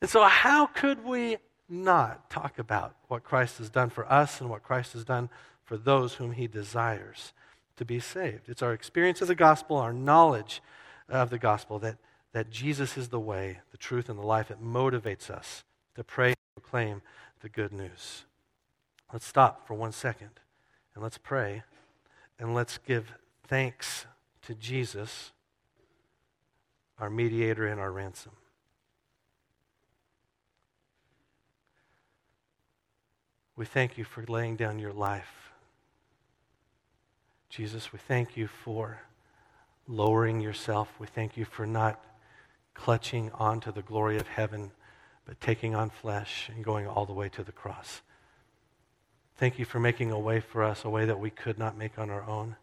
And 0.05 0.11
so, 0.11 0.25
how 0.25 0.67
could 0.67 1.03
we 1.03 1.39
not 1.67 2.29
talk 2.29 2.59
about 2.59 2.95
what 3.09 3.25
Christ 3.25 3.57
has 3.57 3.71
done 3.71 3.89
for 3.89 4.05
us 4.13 4.39
and 4.39 4.51
what 4.51 4.63
Christ 4.63 4.93
has 4.93 5.03
done 5.03 5.31
for 5.65 5.79
those 5.79 6.13
whom 6.13 6.33
he 6.33 6.47
desires 6.47 7.33
to 7.77 7.87
be 7.87 8.01
saved? 8.01 8.51
It's 8.51 8.61
our 8.61 8.75
experience 8.75 9.23
of 9.23 9.29
the 9.29 9.35
gospel, 9.35 9.79
our 9.79 9.95
knowledge 9.95 10.61
of 11.09 11.31
the 11.31 11.39
gospel 11.39 11.79
that 11.79 11.97
that 12.35 12.51
Jesus 12.51 12.99
is 12.99 13.09
the 13.09 13.19
way, 13.19 13.61
the 13.71 13.79
truth, 13.79 14.11
and 14.11 14.19
the 14.19 14.27
life. 14.27 14.51
It 14.51 14.63
motivates 14.63 15.31
us 15.31 15.65
to 15.95 16.05
pray 16.05 16.33
and 16.33 16.63
proclaim 16.63 17.01
the 17.41 17.49
good 17.49 17.73
news. 17.73 18.27
Let's 19.11 19.27
stop 19.27 19.67
for 19.67 19.73
one 19.73 19.93
second 19.93 20.39
and 20.95 21.03
let's 21.03 21.17
pray 21.17 21.63
and 22.39 22.55
let's 22.55 22.77
give 22.77 23.15
thanks 23.47 24.05
to 24.43 24.55
Jesus, 24.55 25.33
our 26.99 27.09
mediator 27.09 27.67
and 27.67 27.81
our 27.81 27.91
ransom. 27.91 28.33
We 33.57 33.67
thank 33.67 33.97
you 33.97 34.05
for 34.05 34.25
laying 34.27 34.57
down 34.57 34.79
your 34.79 34.93
life. 34.93 35.53
Jesus, 37.49 37.93
we 37.93 38.01
thank 38.01 38.37
you 38.37 38.49
for 38.49 38.99
lowering 39.87 40.41
yourself. 40.41 40.93
We 40.99 41.07
thank 41.07 41.37
you 41.37 41.45
for 41.45 41.67
not 41.67 42.03
clutching 42.75 43.31
onto 43.33 43.71
the 43.71 43.83
glory 43.83 44.17
of 44.17 44.27
heaven, 44.27 44.73
but 45.25 45.41
taking 45.41 45.75
on 45.75 45.91
flesh 45.91 46.51
and 46.53 46.65
going 46.65 46.89
all 46.89 47.07
the 47.07 47.13
way 47.13 47.29
to 47.29 47.45
the 47.45 47.53
cross. 47.53 48.03
Thank 49.37 49.59
you 49.59 49.65
for 49.65 49.79
making 49.79 50.11
a 50.11 50.19
way 50.19 50.41
for 50.41 50.65
us, 50.65 50.85
a 50.85 50.91
way 50.91 51.05
that 51.07 51.21
we 51.21 51.31
could 51.31 51.59
not 51.59 51.79
make 51.79 51.99
on 51.99 52.11
our 52.11 52.25
own. 52.25 52.57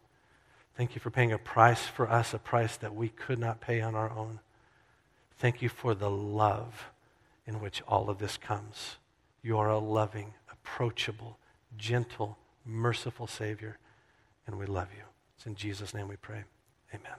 Thank 0.76 0.94
you 0.94 1.00
for 1.00 1.10
paying 1.10 1.32
a 1.32 1.38
price 1.38 1.86
for 1.86 2.10
us, 2.10 2.32
a 2.34 2.38
price 2.38 2.76
that 2.78 2.94
we 2.94 3.08
could 3.08 3.38
not 3.38 3.60
pay 3.60 3.80
on 3.80 3.94
our 3.94 4.10
own. 4.10 4.40
Thank 5.38 5.62
you 5.62 5.68
for 5.68 5.94
the 5.94 6.10
love 6.10 6.90
in 7.46 7.60
which 7.60 7.82
all 7.88 8.08
of 8.08 8.18
this 8.18 8.36
comes. 8.36 8.96
You 9.42 9.58
are 9.58 9.68
a 9.68 9.78
loving, 9.78 10.34
approachable, 10.64 11.38
gentle, 11.76 12.38
merciful 12.64 13.26
Savior, 13.26 13.78
and 14.46 14.58
we 14.58 14.66
love 14.66 14.88
you. 14.96 15.04
It's 15.36 15.46
in 15.46 15.54
Jesus' 15.54 15.94
name 15.94 16.08
we 16.08 16.16
pray. 16.16 16.44
Amen 16.94 17.18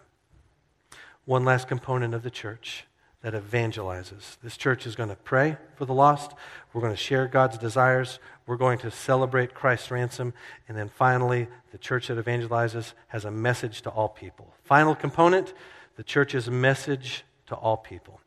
one 1.25 1.45
last 1.45 1.67
component 1.67 2.13
of 2.13 2.23
the 2.23 2.29
church 2.29 2.85
that 3.21 3.33
evangelizes. 3.33 4.37
This 4.43 4.57
church 4.57 4.85
is 4.85 4.95
going 4.95 5.09
to 5.09 5.15
pray 5.15 5.57
for 5.75 5.85
the 5.85 5.93
lost. 5.93 6.33
We're 6.73 6.81
going 6.81 6.93
to 6.93 6.97
share 6.97 7.27
God's 7.27 7.57
desires. 7.57 8.19
We're 8.45 8.57
going 8.57 8.79
to 8.79 8.91
celebrate 8.91 9.53
Christ's 9.53 9.91
ransom. 9.91 10.33
And 10.67 10.77
then 10.77 10.89
finally, 10.89 11.47
the 11.71 11.77
church 11.77 12.07
that 12.07 12.17
evangelizes 12.17 12.93
has 13.07 13.23
a 13.23 13.31
message 13.31 13.81
to 13.83 13.89
all 13.89 14.09
people. 14.09 14.53
Final 14.63 14.93
component 14.93 15.53
the 15.95 16.03
church's 16.03 16.49
message 16.49 17.23
to 17.45 17.55
all 17.55 17.77
people. 17.77 18.19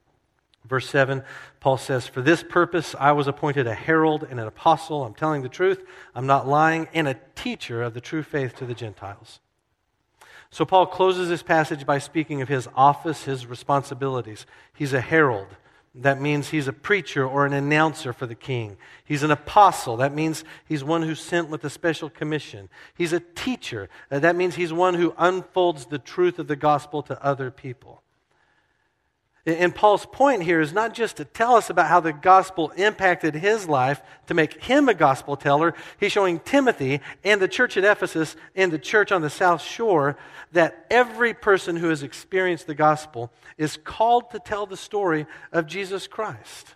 Verse 0.67 0.89
7, 0.89 1.23
Paul 1.61 1.79
says, 1.79 2.07
For 2.07 2.23
this 2.23 2.43
purpose 2.43 2.95
I 2.99 3.13
was 3.13 3.29
appointed 3.29 3.67
a 3.67 3.75
herald 3.75 4.27
and 4.29 4.41
an 4.41 4.47
apostle. 4.47 5.05
I'm 5.05 5.15
telling 5.15 5.43
the 5.43 5.49
truth, 5.49 5.85
I'm 6.15 6.27
not 6.27 6.49
lying, 6.49 6.89
and 6.93 7.07
a 7.07 7.19
teacher 7.35 7.83
of 7.83 7.95
the 7.95 8.01
true 8.01 8.23
faith 8.23 8.57
to 8.57 8.67
the 8.67 8.75
Gentiles. 8.75 9.41
So 10.51 10.65
Paul 10.65 10.87
closes 10.87 11.29
this 11.29 11.43
passage 11.43 11.87
by 11.87 11.99
speaking 11.99 12.41
of 12.41 12.49
his 12.49 12.69
office, 12.75 13.25
his 13.25 13.47
responsibilities. 13.47 14.47
He's 14.75 14.93
a 14.93 15.01
herald. 15.01 15.49
That 15.95 16.21
means 16.21 16.51
he's 16.51 16.69
a 16.69 16.75
preacher 16.75 17.27
or 17.27 17.47
an 17.47 17.55
announcer 17.55 18.13
for 18.13 18.27
the 18.27 18.35
king. 18.35 18.77
He's 19.05 19.23
an 19.23 19.31
apostle. 19.31 19.97
That 19.97 20.15
means 20.15 20.45
he's 20.67 20.85
one 20.85 21.03
who's 21.03 21.21
sent 21.21 21.49
with 21.49 21.65
a 21.65 21.71
special 21.71 22.11
commission. 22.11 22.69
He's 22.95 23.15
a 23.15 23.21
teacher. 23.21 23.89
That 24.11 24.37
means 24.37 24.57
he's 24.57 24.75
one 24.75 24.95
who 24.95 25.15
unfolds 25.17 25.87
the 25.87 25.99
truth 25.99 26.39
of 26.39 26.49
the 26.49 26.57
gospel 26.57 27.03
to 27.05 27.23
other 27.25 27.51
people. 27.51 28.03
And 29.47 29.73
Paul's 29.73 30.05
point 30.07 30.43
here 30.43 30.61
is 30.61 30.73
not 30.73 30.93
just 30.93 31.19
to 31.19 31.25
tell 31.25 31.55
us 31.55 31.71
about 31.71 31.87
how 31.87 32.01
the 32.01 32.13
gospel 32.13 32.71
impacted 32.71 33.37
his 33.37 33.69
life 33.69 34.03
to 34.27 34.35
make 34.35 34.61
him 34.61 34.89
a 34.89 34.95
gospel 34.95 35.37
teller. 35.37 35.73
He's 36.01 36.11
showing 36.11 36.41
Timothy 36.41 37.01
and 37.23 37.41
the 37.41 37.47
church 37.47 37.77
at 37.77 37.85
Ephesus 37.85 38.35
and 38.57 38.73
the 38.73 38.79
church 38.79 39.13
on 39.13 39.23
the 39.23 39.31
South 39.31 39.63
Shore 39.63 40.19
that 40.51 40.87
every 40.91 41.33
person 41.33 41.77
who 41.77 41.91
has 41.91 42.03
experienced 42.03 42.67
the 42.67 42.75
gospel 42.75 43.31
is 43.57 43.77
called 43.77 44.33
to 44.33 44.41
tell 44.41 44.67
the 44.67 44.77
story 44.77 45.27
of 45.53 45.69
Jesus 45.69 46.09
Christ. 46.09 46.75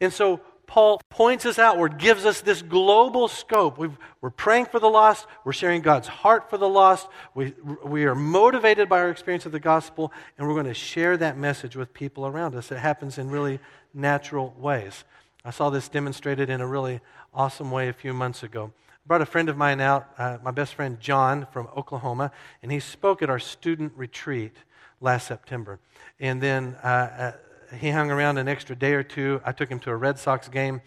And 0.00 0.12
so 0.12 0.40
Paul 0.72 1.02
points 1.10 1.44
us 1.44 1.58
outward, 1.58 1.98
gives 1.98 2.24
us 2.24 2.40
this 2.40 2.62
global 2.62 3.28
scope. 3.28 3.76
we 3.76 3.90
are 4.22 4.30
praying 4.30 4.64
for 4.64 4.80
the 4.80 4.88
lost, 4.88 5.26
we're 5.44 5.52
sharing 5.52 5.82
God's 5.82 6.08
heart 6.08 6.48
for 6.48 6.56
the 6.56 6.66
lost, 6.66 7.08
we, 7.34 7.52
we 7.84 8.06
are 8.06 8.14
motivated 8.14 8.88
by 8.88 9.00
our 9.00 9.10
experience 9.10 9.44
of 9.44 9.52
the 9.52 9.60
gospel, 9.60 10.10
and 10.38 10.48
we're 10.48 10.54
going 10.54 10.64
to 10.64 10.72
share 10.72 11.18
that 11.18 11.36
message 11.36 11.76
with 11.76 11.92
people 11.92 12.26
around 12.26 12.54
us. 12.54 12.72
It 12.72 12.78
happens 12.78 13.18
in 13.18 13.28
really 13.28 13.60
natural 13.92 14.54
ways. 14.56 15.04
I 15.44 15.50
saw 15.50 15.68
this 15.68 15.90
demonstrated 15.90 16.48
in 16.48 16.62
a 16.62 16.66
really 16.66 17.02
awesome 17.34 17.70
way 17.70 17.88
a 17.88 17.92
few 17.92 18.14
months 18.14 18.42
ago. 18.42 18.72
I 18.88 19.06
brought 19.06 19.20
a 19.20 19.26
friend 19.26 19.50
of 19.50 19.58
mine 19.58 19.82
out, 19.82 20.08
uh, 20.16 20.38
my 20.42 20.52
best 20.52 20.72
friend 20.72 20.98
John 20.98 21.46
from 21.52 21.68
Oklahoma, 21.76 22.32
and 22.62 22.72
he 22.72 22.80
spoke 22.80 23.20
at 23.20 23.28
our 23.28 23.38
student 23.38 23.92
retreat 23.94 24.56
last 25.02 25.26
September. 25.26 25.80
And 26.18 26.40
then 26.40 26.76
uh, 26.76 27.32
he 27.78 27.90
hung 27.90 28.10
around 28.10 28.38
an 28.38 28.48
extra 28.48 28.76
day 28.76 28.94
or 28.94 29.02
two. 29.02 29.40
I 29.44 29.52
took 29.52 29.68
him 29.68 29.78
to 29.80 29.90
a 29.90 29.96
Red 29.96 30.18
Sox 30.18 30.48
game. 30.48 30.82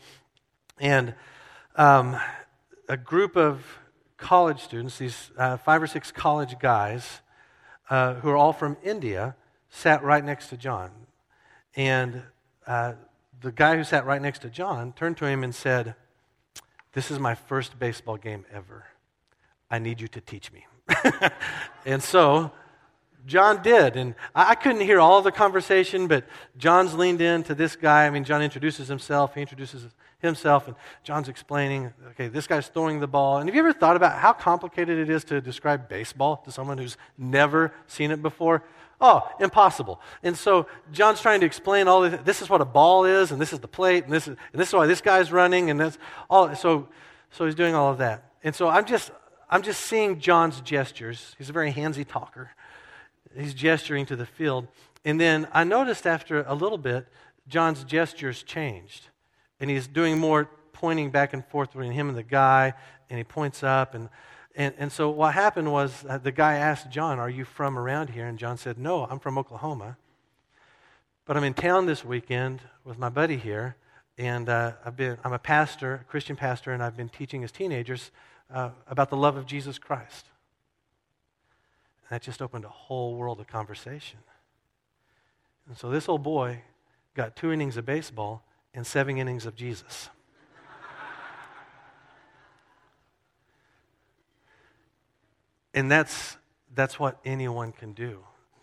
And 0.79 1.15
um, 1.75 2.17
a 2.87 2.97
group 2.97 3.35
of 3.35 3.79
college 4.17 4.61
students, 4.61 4.97
these 4.97 5.31
uh, 5.37 5.57
five 5.57 5.81
or 5.81 5.87
six 5.87 6.11
college 6.11 6.59
guys 6.59 7.21
uh, 7.89 8.15
who 8.15 8.29
are 8.29 8.37
all 8.37 8.53
from 8.53 8.77
India, 8.83 9.35
sat 9.69 10.03
right 10.03 10.23
next 10.23 10.47
to 10.49 10.57
John. 10.57 10.91
And 11.75 12.23
uh, 12.65 12.93
the 13.41 13.51
guy 13.51 13.75
who 13.75 13.83
sat 13.83 14.05
right 14.05 14.21
next 14.21 14.39
to 14.39 14.49
John 14.49 14.93
turned 14.93 15.17
to 15.17 15.25
him 15.25 15.43
and 15.43 15.53
said, 15.53 15.95
This 16.93 17.11
is 17.11 17.19
my 17.19 17.35
first 17.35 17.77
baseball 17.77 18.17
game 18.17 18.45
ever. 18.51 18.85
I 19.69 19.79
need 19.79 19.99
you 19.99 20.07
to 20.09 20.21
teach 20.21 20.51
me. 20.51 20.65
and 21.85 22.01
so 22.01 22.51
John 23.25 23.61
did. 23.61 23.95
And 23.95 24.15
I 24.33 24.55
couldn't 24.55 24.81
hear 24.81 24.99
all 24.99 25.21
the 25.21 25.31
conversation, 25.31 26.07
but 26.07 26.25
John's 26.57 26.93
leaned 26.93 27.21
in 27.21 27.43
to 27.43 27.55
this 27.55 27.75
guy. 27.75 28.05
I 28.05 28.09
mean, 28.09 28.23
John 28.23 28.41
introduces 28.41 28.87
himself, 28.87 29.35
he 29.35 29.41
introduces 29.41 29.87
himself, 30.19 30.67
and 30.67 30.75
John's 31.03 31.27
explaining, 31.27 31.93
okay, 32.11 32.27
this 32.27 32.47
guy's 32.47 32.67
throwing 32.67 32.99
the 32.99 33.07
ball. 33.07 33.37
And 33.37 33.49
have 33.49 33.55
you 33.55 33.61
ever 33.61 33.73
thought 33.73 33.95
about 33.95 34.19
how 34.19 34.33
complicated 34.33 34.97
it 34.97 35.09
is 35.09 35.23
to 35.25 35.41
describe 35.41 35.89
baseball 35.89 36.37
to 36.37 36.51
someone 36.51 36.77
who's 36.77 36.97
never 37.17 37.73
seen 37.87 38.11
it 38.11 38.21
before? 38.21 38.63
Oh, 39.01 39.27
impossible. 39.39 39.99
And 40.23 40.37
so 40.37 40.67
John's 40.91 41.19
trying 41.19 41.41
to 41.41 41.45
explain 41.45 41.87
all 41.87 42.01
this. 42.01 42.19
This 42.23 42.41
is 42.41 42.49
what 42.49 42.61
a 42.61 42.65
ball 42.65 43.05
is, 43.05 43.31
and 43.31 43.41
this 43.41 43.51
is 43.51 43.59
the 43.59 43.67
plate, 43.67 44.05
and 44.05 44.13
this 44.13 44.27
is, 44.27 44.37
and 44.53 44.61
this 44.61 44.69
is 44.69 44.73
why 44.73 44.87
this 44.87 45.01
guy's 45.01 45.31
running, 45.31 45.69
and 45.69 45.79
that's 45.79 45.97
all. 46.29 46.55
So, 46.55 46.87
so 47.31 47.45
he's 47.45 47.55
doing 47.55 47.75
all 47.75 47.91
of 47.91 47.97
that. 47.97 48.31
And 48.43 48.55
so 48.55 48.69
I'm 48.69 48.85
just, 48.85 49.11
I'm 49.49 49.63
just 49.63 49.81
seeing 49.81 50.19
John's 50.19 50.61
gestures. 50.61 51.35
He's 51.37 51.49
a 51.49 51.53
very 51.53 51.73
handsy 51.73 52.07
talker 52.07 52.51
he's 53.37 53.53
gesturing 53.53 54.05
to 54.07 54.15
the 54.15 54.25
field. 54.25 54.67
And 55.03 55.19
then 55.19 55.47
I 55.53 55.63
noticed 55.63 56.07
after 56.07 56.43
a 56.43 56.55
little 56.55 56.77
bit, 56.77 57.07
John's 57.47 57.83
gestures 57.83 58.43
changed. 58.43 59.07
And 59.59 59.69
he's 59.69 59.87
doing 59.87 60.17
more 60.17 60.49
pointing 60.73 61.09
back 61.09 61.33
and 61.33 61.45
forth 61.45 61.71
between 61.71 61.91
him 61.91 62.09
and 62.09 62.17
the 62.17 62.23
guy, 62.23 62.73
and 63.09 63.17
he 63.17 63.23
points 63.23 63.63
up. 63.63 63.93
And, 63.93 64.09
and, 64.55 64.73
and 64.77 64.91
so 64.91 65.09
what 65.09 65.33
happened 65.33 65.71
was 65.71 66.05
the 66.23 66.31
guy 66.31 66.55
asked 66.55 66.89
John, 66.89 67.19
Are 67.19 67.29
you 67.29 67.45
from 67.45 67.77
around 67.77 68.09
here? 68.09 68.25
And 68.25 68.37
John 68.37 68.57
said, 68.57 68.77
No, 68.77 69.05
I'm 69.05 69.19
from 69.19 69.37
Oklahoma. 69.37 69.97
But 71.25 71.37
I'm 71.37 71.43
in 71.43 71.53
town 71.53 71.85
this 71.85 72.05
weekend 72.05 72.61
with 72.83 72.99
my 72.99 73.09
buddy 73.09 73.37
here, 73.37 73.75
and 74.17 74.47
uh, 74.47 74.73
I've 74.85 74.95
been, 74.95 75.17
I'm 75.23 75.33
a 75.33 75.39
pastor, 75.39 75.95
a 75.95 76.03
Christian 76.03 76.35
pastor, 76.35 76.71
and 76.71 76.83
I've 76.83 76.95
been 76.95 77.09
teaching 77.09 77.41
his 77.41 77.51
teenagers 77.51 78.11
uh, 78.53 78.69
about 78.87 79.09
the 79.09 79.17
love 79.17 79.35
of 79.35 79.47
Jesus 79.47 79.79
Christ. 79.79 80.27
That 82.09 82.21
just 82.21 82.41
opened 82.41 82.65
a 82.65 82.69
whole 82.69 83.15
world 83.15 83.39
of 83.39 83.47
conversation. 83.47 84.19
And 85.67 85.77
so 85.77 85.89
this 85.89 86.07
old 86.07 86.23
boy 86.23 86.61
got 87.15 87.35
two 87.35 87.51
innings 87.51 87.77
of 87.77 87.85
baseball 87.85 88.43
and 88.73 88.85
seven 88.85 89.17
innings 89.17 89.45
of 89.45 89.55
Jesus. 89.55 90.09
and 95.73 95.89
that's, 95.89 96.37
that's 96.73 96.99
what 96.99 97.19
anyone 97.25 97.71
can 97.71 97.93
do. 97.93 98.19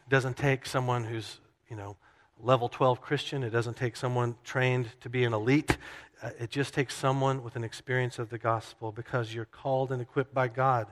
It 0.06 0.10
doesn't 0.10 0.36
take 0.36 0.66
someone 0.66 1.04
who's, 1.04 1.40
you 1.68 1.76
know, 1.76 1.96
level 2.40 2.68
12 2.68 3.00
Christian. 3.00 3.42
It 3.42 3.50
doesn't 3.50 3.76
take 3.76 3.96
someone 3.96 4.36
trained 4.44 4.88
to 5.00 5.08
be 5.08 5.24
an 5.24 5.32
elite. 5.32 5.76
Uh, 6.22 6.30
it 6.38 6.50
just 6.50 6.74
takes 6.74 6.94
someone 6.94 7.42
with 7.42 7.56
an 7.56 7.64
experience 7.64 8.18
of 8.18 8.30
the 8.30 8.38
gospel 8.38 8.92
because 8.92 9.34
you're 9.34 9.44
called 9.44 9.90
and 9.90 10.00
equipped 10.00 10.32
by 10.32 10.46
God 10.46 10.86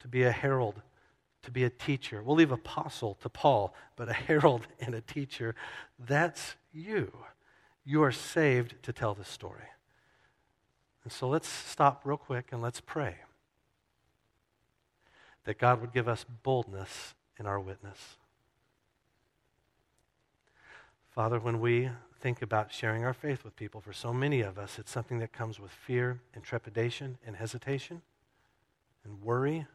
to 0.00 0.08
be 0.08 0.22
a 0.22 0.30
herald 0.30 0.80
to 1.42 1.50
be 1.50 1.64
a 1.64 1.70
teacher. 1.70 2.22
We'll 2.22 2.36
leave 2.36 2.52
apostle 2.52 3.14
to 3.22 3.28
Paul, 3.28 3.74
but 3.96 4.08
a 4.08 4.12
herald 4.12 4.66
and 4.80 4.94
a 4.94 5.00
teacher, 5.00 5.54
that's 5.98 6.56
you. 6.72 7.12
You 7.84 8.02
are 8.02 8.12
saved 8.12 8.74
to 8.82 8.92
tell 8.92 9.14
this 9.14 9.28
story. 9.28 9.68
And 11.04 11.12
so 11.12 11.28
let's 11.28 11.48
stop 11.48 12.02
real 12.04 12.16
quick 12.16 12.48
and 12.52 12.60
let's 12.60 12.80
pray 12.80 13.16
that 15.44 15.58
God 15.58 15.80
would 15.80 15.94
give 15.94 16.08
us 16.08 16.26
boldness 16.42 17.14
in 17.38 17.46
our 17.46 17.58
witness. 17.58 18.18
Father, 21.10 21.40
when 21.40 21.60
we 21.60 21.90
think 22.20 22.42
about 22.42 22.72
sharing 22.72 23.04
our 23.04 23.14
faith 23.14 23.44
with 23.44 23.56
people, 23.56 23.80
for 23.80 23.92
so 23.92 24.12
many 24.12 24.40
of 24.40 24.58
us, 24.58 24.78
it's 24.78 24.90
something 24.90 25.18
that 25.20 25.32
comes 25.32 25.58
with 25.58 25.70
fear 25.70 26.20
and 26.34 26.44
trepidation 26.44 27.16
and 27.26 27.36
hesitation 27.36 28.02
and 29.04 29.22
worry 29.22 29.66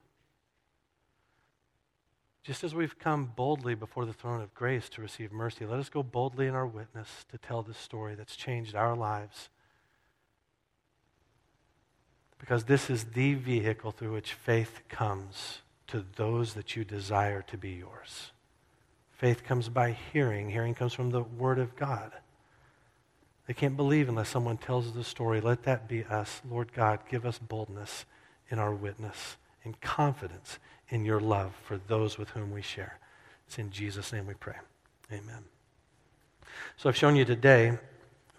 just 2.44 2.64
as 2.64 2.76
we've 2.76 3.00
come 3.00 3.32
boldly 3.36 3.74
before 3.74 4.06
the 4.06 4.14
throne 4.14 4.41
of 4.41 4.54
grace 4.54 4.89
to 4.89 5.02
receive 5.02 5.32
mercy, 5.32 5.66
let 5.66 5.80
us 5.80 5.89
go 5.89 6.04
boldly 6.04 6.46
in 6.46 6.56
our 6.56 6.68
witness 6.68 7.26
to 7.32 7.38
tell 7.38 7.62
this 7.62 7.78
story 7.78 8.16
that's 8.16 8.36
changed 8.36 8.76
our 8.76 8.96
lives. 8.96 9.50
Because 12.38 12.66
this 12.66 12.89
is 12.89 13.06
the 13.06 13.36
vehicle 13.36 13.91
through 13.91 14.12
which 14.12 14.34
faith 14.34 14.82
comes 14.89 15.60
to 15.88 16.04
those 16.18 16.54
that 16.56 16.76
you 16.76 16.84
desire 16.84 17.41
to 17.44 17.58
be 17.58 17.72
yours. 17.72 18.32
Faith 19.10 19.46
comes 19.46 19.70
by 19.70 19.96
hearing, 20.12 20.50
hearing 20.50 20.76
comes 20.76 20.94
from 20.94 21.12
the 21.12 21.24
Word 21.24 21.60
of 21.60 21.78
God. 21.78 22.12
They 23.48 23.54
can't 23.54 23.78
believe 23.78 24.10
unless 24.10 24.28
someone 24.28 24.58
tells 24.58 24.91
the 24.91 25.04
story. 25.06 25.39
Let 25.39 25.64
that 25.64 25.88
be 25.88 26.04
us. 26.04 26.41
Lord 26.50 26.74
God, 26.74 27.00
give 27.10 27.26
us 27.26 27.39
boldness 27.39 28.06
in 28.50 28.60
our 28.60 28.74
witness 28.74 29.38
and 29.64 29.80
confidence 29.80 30.60
in 30.90 31.06
your 31.06 31.20
love 31.20 31.54
for 31.64 31.78
those 31.88 32.18
with 32.18 32.30
whom 32.30 32.52
we 32.52 32.62
share. 32.62 33.00
It's 33.48 33.58
in 33.58 33.70
Jesus' 33.70 34.14
name 34.14 34.28
we 34.28 34.34
pray. 34.34 34.56
Amen. 35.12 35.44
So 36.78 36.90
I've 36.90 36.98
shown 36.98 37.16
you 37.16 37.26
today 37.26 37.78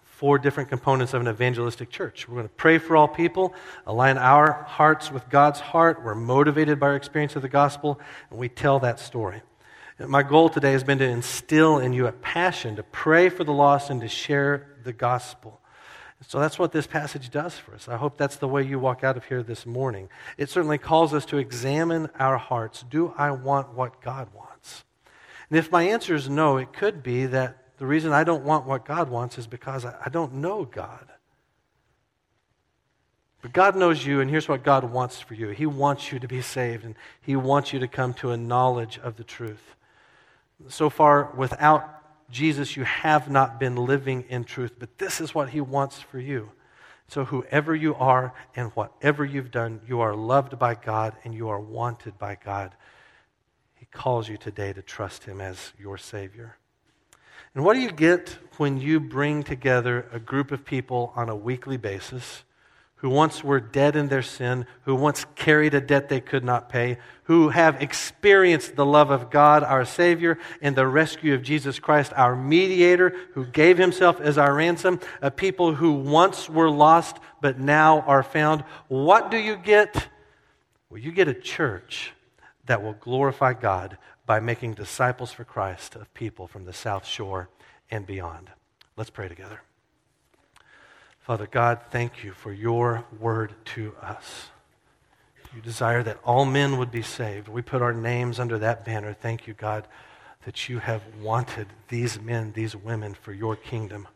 four 0.03 0.37
different 0.37 0.69
components 0.69 1.13
of 1.13 1.21
an 1.21 1.27
evangelistic 1.27 1.89
church. 1.89 2.27
We're 2.27 2.35
going 2.35 2.47
to 2.47 2.53
pray 2.55 2.77
for 2.77 2.95
all 2.95 3.07
people, 3.07 3.53
align 3.85 4.17
our 4.17 4.63
hearts 4.63 5.11
with 5.11 5.29
God's 5.29 5.59
heart. 5.59 6.03
We're 6.03 6.15
motivated 6.15 6.79
by 6.79 6.87
our 6.87 6.95
experience 6.95 7.35
of 7.35 7.41
the 7.41 7.49
gospel, 7.49 7.99
and 8.29 8.39
we 8.39 8.47
tell 8.47 8.79
that 8.79 8.99
story. 8.99 9.41
My 9.99 10.23
goal 10.23 10.49
today 10.49 10.71
has 10.71 10.83
been 10.83 10.97
to 10.99 11.05
instill 11.05 11.79
in 11.79 11.93
you 11.93 12.07
a 12.07 12.11
passion 12.11 12.77
to 12.77 12.83
pray 12.83 13.29
for 13.29 13.43
the 13.43 13.53
lost 13.53 13.89
and 13.89 14.01
to 14.01 14.07
share 14.07 14.67
the 14.83 14.93
gospel. 14.93 15.61
So 16.27 16.39
that's 16.39 16.57
what 16.57 16.71
this 16.71 16.87
passage 16.87 17.29
does 17.29 17.57
for 17.57 17.75
us. 17.75 17.87
I 17.87 17.97
hope 17.97 18.17
that's 18.17 18.37
the 18.37 18.47
way 18.47 18.63
you 18.63 18.79
walk 18.79 19.03
out 19.03 19.15
of 19.15 19.25
here 19.25 19.43
this 19.43 19.65
morning. 19.65 20.09
It 20.37 20.49
certainly 20.49 20.79
calls 20.79 21.13
us 21.13 21.25
to 21.27 21.37
examine 21.37 22.09
our 22.17 22.37
hearts. 22.37 22.83
Do 22.89 23.13
I 23.17 23.31
want 23.31 23.73
what 23.73 24.01
God 24.01 24.29
wants? 24.33 24.83
And 25.49 25.59
if 25.59 25.71
my 25.71 25.83
answer 25.83 26.15
is 26.15 26.27
no, 26.27 26.57
it 26.57 26.73
could 26.73 27.03
be 27.03 27.27
that 27.27 27.77
the 27.77 27.85
reason 27.85 28.11
I 28.11 28.23
don't 28.23 28.43
want 28.43 28.65
what 28.65 28.85
God 28.85 29.09
wants 29.09 29.37
is 29.37 29.47
because 29.47 29.85
I, 29.85 30.09
don't 30.09 30.35
know 30.35 30.65
God. 30.65 31.07
But 33.41 33.53
God 33.53 33.75
knows 33.75 34.03
you, 34.03 34.21
and 34.21 34.29
here's 34.29 34.47
what 34.47 34.63
God 34.63 34.85
wants 34.85 35.19
for 35.19 35.35
you 35.35 35.49
He 35.49 35.67
wants 35.67 36.11
you 36.11 36.17
to 36.17 36.27
be 36.27 36.41
saved, 36.41 36.83
and 36.83 36.95
He 37.21 37.35
wants 37.35 37.73
you 37.73 37.79
to 37.79 37.87
come 37.87 38.13
to 38.15 38.31
a 38.31 38.37
knowledge 38.37 38.97
of 39.03 39.17
the 39.17 39.23
truth. 39.23 39.75
So 40.69 40.89
far, 40.89 41.31
without 41.35 41.94
Jesus, 42.29 42.75
you 42.75 42.83
have 42.83 43.29
not 43.29 43.59
been 43.59 43.75
living 43.75 44.25
in 44.29 44.43
truth, 44.43 44.73
but 44.79 44.97
this 44.97 45.21
is 45.21 45.35
what 45.35 45.49
he 45.49 45.61
wants 45.61 45.99
for 45.99 46.19
you. 46.19 46.51
So, 47.07 47.23
whoever 47.25 47.75
you 47.75 47.93
are 47.95 48.33
and 48.55 48.71
whatever 48.71 49.23
you've 49.23 49.51
done, 49.51 49.81
you 49.87 50.01
are 50.01 50.15
loved 50.15 50.57
by 50.57 50.73
God 50.73 51.15
and 51.23 51.35
you 51.35 51.49
are 51.49 51.59
wanted 51.59 52.17
by 52.17 52.35
God. 52.43 52.75
He 53.75 53.85
calls 53.85 54.27
you 54.27 54.37
today 54.37 54.73
to 54.73 54.81
trust 54.81 55.25
him 55.25 55.39
as 55.39 55.73
your 55.77 55.97
Savior. 55.97 56.57
And 57.53 57.63
what 57.63 57.75
do 57.75 57.79
you 57.79 57.91
get 57.91 58.37
when 58.57 58.77
you 58.77 58.99
bring 58.99 59.43
together 59.43 60.09
a 60.11 60.19
group 60.19 60.51
of 60.51 60.65
people 60.65 61.13
on 61.15 61.29
a 61.29 61.35
weekly 61.35 61.77
basis 61.77 62.43
who 62.97 63.09
once 63.09 63.43
were 63.43 63.59
dead 63.59 63.95
in 63.95 64.07
their 64.07 64.21
sin, 64.21 64.65
who 64.83 64.95
once 64.95 65.25
carried 65.35 65.73
a 65.73 65.81
debt 65.81 66.09
they 66.09 66.21
could 66.21 66.43
not 66.43 66.69
pay, 66.69 66.97
who 67.23 67.49
have 67.49 67.81
experienced 67.81 68.75
the 68.75 68.85
love 68.85 69.11
of 69.11 69.29
God, 69.29 69.63
our 69.63 69.85
Savior, 69.85 70.37
and 70.61 70.75
the 70.75 70.87
rescue 70.87 71.33
of 71.33 71.43
Jesus 71.43 71.79
Christ, 71.79 72.13
our 72.15 72.35
mediator, 72.35 73.15
who 73.33 73.45
gave 73.45 73.77
himself 73.77 74.21
as 74.21 74.37
our 74.37 74.53
ransom, 74.53 74.99
a 75.21 75.29
people 75.29 75.75
who 75.75 75.91
once 75.93 76.49
were 76.49 76.69
lost 76.69 77.17
but 77.41 77.59
now 77.59 78.01
are 78.01 78.23
found. 78.23 78.63
What 78.87 79.29
do 79.29 79.37
you 79.37 79.55
get? 79.55 80.07
Well, 80.89 80.99
you 80.99 81.11
get 81.11 81.27
a 81.27 81.33
church 81.33 82.13
that 82.65 82.81
will 82.81 82.93
glorify 82.93 83.53
God 83.53 83.97
by 84.25 84.39
making 84.39 84.73
disciples 84.73 85.31
for 85.31 85.43
Christ 85.43 85.95
of 85.95 86.11
people 86.13 86.47
from 86.47 86.65
the 86.65 86.73
South 86.73 87.05
Shore 87.05 87.49
and 87.91 88.07
beyond. 88.07 88.49
Let's 88.97 89.09
pray 89.09 89.27
together. 89.27 89.61
Father 91.25 91.47
God, 91.47 91.79
thank 91.89 92.23
you 92.23 92.33
for 92.33 92.53
your 92.53 93.03
word 93.19 93.55
to 93.73 93.95
us. 93.99 94.51
You 95.55 95.59
desire 95.59 96.03
that 96.03 96.19
all 96.23 96.45
men 96.45 96.77
would 96.77 96.91
be 96.91 97.01
saved. 97.01 97.47
We 97.47 97.63
put 97.63 97.81
our 97.81 97.93
names 97.93 98.39
under 98.39 98.59
that 98.59 98.85
banner. 98.85 99.11
Thank 99.11 99.47
you, 99.47 99.55
God, 99.55 99.87
that 100.45 100.69
you 100.69 100.77
have 100.77 101.01
wanted 101.19 101.65
these 101.87 102.21
men, 102.21 102.51
these 102.51 102.75
women 102.75 103.15
for 103.15 103.33
your 103.33 103.55
kingdom. 103.55 104.07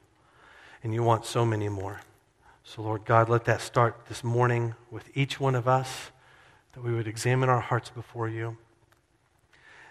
And 0.84 0.94
you 0.94 1.02
want 1.02 1.26
so 1.26 1.44
many 1.44 1.68
more. 1.68 2.02
So, 2.64 2.84
Lord 2.84 3.06
God, 3.06 3.28
let 3.28 3.46
that 3.46 3.62
start 3.62 4.06
this 4.08 4.24
morning 4.24 4.76
with 4.92 5.10
each 5.16 5.40
one 5.40 5.56
of 5.56 5.68
us, 5.68 6.12
that 6.74 6.84
we 6.84 6.94
would 6.94 7.08
examine 7.08 7.50
our 7.50 7.60
hearts 7.60 7.90
before 7.90 8.30
you. 8.30 8.56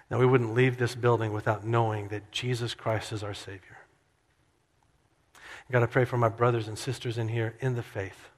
That 0.09 0.21
we 0.21 0.27
wouldn't 0.27 0.55
leave 0.55 0.79
this 0.79 0.95
building 0.95 1.33
without 1.33 1.67
knowing 1.67 2.09
that 2.09 2.31
Jesus 2.31 2.75
Christ 2.75 3.11
is 3.11 3.25
our 3.25 3.35
Savior. 3.35 3.78
God, 5.71 5.83
I 5.83 5.87
pray 5.87 6.05
for 6.05 6.17
my 6.17 6.31
brothers 6.31 6.67
and 6.67 6.79
sisters 6.79 7.19
in 7.19 7.29
here 7.29 7.55
in 7.61 7.75
the 7.75 7.83
faith 7.83 8.31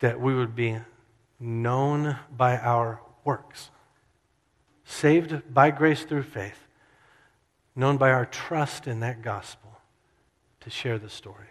that 0.00 0.20
we 0.20 0.34
would 0.34 0.54
be 0.54 0.78
known 1.38 2.16
by 2.34 2.56
our 2.56 3.00
works, 3.24 3.70
saved 4.84 5.42
by 5.52 5.70
grace 5.70 6.04
through 6.04 6.22
faith, 6.22 6.66
known 7.74 7.98
by 7.98 8.10
our 8.10 8.24
trust 8.24 8.86
in 8.86 9.00
that 9.00 9.20
gospel 9.22 9.70
to 10.60 10.70
share 10.70 10.98
the 10.98 11.10
story. 11.10 11.48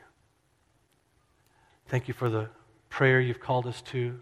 Thank 1.87 2.07
you 2.07 2.13
for 2.13 2.29
the 2.29 2.49
prayer 2.89 3.19
you've 3.19 3.39
called 3.39 3.67
us 3.67 3.81
to, 3.83 4.19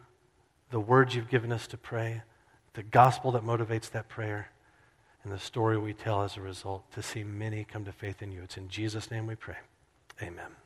the 0.69 0.79
words 0.79 1.15
you've 1.15 1.29
given 1.29 1.51
us 1.51 1.65
to 1.67 1.77
pray, 1.77 2.23
the 2.73 2.83
gospel 2.83 3.31
that 3.31 3.43
motivates 3.43 3.89
that 3.91 4.09
prayer, 4.09 4.49
and 5.23 5.31
the 5.31 5.39
story 5.39 5.77
we 5.77 5.93
tell 5.93 6.23
as 6.23 6.35
a 6.35 6.41
result 6.41 6.91
to 6.91 7.01
see 7.01 7.23
many 7.23 7.63
come 7.63 7.85
to 7.85 7.93
faith 7.93 8.21
in 8.21 8.31
you. 8.31 8.41
It's 8.43 8.57
in 8.57 8.67
Jesus' 8.67 9.09
name 9.09 9.25
we 9.27 9.35
pray. 9.35 9.55
Amen. 10.21 10.62